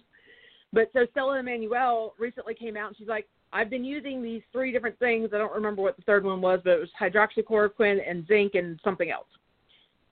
[0.71, 4.71] But so Stella Immanuel recently came out and she's like, I've been using these three
[4.71, 5.29] different things.
[5.33, 8.79] I don't remember what the third one was, but it was hydroxychloroquine and zinc and
[8.83, 9.27] something else.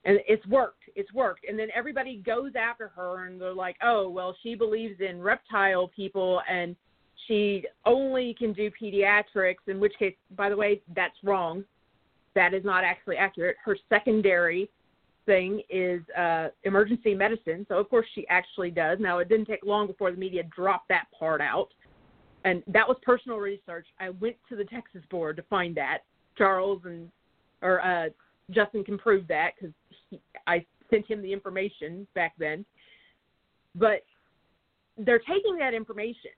[0.06, 0.84] And it's worked.
[0.96, 1.46] It's worked.
[1.48, 5.90] And then everybody goes after her and they're like, oh, well, she believes in reptile
[5.90, 6.76] people and
[7.28, 11.64] she only can do pediatrics, in which case, by the way, that's wrong.
[12.38, 13.58] That is not actually accurate.
[13.66, 14.70] Her secondary
[15.26, 17.66] thing is uh, emergency medicine.
[17.68, 19.00] So, of course, she actually does.
[19.02, 21.70] Now, it didn't take long before the media dropped that part out
[22.48, 23.88] and that was personal research.
[24.00, 26.00] I went to the Texas board to find that.
[26.38, 27.12] Charles and
[27.62, 28.10] or uh,
[28.52, 29.74] Justin can prove that because
[30.46, 32.64] I sent him the information back then.
[33.76, 34.06] But
[34.98, 36.32] they're taking that information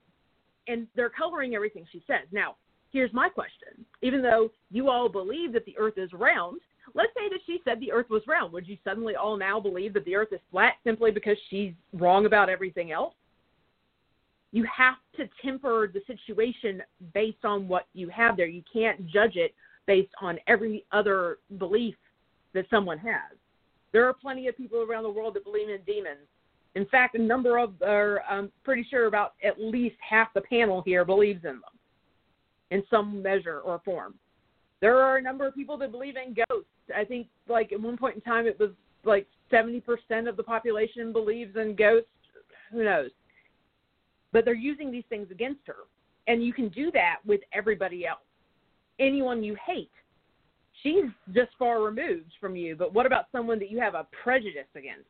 [0.68, 2.28] and they're coloring everything she says.
[2.32, 2.56] Now,
[2.92, 6.62] here's my question: Even though you all believe that the Earth is round,
[6.94, 9.94] let's say that she said the Earth was round, would you suddenly all now believe
[9.94, 13.14] that the Earth is flat simply because she's wrong about everything else?
[14.52, 16.82] you have to temper the situation
[17.14, 18.48] based on what you have there.
[18.48, 19.54] You can't judge it
[19.86, 21.96] based on every other belief
[22.54, 23.38] that someone has.
[23.92, 26.28] There are plenty of people around the world that believe in demons.
[26.76, 30.42] In fact, a number of, or I'm um, pretty sure about at least half the
[30.42, 31.64] panel here believes in them
[32.72, 34.16] in some measure or form.
[34.82, 36.70] There are a number of people that believe in ghosts.
[36.96, 38.72] I think, like, at one point in time, it was
[39.04, 39.82] like 70%
[40.28, 42.08] of the population believes in ghosts.
[42.72, 43.12] Who knows?
[44.32, 45.88] but they're using these things against her.
[46.28, 48.20] And you can do that with everybody else.
[49.00, 49.92] Anyone you hate.
[50.84, 54.68] She's just far removed from you, but what about someone that you have a prejudice
[54.76, 55.08] against?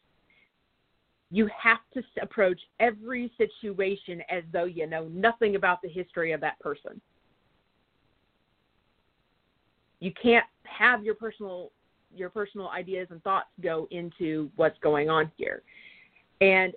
[1.31, 6.41] You have to approach every situation as though you know nothing about the history of
[6.41, 6.99] that person.
[9.99, 11.71] You can't have your personal
[12.15, 15.61] your personal ideas and thoughts go into what's going on here.
[16.41, 16.73] And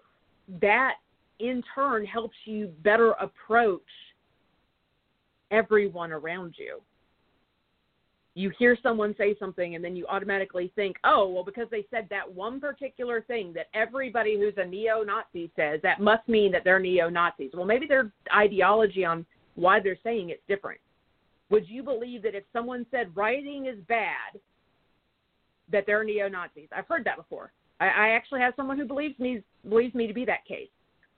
[0.61, 0.97] that
[1.39, 3.81] in turn helps you better approach
[5.51, 6.81] everyone around you.
[8.35, 12.07] You hear someone say something and then you automatically think, oh, well, because they said
[12.11, 16.65] that one particular thing that everybody who's a neo Nazi says, that must mean that
[16.65, 17.51] they're neo Nazis.
[17.53, 20.81] Well, maybe their ideology on why they're saying it's different.
[21.53, 24.41] Would you believe that if someone said rioting is bad,
[25.71, 26.69] that they're neo Nazis?
[26.75, 27.53] I've heard that before.
[27.79, 30.71] I, I actually have someone who believes me believes me to be that case.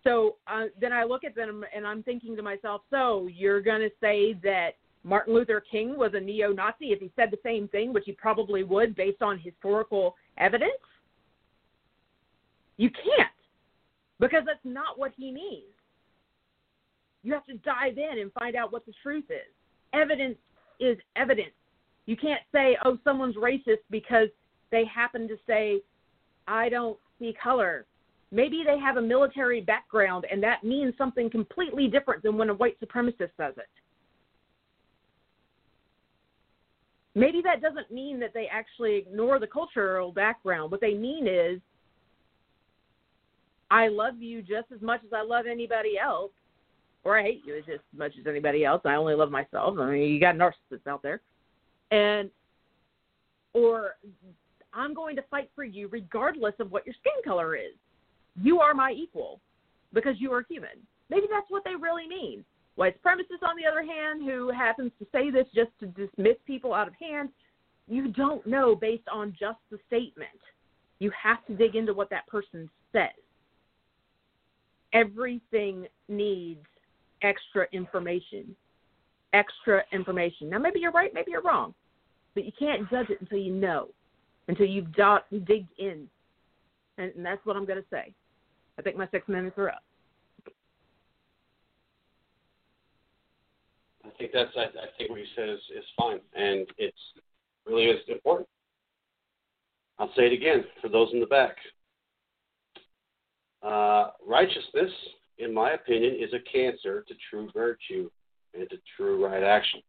[0.02, 3.80] So uh, then I look at them and I'm thinking to myself, so you're going
[3.80, 4.70] to say that
[5.04, 8.12] Martin Luther King was a neo Nazi if he said the same thing, which he
[8.12, 10.72] probably would based on historical evidence?
[12.76, 13.30] You can't,
[14.18, 15.62] because that's not what he means.
[17.22, 19.54] You have to dive in and find out what the truth is.
[19.94, 20.36] Evidence
[20.80, 21.54] is evidence.
[22.06, 24.28] You can't say, oh, someone's racist because
[24.70, 25.80] they happen to say,
[26.46, 27.86] I don't see color
[28.34, 32.54] Maybe they have a military background and that means something completely different than when a
[32.54, 33.68] white supremacist says it.
[37.14, 40.72] Maybe that doesn't mean that they actually ignore the cultural background.
[40.72, 41.60] What they mean is,
[43.70, 46.32] I love you just as much as I love anybody else,
[47.04, 48.82] or I hate you as much as anybody else.
[48.84, 49.78] I only love myself.
[49.78, 51.20] I mean, you got narcissists out there.
[51.90, 52.30] And,
[53.52, 53.96] or
[54.72, 57.74] I'm going to fight for you regardless of what your skin color is
[58.40, 59.40] you are my equal
[59.92, 60.70] because you are human.
[61.10, 62.44] Maybe that's what they really mean.
[62.76, 66.74] White supremacists, on the other hand, who happens to say this just to dismiss people
[66.74, 67.28] out of hand,
[67.86, 70.30] you don't know based on just the statement.
[70.98, 73.10] You have to dig into what that person says.
[74.92, 76.66] Everything needs
[77.24, 78.54] extra information.
[79.32, 80.48] Extra information.
[80.48, 81.74] Now, maybe you're right, maybe you're wrong,
[82.34, 83.88] but you can't judge it until you know.
[84.48, 86.06] until you've dot, digged in.
[86.98, 88.12] And, and that's what I'm going to say.
[88.78, 89.82] I think my six minutes are up.
[94.04, 96.96] I think that's I, I think what you said is, is fine, and it's
[97.66, 98.48] really is important.
[99.98, 101.56] I'll say it again for those in the back.
[103.62, 104.90] Uh, righteousness,
[105.38, 108.10] in my opinion, is a cancer to true virtue
[108.54, 109.80] and to true right action.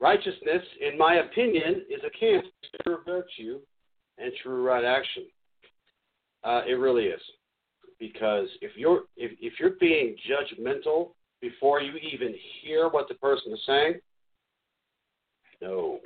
[0.00, 3.58] Righteousness, in my opinion, is a cancer to true virtue
[4.18, 5.24] and true right action.
[6.44, 7.20] Uh, it really is,
[7.98, 11.10] because if you're if, if you're being judgmental
[11.40, 13.94] before you even hear what the person is saying,
[15.60, 15.98] no,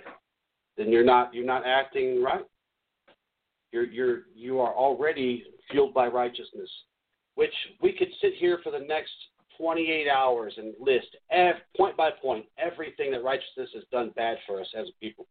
[0.78, 2.44] then you're not you're not acting right.
[3.72, 6.70] You're you're you are already fueled by righteousness,
[7.34, 9.12] which we could sit here for the next
[9.58, 14.60] 28 hours and list ev- point by point everything that righteousness has done bad for
[14.60, 15.26] us as a people,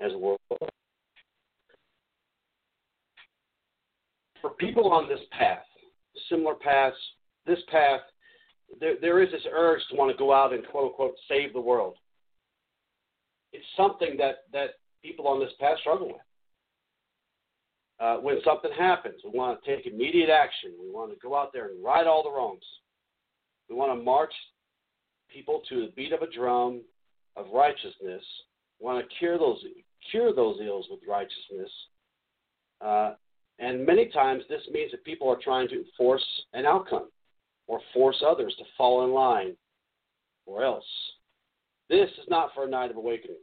[0.00, 0.38] as a world.
[4.40, 5.64] For people on this path,
[6.28, 6.96] similar paths,
[7.46, 8.00] this path,
[8.80, 11.60] there, there is this urge to want to go out and quote unquote save the
[11.60, 11.96] world.
[13.52, 14.70] It's something that, that
[15.02, 16.16] people on this path struggle with.
[18.00, 20.72] Uh, when something happens, we want to take immediate action.
[20.80, 22.64] We want to go out there and right all the wrongs.
[23.68, 24.32] We want to march
[25.32, 26.82] people to the beat of a drum
[27.36, 28.22] of righteousness.
[28.80, 29.64] We want to cure those
[30.10, 31.70] cure those ills with righteousness.
[32.80, 33.14] Uh,
[33.58, 37.08] and many times this means that people are trying to force an outcome
[37.68, 39.56] or force others to fall in line
[40.46, 40.84] or else.
[41.88, 43.36] This is not for a knight of awakening.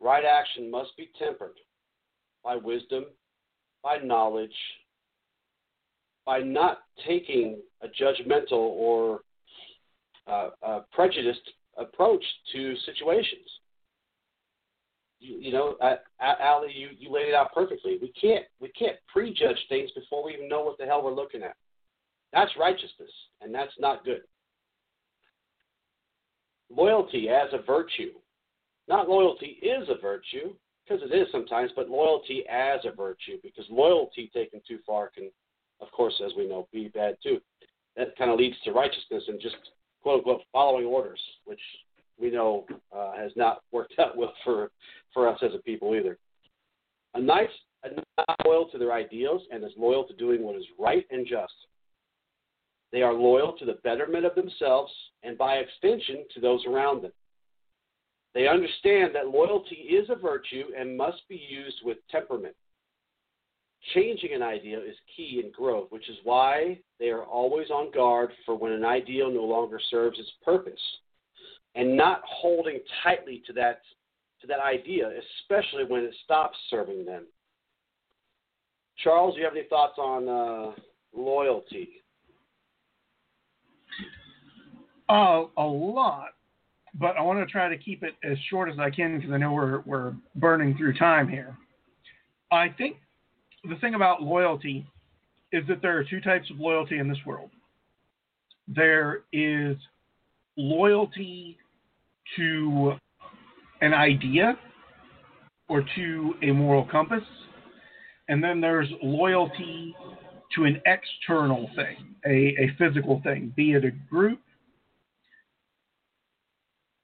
[0.00, 1.54] Right action must be tempered
[2.46, 3.06] by wisdom,
[3.82, 4.54] by knowledge,
[6.24, 9.20] by not taking a judgmental or
[10.28, 13.48] uh, a prejudiced approach to situations.
[15.18, 17.98] You, you know, uh, Ali, you, you laid it out perfectly.
[18.00, 21.42] We can't we can't prejudge things before we even know what the hell we're looking
[21.42, 21.56] at.
[22.32, 23.10] That's righteousness,
[23.40, 24.22] and that's not good.
[26.70, 28.10] Loyalty as a virtue.
[28.88, 30.54] Not loyalty is a virtue,
[30.86, 35.30] because it is sometimes, but loyalty as a virtue, because loyalty taken too far can,
[35.80, 37.40] of course, as we know, be bad too.
[37.96, 39.56] That kind of leads to righteousness and just
[40.02, 41.60] quote unquote following orders, which
[42.20, 44.70] we know uh, has not worked out well for
[45.12, 46.18] for us as a people either.
[47.14, 47.48] A nice,
[47.84, 47.88] a
[48.18, 51.54] not loyal to their ideals and is loyal to doing what is right and just.
[52.92, 54.92] They are loyal to the betterment of themselves
[55.22, 57.12] and, by extension, to those around them.
[58.36, 62.54] They understand that loyalty is a virtue and must be used with temperament.
[63.94, 68.30] Changing an ideal is key in growth, which is why they are always on guard
[68.44, 70.80] for when an ideal no longer serves its purpose
[71.76, 73.80] and not holding tightly to that
[74.42, 75.10] to that idea,
[75.40, 77.24] especially when it stops serving them.
[79.02, 80.72] Charles, do you have any thoughts on uh,
[81.14, 82.02] loyalty?
[85.08, 86.35] Uh, a lot
[86.98, 89.38] but I want to try to keep it as short as I can because I
[89.38, 91.56] know we're we're burning through time here.
[92.50, 92.96] I think
[93.68, 94.86] the thing about loyalty
[95.52, 97.50] is that there are two types of loyalty in this world.
[98.68, 99.76] There is
[100.56, 101.58] loyalty
[102.36, 102.94] to
[103.80, 104.58] an idea
[105.68, 107.22] or to a moral compass,
[108.28, 109.94] and then there's loyalty
[110.54, 114.40] to an external thing, a, a physical thing, be it a group,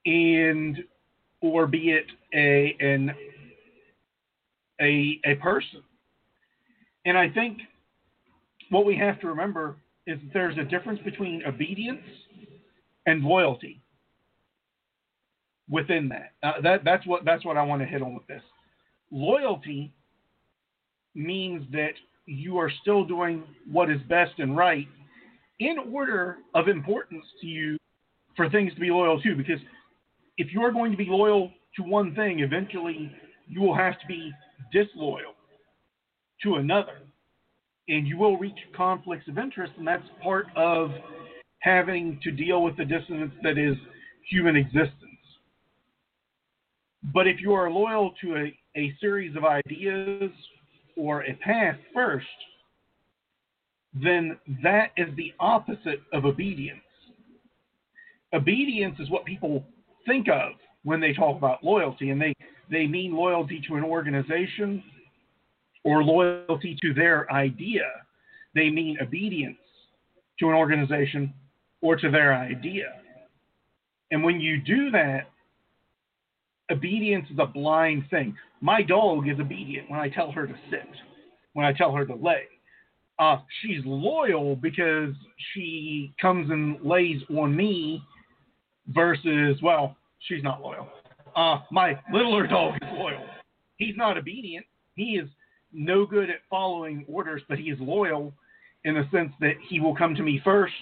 [0.06, 0.78] and
[1.40, 3.14] or be it a an
[4.80, 5.82] a a person.
[7.04, 7.58] And I think
[8.70, 9.76] what we have to remember
[10.06, 12.02] is that there's a difference between obedience
[13.06, 13.80] and loyalty
[15.68, 16.32] within that.
[16.42, 18.42] Uh, that that's what that's what I want to hit on with this.
[19.10, 19.92] Loyalty
[21.14, 21.92] means that
[22.26, 24.88] you are still doing what is best and right
[25.60, 27.76] in order of importance to you
[28.36, 29.58] for things to be loyal to because
[30.42, 33.12] if you're going to be loyal to one thing, eventually
[33.48, 34.32] you will have to be
[34.72, 35.34] disloyal
[36.42, 36.98] to another.
[37.88, 40.90] And you will reach conflicts of interest, and that's part of
[41.60, 43.76] having to deal with the dissonance that is
[44.28, 44.98] human existence.
[47.14, 50.32] But if you are loyal to a, a series of ideas
[50.96, 52.26] or a path first,
[53.94, 56.80] then that is the opposite of obedience.
[58.34, 59.64] Obedience is what people
[60.06, 60.52] think of
[60.84, 62.34] when they talk about loyalty, and they,
[62.70, 64.82] they mean loyalty to an organization
[65.84, 67.84] or loyalty to their idea.
[68.54, 69.58] They mean obedience
[70.40, 71.32] to an organization
[71.80, 72.92] or to their idea.
[74.10, 75.30] And when you do that,
[76.70, 78.36] obedience is a blind thing.
[78.60, 80.88] My dog is obedient when I tell her to sit,
[81.54, 82.44] when I tell her to lay.
[83.18, 85.14] Uh, she's loyal because
[85.52, 88.02] she comes and lays on me
[88.88, 89.96] versus, well,
[90.28, 90.88] she's not loyal.
[91.34, 93.24] Uh, my littler dog is loyal.
[93.76, 94.66] He's not obedient.
[94.94, 95.28] He is
[95.72, 98.32] no good at following orders, but he is loyal
[98.84, 100.74] in the sense that he will come to me first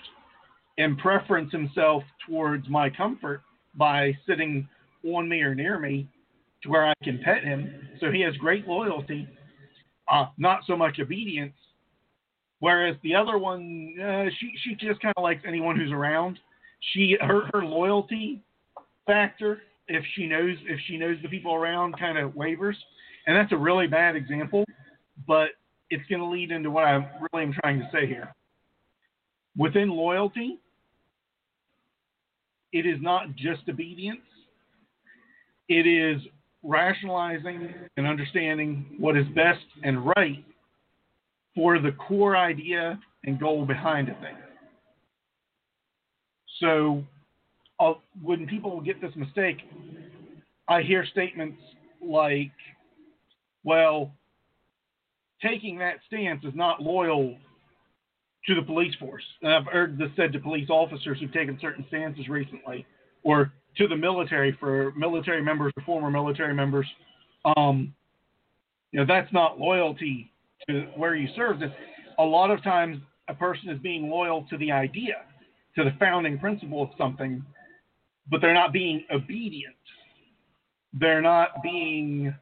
[0.78, 3.42] and preference himself towards my comfort
[3.74, 4.68] by sitting
[5.04, 6.08] on me or near me
[6.62, 7.88] to where I can pet him.
[8.00, 9.28] So he has great loyalty,
[10.10, 11.54] uh, not so much obedience.
[12.58, 16.38] Whereas the other one, uh, she she just kind of likes anyone who's around.
[16.92, 18.42] She her her loyalty
[19.06, 22.76] factor, if she knows if she knows the people around, kind of wavers,
[23.26, 24.64] and that's a really bad example.
[25.26, 25.50] But
[25.90, 26.94] it's going to lead into what I
[27.32, 28.34] really am trying to say here.
[29.56, 30.58] Within loyalty,
[32.72, 34.20] it is not just obedience,
[35.68, 36.22] it is
[36.62, 40.44] rationalizing and understanding what is best and right
[41.54, 44.36] for the core idea and goal behind a thing.
[46.60, 47.04] So,
[47.78, 49.58] uh, when people get this mistake,
[50.68, 51.60] I hear statements
[52.02, 52.52] like,
[53.64, 54.12] well,
[55.42, 57.36] taking that stance is not loyal
[58.46, 59.22] to the police force.
[59.42, 62.86] And I've heard this said to police officers who've taken certain stances recently,
[63.22, 66.86] or to the military for military members or former military members.
[67.56, 67.94] Um,
[68.92, 70.32] you know, that's not loyalty
[70.68, 71.62] to where you served.
[72.18, 75.22] A lot of times, a person is being loyal to the idea,
[75.76, 77.44] to the founding principle of something,
[78.30, 79.74] but they're not being obedient.
[80.92, 82.34] They're not being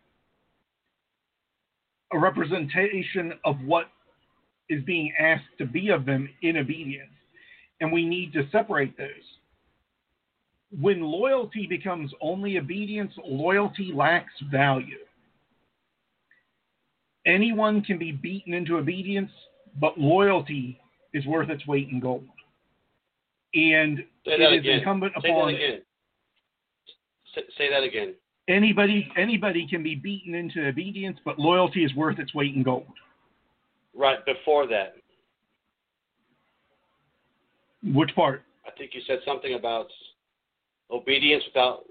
[2.12, 3.86] a representation of what
[4.70, 7.10] is being asked to be of them in obedience.
[7.80, 9.08] And we need to separate those.
[10.80, 14.98] When loyalty becomes only obedience, loyalty lacks value.
[17.26, 19.30] Anyone can be beaten into obedience,
[19.80, 20.80] but loyalty
[21.14, 22.24] is worth its weight in gold.
[23.54, 24.78] And Say it that is again.
[24.80, 25.80] incumbent Say upon that again.
[27.34, 28.14] Say, say that again.
[28.48, 32.86] anybody anybody can be beaten into obedience, but loyalty is worth its weight in gold.
[33.94, 34.94] Right before that,
[37.82, 38.42] Which part?
[38.66, 39.86] I think you said something about
[40.90, 41.84] obedience without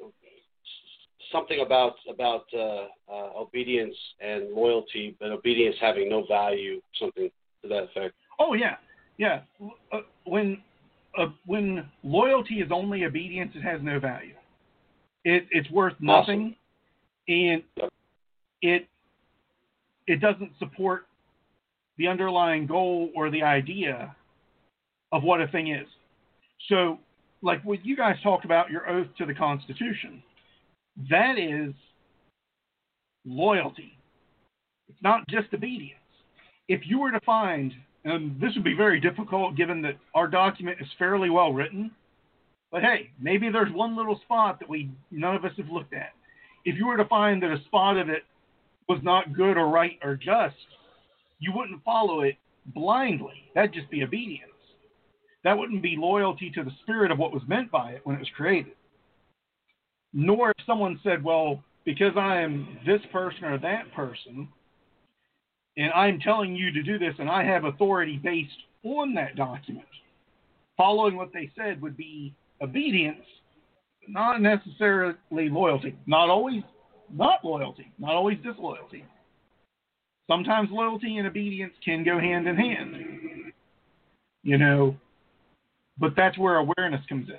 [1.31, 7.29] something about about uh, uh, obedience and loyalty, but obedience having no value, something
[7.61, 8.13] to that effect.
[8.39, 8.75] Oh yeah,
[9.17, 9.41] yeah.
[9.91, 10.61] Uh, when
[11.17, 14.35] uh, when loyalty is only obedience, it has no value.
[15.23, 16.55] It it's worth nothing,
[17.27, 17.63] and
[18.61, 18.87] it
[20.05, 21.03] it doesn't support
[21.97, 24.15] the underlying goal or the idea
[25.11, 25.87] of what a thing is.
[26.69, 26.99] So,
[27.41, 30.21] like what you guys talked about, your oath to the Constitution,
[31.09, 31.73] that is
[33.25, 33.97] loyalty.
[34.89, 35.93] It's not just obedience.
[36.67, 37.73] If you were to find,
[38.07, 41.91] and this would be very difficult given that our document is fairly well written,
[42.71, 46.11] but hey, maybe there's one little spot that we none of us have looked at.
[46.65, 48.23] If you were to find that a spot of it
[48.87, 50.55] was not good or right or just,
[51.39, 52.35] you wouldn't follow it
[52.67, 53.49] blindly.
[53.55, 54.51] That'd just be obedience.
[55.43, 58.19] That wouldn't be loyalty to the spirit of what was meant by it when it
[58.19, 58.73] was created.
[60.13, 64.49] Nor if someone said, well, because I am this person or that person,
[65.77, 68.49] and I'm telling you to do this, and I have authority based
[68.83, 69.85] on that document,
[70.75, 73.23] following what they said would be obedience,
[74.07, 75.95] not necessarily loyalty.
[76.07, 76.63] Not always
[77.13, 79.05] not loyalty, not always disloyalty.
[80.29, 82.95] Sometimes loyalty and obedience can go hand in hand.
[84.43, 84.97] You know,
[85.99, 87.35] but that's where awareness comes in.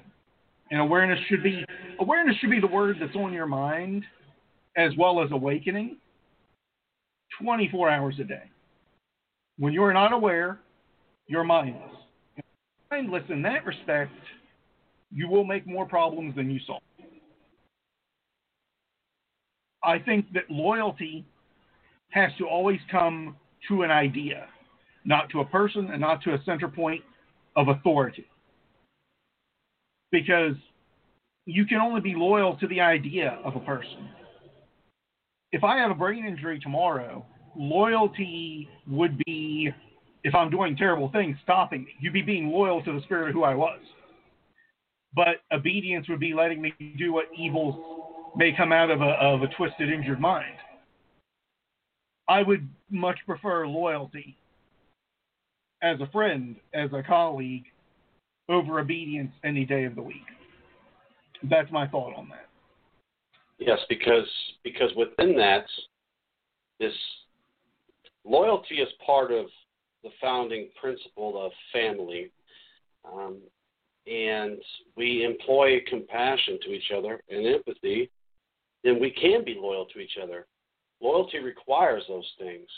[0.71, 1.65] And awareness should be
[1.99, 4.05] awareness should be the word that's on your mind
[4.77, 5.97] as well as awakening
[7.41, 8.43] 24 hours a day.
[9.59, 10.61] When you're not aware,
[11.27, 11.91] you're mindless.
[12.91, 14.13] Mindless in that respect,
[15.13, 16.83] you will make more problems than you solve.
[19.83, 21.25] I think that loyalty
[22.11, 23.37] has to always come
[23.69, 24.47] to an idea,
[25.05, 27.03] not to a person and not to a center point
[27.57, 28.27] of authority.
[30.11, 30.55] Because
[31.47, 34.09] you can only be loyal to the idea of a person.
[35.53, 37.25] If I have a brain injury tomorrow,
[37.57, 39.71] loyalty would be,
[40.25, 41.93] if I'm doing terrible things, stopping me.
[42.01, 43.81] You'd be being loyal to the spirit of who I was.
[45.15, 49.43] But obedience would be letting me do what evil may come out of a, of
[49.43, 50.55] a twisted, injured mind.
[52.29, 54.37] I would much prefer loyalty
[55.83, 57.65] as a friend, as a colleague,
[58.51, 60.17] over obedience any day of the week.
[61.45, 62.48] That's my thought on that.
[63.59, 64.29] Yes, because
[64.63, 65.67] because within that,
[66.79, 66.93] this
[68.25, 69.47] loyalty is part of
[70.05, 72.31] the founding principle of family,
[73.05, 73.39] um,
[74.07, 74.59] and
[74.97, 78.11] we employ compassion to each other and empathy,
[78.85, 80.47] then we can be loyal to each other.
[81.01, 82.69] Loyalty requires those things.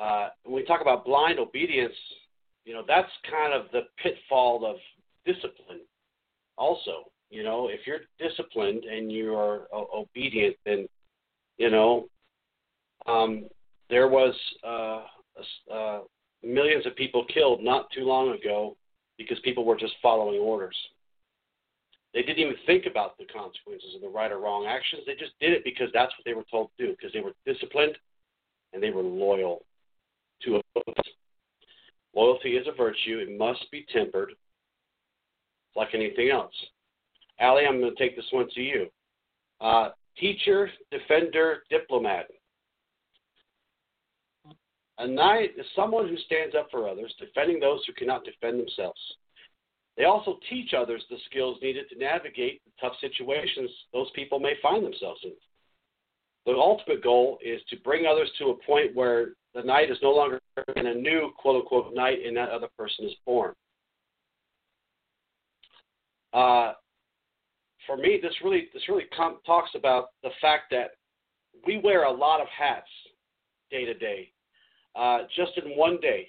[0.00, 1.94] Uh, when we talk about blind obedience,
[2.64, 4.76] you know that's kind of the pitfall of
[5.26, 5.80] discipline.
[6.56, 10.86] Also, you know, if you're disciplined and you are uh, obedient, then
[11.58, 12.08] you know
[13.06, 13.46] um,
[13.88, 14.34] there was
[14.66, 15.02] uh,
[15.72, 16.00] uh,
[16.42, 18.76] millions of people killed not too long ago
[19.18, 20.76] because people were just following orders.
[22.12, 25.02] They didn't even think about the consequences of the right or wrong actions.
[25.06, 27.34] They just did it because that's what they were told to do, because they were
[27.46, 27.96] disciplined
[28.72, 29.64] and they were loyal
[30.42, 30.80] to a
[32.14, 33.18] Loyalty is a virtue.
[33.18, 34.32] It must be tempered
[35.76, 36.54] like anything else.
[37.40, 38.86] Allie, I'm going to take this one to you.
[39.60, 42.26] Uh, teacher, defender, diplomat.
[44.98, 49.00] A knight is someone who stands up for others, defending those who cannot defend themselves.
[49.96, 54.54] They also teach others the skills needed to navigate the tough situations those people may
[54.62, 55.32] find themselves in.
[56.46, 60.10] The ultimate goal is to bring others to a point where the knight is no
[60.10, 60.40] longer
[60.76, 63.52] in a new quote unquote knight and that other person is born.
[66.32, 66.74] Uh,
[67.86, 70.92] for me, this really this really com- talks about the fact that
[71.66, 72.88] we wear a lot of hats
[73.70, 74.32] day to day
[74.96, 76.28] uh, just in one day,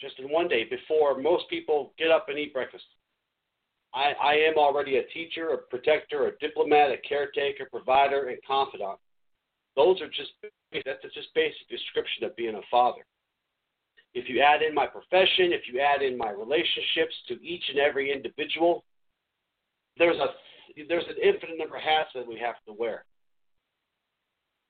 [0.00, 2.84] just in one day before most people get up and eat breakfast.
[3.92, 8.98] I, I am already a teacher, a protector, a diplomat, a caretaker, provider, and confidant.
[9.76, 10.30] Those are just
[10.72, 13.02] that's just basic description of being a father.
[14.14, 17.78] If you add in my profession, if you add in my relationships to each and
[17.78, 18.84] every individual,
[19.96, 20.34] there's a
[20.88, 23.04] there's an infinite number of hats that we have to wear.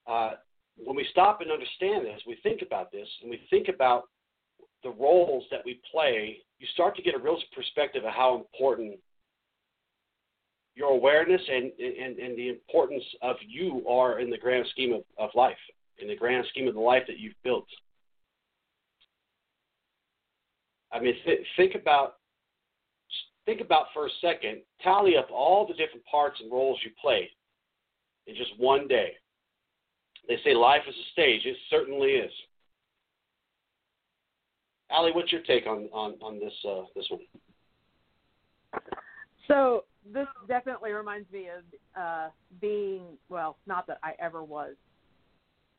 [0.06, 0.32] Uh,
[0.76, 4.04] when we stop and understand this, we think about this, and we think about
[4.82, 8.98] the roles that we play, you start to get a real perspective of how important
[10.74, 15.02] your awareness and, and, and the importance of you are in the grand scheme of,
[15.18, 15.58] of life,
[15.98, 17.66] in the grand scheme of the life that you've built.
[20.92, 22.14] I mean, th- think about
[23.50, 27.28] think about for a second, tally up all the different parts and roles you played
[28.28, 29.12] in just one day.
[30.28, 31.44] They say life is a stage.
[31.44, 32.30] It certainly is.
[34.92, 37.20] Allie, what's your take on on on this uh, this one?
[39.48, 42.28] So this definitely reminds me of uh,
[42.60, 44.76] being well, not that I ever was.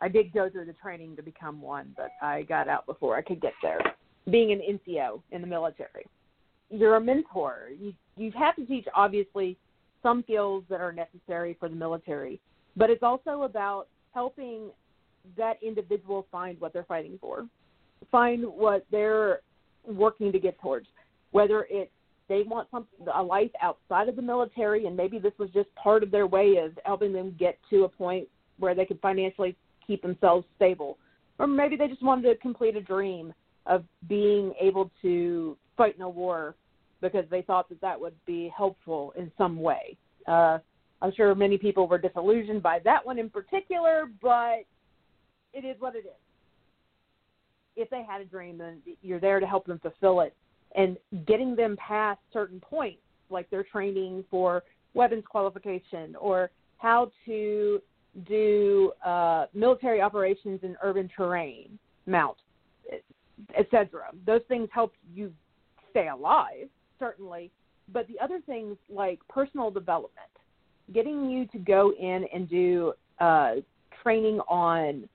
[0.02, 3.22] I did go through the training to become one, but I got out before I
[3.22, 3.80] could get there.
[4.30, 6.06] Being an NCO in the military,
[6.72, 7.69] you're a mentor.
[7.80, 9.57] You you have to teach obviously
[10.03, 12.39] some skills that are necessary for the military,
[12.76, 14.69] but it's also about helping
[15.38, 17.48] that individual find what they're fighting for,
[18.11, 19.41] find what they're
[19.85, 20.88] working to get towards,
[21.31, 21.91] whether it's
[22.27, 22.68] they want
[23.14, 26.56] a life outside of the military and maybe this was just part of their way
[26.64, 28.26] of helping them get to a point
[28.57, 29.53] where they could financially
[29.85, 30.98] keep themselves stable
[31.39, 33.34] or maybe they just wanted to complete a dream
[33.65, 36.56] of being able to fight in a war
[37.02, 39.98] because they thought that that would be helpful in some way.
[40.28, 40.60] Uh,
[41.02, 44.65] I'm sure many people were disillusioned by that one in particular, but
[45.53, 46.22] it is what it is.
[47.76, 50.36] If they had a dream, then you're there to help them fulfill it.
[50.76, 54.64] And getting them past certain points, like their training for
[54.94, 57.82] weapons qualification or how to
[58.28, 62.38] do uh, military operations in urban terrain, MOUT,
[63.57, 64.03] etc.
[64.26, 65.32] Those things help you
[65.91, 66.68] stay alive,
[67.02, 67.52] certainly.
[67.91, 70.30] But the other things like personal development,
[70.94, 73.56] getting you to go in and do uh,
[74.02, 75.10] training on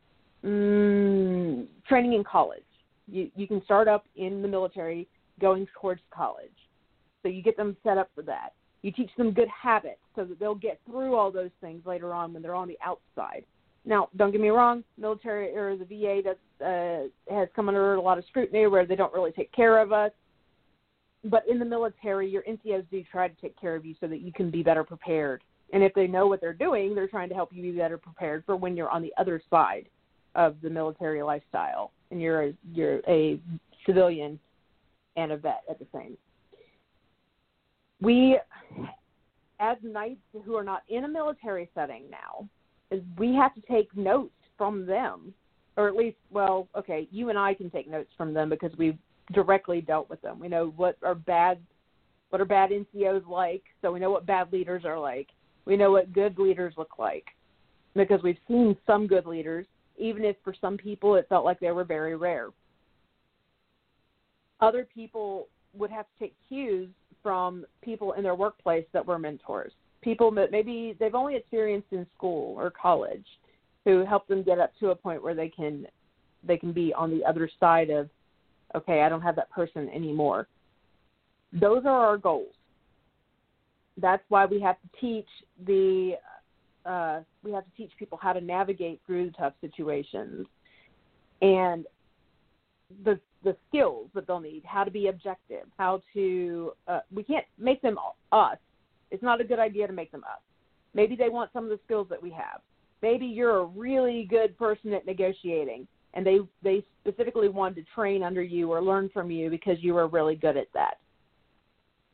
[0.45, 2.63] mm, training in college.
[3.09, 5.09] You you can start up in the military
[5.41, 6.51] going towards college,
[7.23, 8.51] so you get them set up for that.
[8.83, 12.33] You teach them good habits so that they'll get through all those things later on
[12.33, 13.45] when they're on the outside.
[13.85, 16.37] Now, don't get me wrong, military or the VA does
[16.67, 19.93] uh, has come under a lot of scrutiny where they don't really take care of
[19.93, 20.11] us.
[21.31, 24.21] But in the military, your NCOs do try to take care of you so that
[24.21, 25.43] you can be better prepared
[25.73, 28.45] and if they know what they're doing, they're trying to help you be better prepared
[28.45, 29.89] for when you're on the other side
[30.35, 33.41] of the military lifestyle and you're a, you're a
[33.85, 34.39] civilian
[35.17, 36.17] and a vet at the same.
[38.01, 38.39] We,
[39.59, 42.49] as knights who are not in a military setting now,
[42.91, 45.35] is we have to take notes from them,
[45.77, 48.99] or at least, well, okay, you and I can take notes from them because we've
[49.33, 50.39] directly dealt with them.
[50.39, 51.59] We know what are bad,
[52.31, 55.29] what are bad NCOs like, so we know what bad leaders are like
[55.65, 57.27] We know what good leaders look like
[57.95, 59.67] because we've seen some good leaders,
[59.97, 62.51] even if for some people it felt like they were very rare.
[64.61, 66.89] Other people would have to take cues
[67.23, 69.73] from people in their workplace that were mentors,
[70.03, 73.27] people that maybe they've only experienced in school or college,
[73.85, 75.87] who help them get up to a point where they can
[76.47, 78.09] they can be on the other side of
[78.75, 80.49] okay, I don't have that person anymore.
[81.53, 82.55] Those are our goals.
[83.97, 85.29] That's why we have to teach
[85.67, 86.15] the
[86.85, 90.47] uh, we have to teach people how to navigate through the tough situations
[91.43, 91.87] and
[93.05, 97.47] the the skills that they'll need, how to be objective, how to uh, we can't
[97.59, 97.99] make them
[98.33, 98.59] us.
[99.11, 100.41] It's not a good idea to make them us.
[100.95, 102.61] Maybe they want some of the skills that we have.
[103.03, 105.87] Maybe you're a really good person at negotiating
[106.17, 109.95] and they they specifically wanted to train under you or learn from you because you
[109.95, 110.99] were really good at that.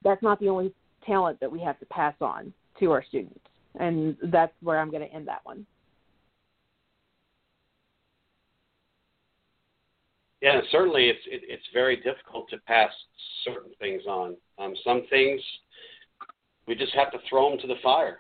[0.05, 0.75] That's not the only
[1.07, 3.41] talent that we have to pass on to our students,
[3.79, 5.65] and that's where I'm going to end that one.
[10.43, 12.91] Yeah, certainly it's it, it's very difficult to pass
[13.45, 14.37] certain things on.
[14.59, 15.41] Um, some things
[16.67, 18.19] we just have to throw them to the fire.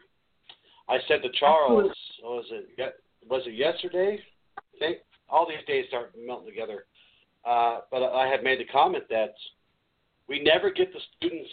[0.88, 1.90] I said to Charles,
[2.22, 2.94] was it
[3.28, 4.20] was it yesterday?
[4.58, 4.98] I think
[5.32, 6.84] all these days start melting together.
[7.44, 9.34] Uh, but I had made the comment that
[10.28, 11.50] we never get the students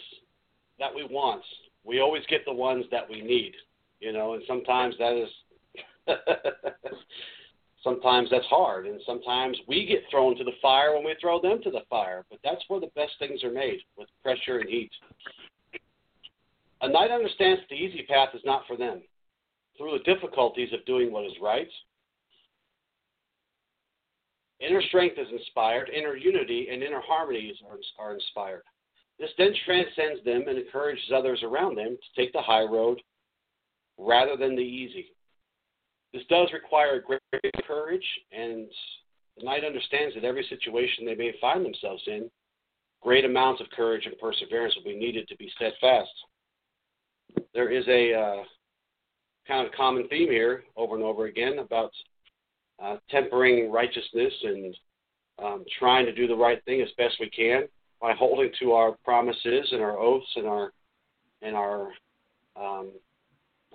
[0.78, 1.42] that we want.
[1.82, 3.54] We always get the ones that we need,
[3.98, 5.28] you know, and sometimes that is
[7.82, 11.60] sometimes that's hard and sometimes we get thrown to the fire when we throw them
[11.62, 14.90] to the fire, but that's where the best things are made with pressure and heat.
[16.82, 19.02] A knight understands the easy path is not for them.
[19.76, 21.68] Through the difficulties of doing what is right,
[24.60, 28.62] Inner strength is inspired, inner unity and inner harmonies are, are inspired.
[29.18, 33.00] This then transcends them and encourages others around them to take the high road
[33.98, 35.06] rather than the easy.
[36.12, 37.20] This does require great
[37.66, 38.66] courage, and
[39.36, 42.30] the knight understands that every situation they may find themselves in,
[43.02, 46.10] great amounts of courage and perseverance will be needed to be steadfast.
[47.54, 48.42] There is a uh,
[49.46, 51.92] kind of common theme here over and over again about
[52.82, 54.76] uh, tempering righteousness and
[55.42, 57.62] um, trying to do the right thing as best we can
[58.00, 60.72] by holding to our promises and our oaths and our
[61.42, 61.88] and our
[62.56, 62.90] um,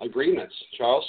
[0.00, 0.54] agreements.
[0.76, 1.04] Charles,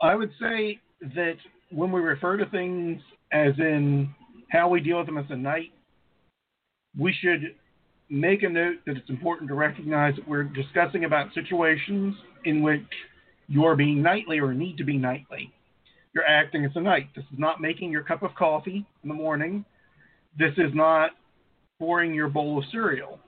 [0.00, 0.80] I would say
[1.14, 1.36] that
[1.70, 3.00] when we refer to things
[3.32, 4.14] as in
[4.50, 5.72] how we deal with them as a knight,
[6.96, 7.56] we should
[8.08, 12.14] make a note that it's important to recognize that we're discussing about situations
[12.44, 12.82] in which
[13.48, 15.52] you're being knightly or need to be knightly.
[16.14, 17.08] You're acting as a knight.
[17.14, 19.64] This is not making your cup of coffee in the morning.
[20.38, 21.10] This is not
[21.78, 23.18] pouring your bowl of cereal.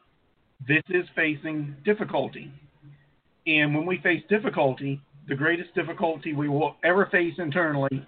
[0.66, 2.50] This is facing difficulty.
[3.46, 8.06] And when we face difficulty, the greatest difficulty we will ever face internally,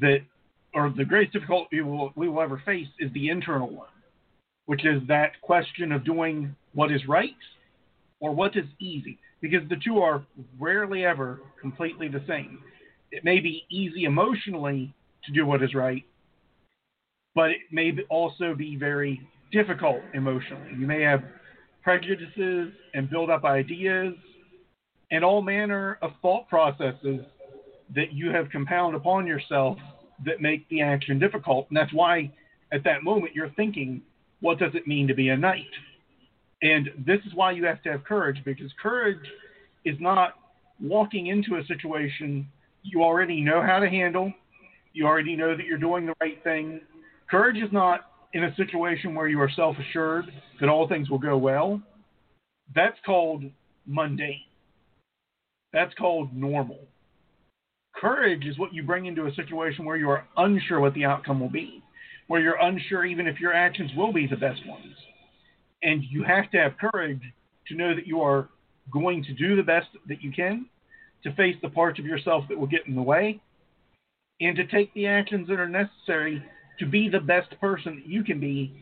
[0.00, 0.18] that
[0.74, 3.88] or the greatest difficulty we will, we will ever face is the internal one,
[4.66, 7.30] which is that question of doing what is right
[8.20, 10.24] or what is easy because the two are
[10.58, 12.58] rarely ever completely the same.
[13.12, 14.94] It may be easy emotionally
[15.24, 16.04] to do what is right,
[17.34, 19.20] but it may also be very
[19.52, 20.70] difficult emotionally.
[20.78, 21.22] You may have
[21.82, 24.14] prejudices and build up ideas
[25.10, 27.20] and all manner of thought processes
[27.94, 29.78] that you have compound upon yourself
[30.24, 31.66] that make the action difficult.
[31.68, 32.32] And that's why
[32.72, 34.02] at that moment you're thinking,
[34.40, 35.70] what does it mean to be a knight?
[36.62, 39.24] And this is why you have to have courage because courage
[39.84, 40.34] is not
[40.80, 42.46] walking into a situation
[42.82, 44.32] you already know how to handle,
[44.92, 46.80] you already know that you're doing the right thing.
[47.30, 48.02] Courage is not
[48.32, 50.26] in a situation where you are self assured
[50.60, 51.80] that all things will go well.
[52.74, 53.44] That's called
[53.86, 54.40] mundane.
[55.72, 56.78] That's called normal.
[57.94, 61.40] Courage is what you bring into a situation where you are unsure what the outcome
[61.40, 61.82] will be,
[62.28, 64.94] where you're unsure even if your actions will be the best ones.
[65.86, 67.22] And you have to have courage
[67.68, 68.48] to know that you are
[68.90, 70.66] going to do the best that you can,
[71.22, 73.40] to face the parts of yourself that will get in the way,
[74.40, 76.44] and to take the actions that are necessary
[76.80, 78.72] to be the best person that you can be,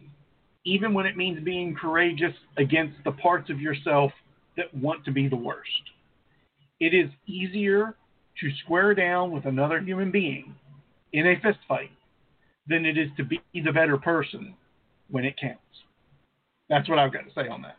[0.65, 4.11] even when it means being courageous against the parts of yourself
[4.57, 5.91] that want to be the worst.
[6.81, 7.97] It is easier
[8.41, 10.55] to square down with another human being
[11.13, 11.91] in a fist fight
[12.67, 14.55] than it is to be the better person
[15.11, 15.61] when it counts.
[16.69, 17.77] That's what I've got to say on that.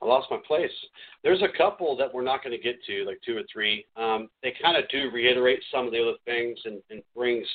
[0.00, 0.70] I lost my place.
[1.24, 3.84] There's a couple that we're not going to get to, like two or three.
[3.96, 7.46] Um, they kind of do reiterate some of the other things and, and brings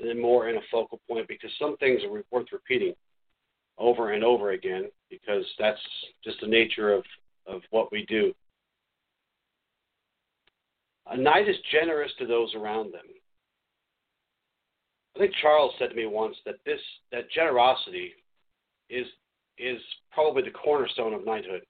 [0.00, 2.94] them more in a focal point because some things are worth repeating
[3.78, 5.80] over and over again because that's
[6.24, 7.04] just the nature of,
[7.46, 8.32] of what we do.
[11.06, 13.06] A knight is generous to those around them.
[15.14, 16.80] I think Charles said to me once that this
[17.10, 18.12] that generosity
[18.88, 19.06] is
[19.58, 19.80] is
[20.10, 21.62] probably the cornerstone of knighthood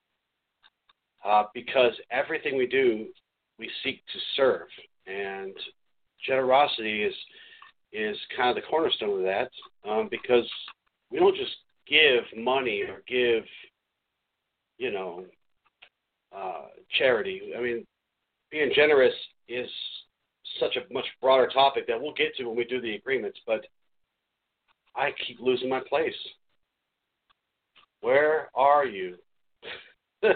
[1.24, 3.06] uh, because everything we do
[3.58, 4.68] we seek to serve
[5.06, 5.54] and
[6.24, 7.14] generosity is
[7.92, 9.50] is kind of the cornerstone of that
[9.88, 10.48] um, because
[11.10, 11.52] we don't just
[11.88, 13.44] give money or give
[14.78, 15.24] you know
[16.34, 16.66] uh,
[16.98, 17.52] charity.
[17.56, 17.86] I mean,
[18.50, 19.14] being generous
[19.48, 19.68] is
[20.60, 23.66] such a much broader topic that we'll get to when we do the agreements, but
[24.94, 26.14] I keep losing my place.
[28.00, 29.16] Where are you?
[30.22, 30.32] a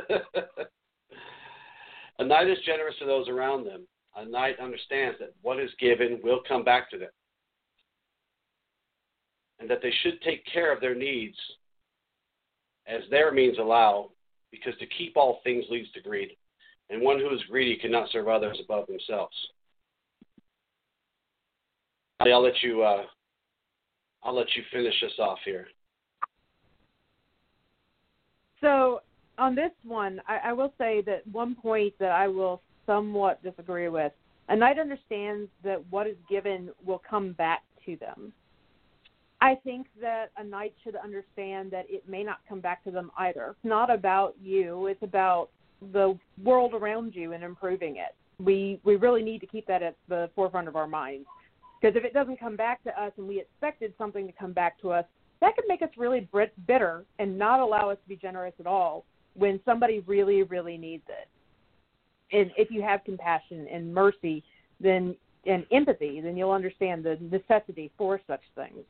[2.24, 3.86] knight is generous to those around them.
[4.16, 7.10] A knight understands that what is given will come back to them.
[9.58, 11.36] And that they should take care of their needs
[12.86, 14.10] as their means allow,
[14.50, 16.30] because to keep all things leads to greed.
[16.88, 19.34] And one who is greedy cannot serve others above themselves.
[22.20, 22.82] I'll let you.
[22.82, 23.04] Uh,
[24.22, 25.68] I'll let you finish us off here.
[28.60, 29.00] So
[29.38, 33.88] on this one, I, I will say that one point that I will somewhat disagree
[33.88, 34.12] with.
[34.48, 38.32] A knight understands that what is given will come back to them.
[39.40, 43.10] I think that a knight should understand that it may not come back to them
[43.18, 43.50] either.
[43.50, 45.50] It's not about you, it's about
[45.92, 48.14] the world around you and improving it.
[48.42, 51.26] We we really need to keep that at the forefront of our minds.
[51.80, 54.80] Because if it doesn't come back to us and we expected something to come back
[54.80, 55.04] to us,
[55.40, 56.28] that could make us really
[56.66, 59.04] bitter and not allow us to be generous at all
[59.34, 61.28] when somebody really, really needs it.
[62.36, 64.42] And if you have compassion and mercy,
[64.80, 65.14] then
[65.46, 68.84] and empathy, then you'll understand the necessity for such things.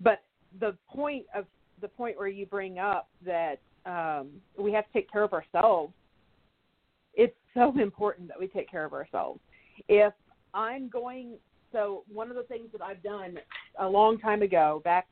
[0.00, 0.24] But
[0.58, 1.44] the point of
[1.80, 5.92] the point where you bring up that um, we have to take care of ourselves,
[7.14, 9.40] it's so important that we take care of ourselves.
[9.88, 10.12] If
[10.52, 11.34] I'm going
[11.72, 13.38] so one of the things that I've done
[13.78, 15.06] a long time ago, back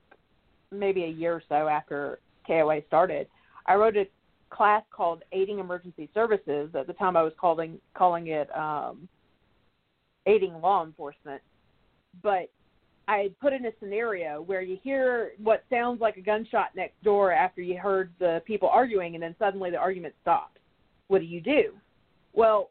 [0.71, 3.29] maybe a year or so after KOA started,
[3.67, 4.07] I wrote a
[4.51, 6.71] class called Aiding Emergency Services.
[6.75, 9.09] At the time, I was calling calling it um,
[10.27, 11.43] Aiding Law Enforcement.
[12.23, 12.51] But
[13.07, 17.33] I put in a scenario where you hear what sounds like a gunshot next door
[17.33, 20.59] after you heard the people arguing, and then suddenly the argument stops.
[21.09, 21.73] What do you do?
[22.33, 22.71] Well,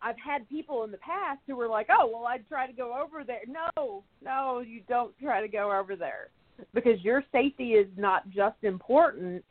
[0.00, 2.94] I've had people in the past who were like, "Oh, well, I'd try to go
[3.00, 6.28] over there." No, no, you don't try to go over there
[6.74, 9.44] because your safety is not just important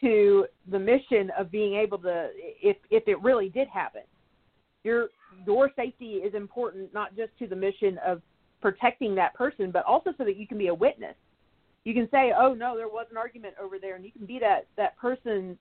[0.00, 4.02] to the mission of being able to if if it really did happen.
[4.84, 5.08] Your
[5.46, 8.22] your safety is important not just to the mission of
[8.60, 11.16] protecting that person, but also so that you can be a witness.
[11.84, 14.38] You can say, "Oh no, there was an argument over there," and you can be
[14.38, 15.58] that that person's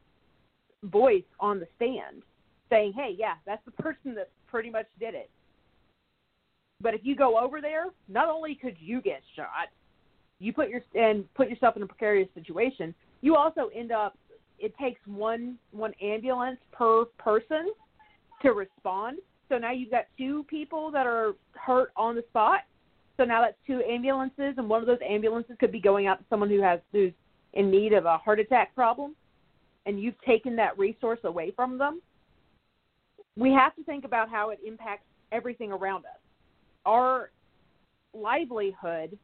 [0.84, 2.24] voice on the stand
[2.70, 5.30] saying, hey, yeah, that's the person that pretty much did it.
[6.82, 9.70] But if you go over there, not only could you get shot,
[10.40, 12.94] you put your and put yourself in a precarious situation.
[13.22, 14.18] You also end up.
[14.60, 17.68] It takes one one ambulance per person
[18.42, 19.20] to respond.
[19.50, 22.62] So now you've got two people that are hurt on the spot.
[23.18, 26.26] So now that's two ambulances, and one of those ambulances could be going out to
[26.30, 27.14] someone who has who's
[27.54, 29.16] in need of a heart attack problem,
[29.86, 32.02] and you've taken that resource away from them
[33.38, 36.20] we have to think about how it impacts everything around us.
[36.86, 37.32] Our
[38.14, 39.18] livelihood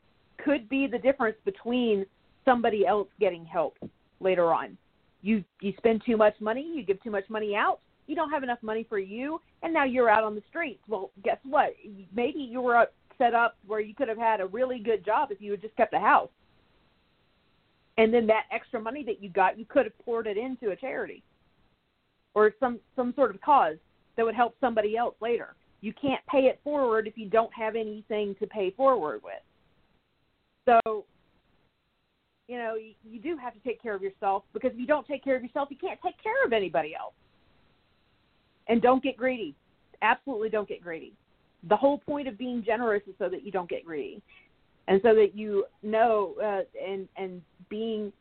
[0.43, 2.05] could be the difference between
[2.43, 3.77] somebody else getting help
[4.19, 4.77] later on.
[5.21, 8.43] You you spend too much money, you give too much money out, you don't have
[8.43, 10.81] enough money for you, and now you're out on the streets.
[10.87, 11.75] Well, guess what?
[12.13, 15.39] Maybe you were set up where you could have had a really good job if
[15.39, 16.29] you had just kept a house.
[17.97, 20.75] And then that extra money that you got, you could have poured it into a
[20.75, 21.23] charity
[22.33, 23.77] or some some sort of cause
[24.17, 25.55] that would help somebody else later.
[25.81, 29.33] You can't pay it forward if you don't have anything to pay forward with.
[30.65, 31.05] So,
[32.47, 35.07] you know, you, you do have to take care of yourself because if you don't
[35.07, 37.13] take care of yourself, you can't take care of anybody else.
[38.67, 39.55] And don't get greedy.
[40.01, 41.13] Absolutely don't get greedy.
[41.69, 44.21] The whole point of being generous is so that you don't get greedy.
[44.87, 48.11] And so that you know uh, and and being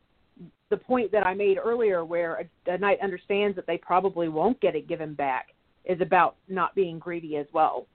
[0.69, 4.59] the point that I made earlier, where a, a knight understands that they probably won't
[4.61, 5.49] get it given back,
[5.85, 7.87] is about not being greedy as well.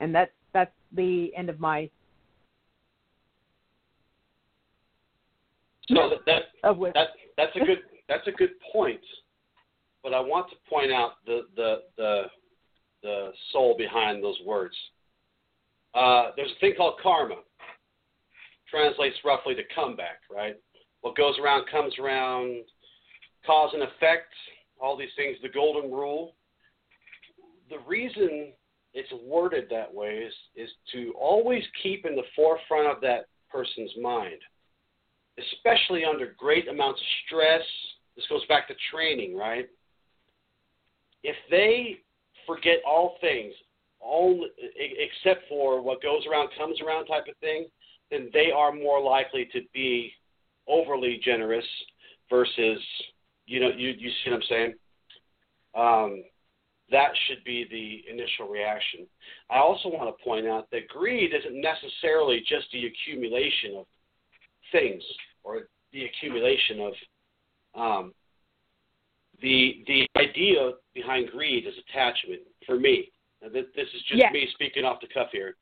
[0.00, 1.90] And that's that's the end of my
[5.88, 7.78] So that, that, that that's a good
[8.08, 9.00] that's a good point.
[10.02, 12.22] But I want to point out the the the,
[13.02, 14.74] the soul behind those words.
[15.94, 17.36] uh, there's a thing called karma.
[18.70, 20.56] Translates roughly to comeback, right?
[21.02, 22.64] What goes around comes around,
[23.46, 24.32] cause and effect,
[24.80, 26.34] all these things, the golden rule.
[27.70, 28.52] The reason
[28.94, 33.92] it's worded that way is, is to always keep in the forefront of that person's
[34.00, 34.38] mind,
[35.38, 37.62] especially under great amounts of stress.
[38.16, 39.68] This goes back to training, right?
[41.24, 41.98] If they
[42.46, 43.54] forget all things,
[44.00, 44.46] all
[44.76, 47.66] except for what goes around comes around type of thing,
[48.10, 50.12] then they are more likely to be
[50.68, 51.64] overly generous
[52.30, 52.78] versus
[53.46, 54.74] you know you you see what I'm saying.
[55.74, 56.24] Um,
[56.90, 59.06] that should be the initial reaction.
[59.50, 63.86] I also want to point out that greed isn't necessarily just the accumulation of
[64.70, 65.02] things
[65.42, 65.62] or
[65.92, 66.92] the accumulation of
[67.74, 68.14] um,
[69.40, 73.10] the the idea behind greed is attachment for me.
[73.42, 74.32] Now, this, this is just yes.
[74.32, 75.56] me speaking off the cuff here.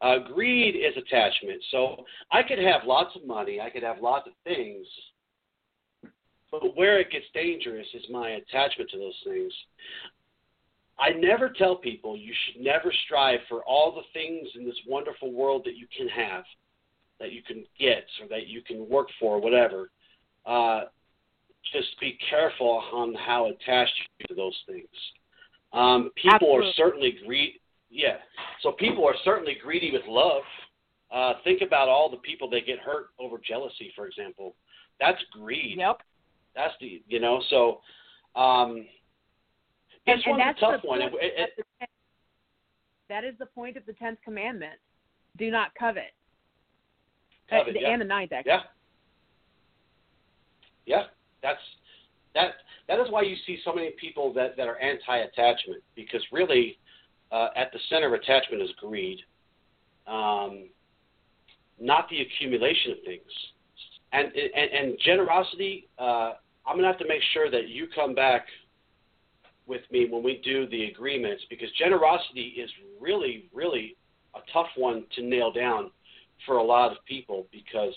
[0.00, 1.62] Uh, greed is attachment.
[1.70, 4.86] So I could have lots of money, I could have lots of things,
[6.50, 9.52] but where it gets dangerous is my attachment to those things.
[11.02, 15.32] I never tell people you should never strive for all the things in this wonderful
[15.32, 16.44] world that you can have,
[17.18, 19.90] that you can get, or that you can work for, whatever.
[20.46, 20.82] Uh,
[21.72, 24.86] just be careful on how attached you to those things.
[25.72, 26.68] Um, people Absolutely.
[26.68, 27.60] are certainly greedy.
[27.90, 28.18] Yeah,
[28.62, 30.42] so people are certainly greedy with love.
[31.12, 34.54] Uh, think about all the people that get hurt over jealousy, for example.
[35.00, 35.78] That's greed.
[35.78, 36.00] Yep.
[36.54, 37.42] That's the you know.
[37.50, 37.80] So
[38.40, 38.86] um,
[40.06, 41.02] this and one's that's a tough one.
[41.02, 41.86] It- it- the
[43.08, 44.78] that is the point of the tenth commandment.
[45.36, 46.14] Do not covet.
[47.50, 47.90] Uh, Covet, the- yeah.
[47.90, 48.52] And the ninth, actually.
[48.52, 48.62] Yeah.
[50.84, 51.04] Yeah,
[51.42, 51.60] that's
[52.34, 52.54] that.
[52.88, 56.78] That is why you see so many people that that are anti-attachment because really,
[57.30, 59.20] uh, at the center of attachment is greed,
[60.06, 60.68] um,
[61.78, 63.52] not the accumulation of things,
[64.12, 65.88] and and, and generosity.
[65.98, 66.34] Uh,
[66.66, 68.46] I'm gonna have to make sure that you come back
[69.66, 72.70] with me when we do the agreements because generosity is
[73.00, 73.96] really, really
[74.34, 75.90] a tough one to nail down
[76.46, 77.94] for a lot of people because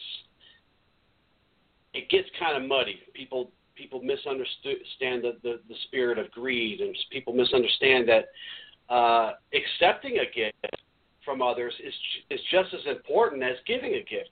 [1.94, 3.00] it gets kind of muddy.
[3.14, 10.20] People people misunderstand the, the, the spirit of greed, and people misunderstand that uh, accepting
[10.20, 10.76] a gift
[11.24, 11.94] from others is
[12.30, 14.30] is just as important as giving a gift.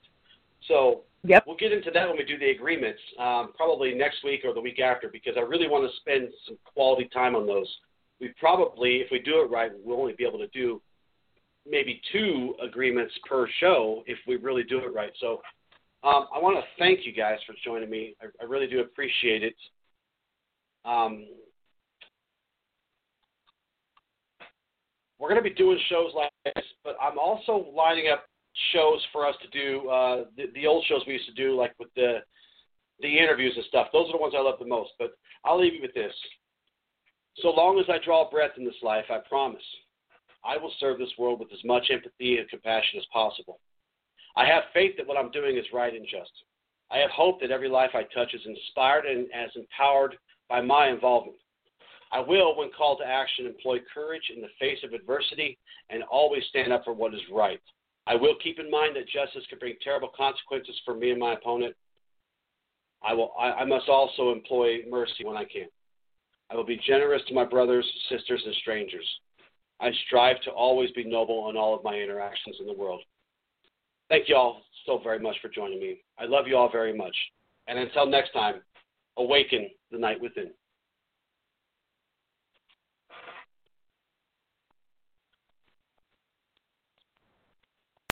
[0.68, 1.44] So Yep.
[1.46, 4.60] we'll get into that when we do the agreements, um, probably next week or the
[4.60, 7.66] week after, because I really want to spend some quality time on those.
[8.20, 10.82] We probably, if we do it right, we'll only be able to do
[11.66, 15.12] maybe two agreements per show if we really do it right.
[15.18, 15.40] So
[16.02, 18.14] um, I want to thank you guys for joining me.
[18.20, 19.56] I, I really do appreciate it.
[20.84, 21.26] Um,
[25.18, 28.26] we're going to be doing shows like this, but I'm also lining up
[28.72, 31.74] shows for us to do uh, the, the old shows we used to do, like
[31.78, 32.18] with the
[33.00, 33.88] the interviews and stuff.
[33.92, 34.92] Those are the ones I love the most.
[34.98, 35.10] But
[35.44, 36.12] I'll leave you with this.
[37.42, 39.62] So long as I draw breath in this life, I promise
[40.44, 43.58] I will serve this world with as much empathy and compassion as possible.
[44.36, 46.30] I have faith that what I'm doing is right and just.
[46.90, 50.16] I have hope that every life I touch is inspired and as empowered
[50.48, 51.38] by my involvement.
[52.12, 55.58] I will, when called to action, employ courage in the face of adversity
[55.90, 57.60] and always stand up for what is right.
[58.06, 61.34] I will keep in mind that justice can bring terrible consequences for me and my
[61.34, 61.74] opponent.
[63.02, 63.32] I will.
[63.38, 65.66] I, I must also employ mercy when I can.
[66.50, 69.06] I will be generous to my brothers, sisters, and strangers.
[69.80, 73.02] I strive to always be noble in all of my interactions in the world.
[74.08, 76.02] Thank you all so very much for joining me.
[76.18, 77.16] I love you all very much.
[77.66, 78.56] And until next time,
[79.16, 80.50] awaken the knight within.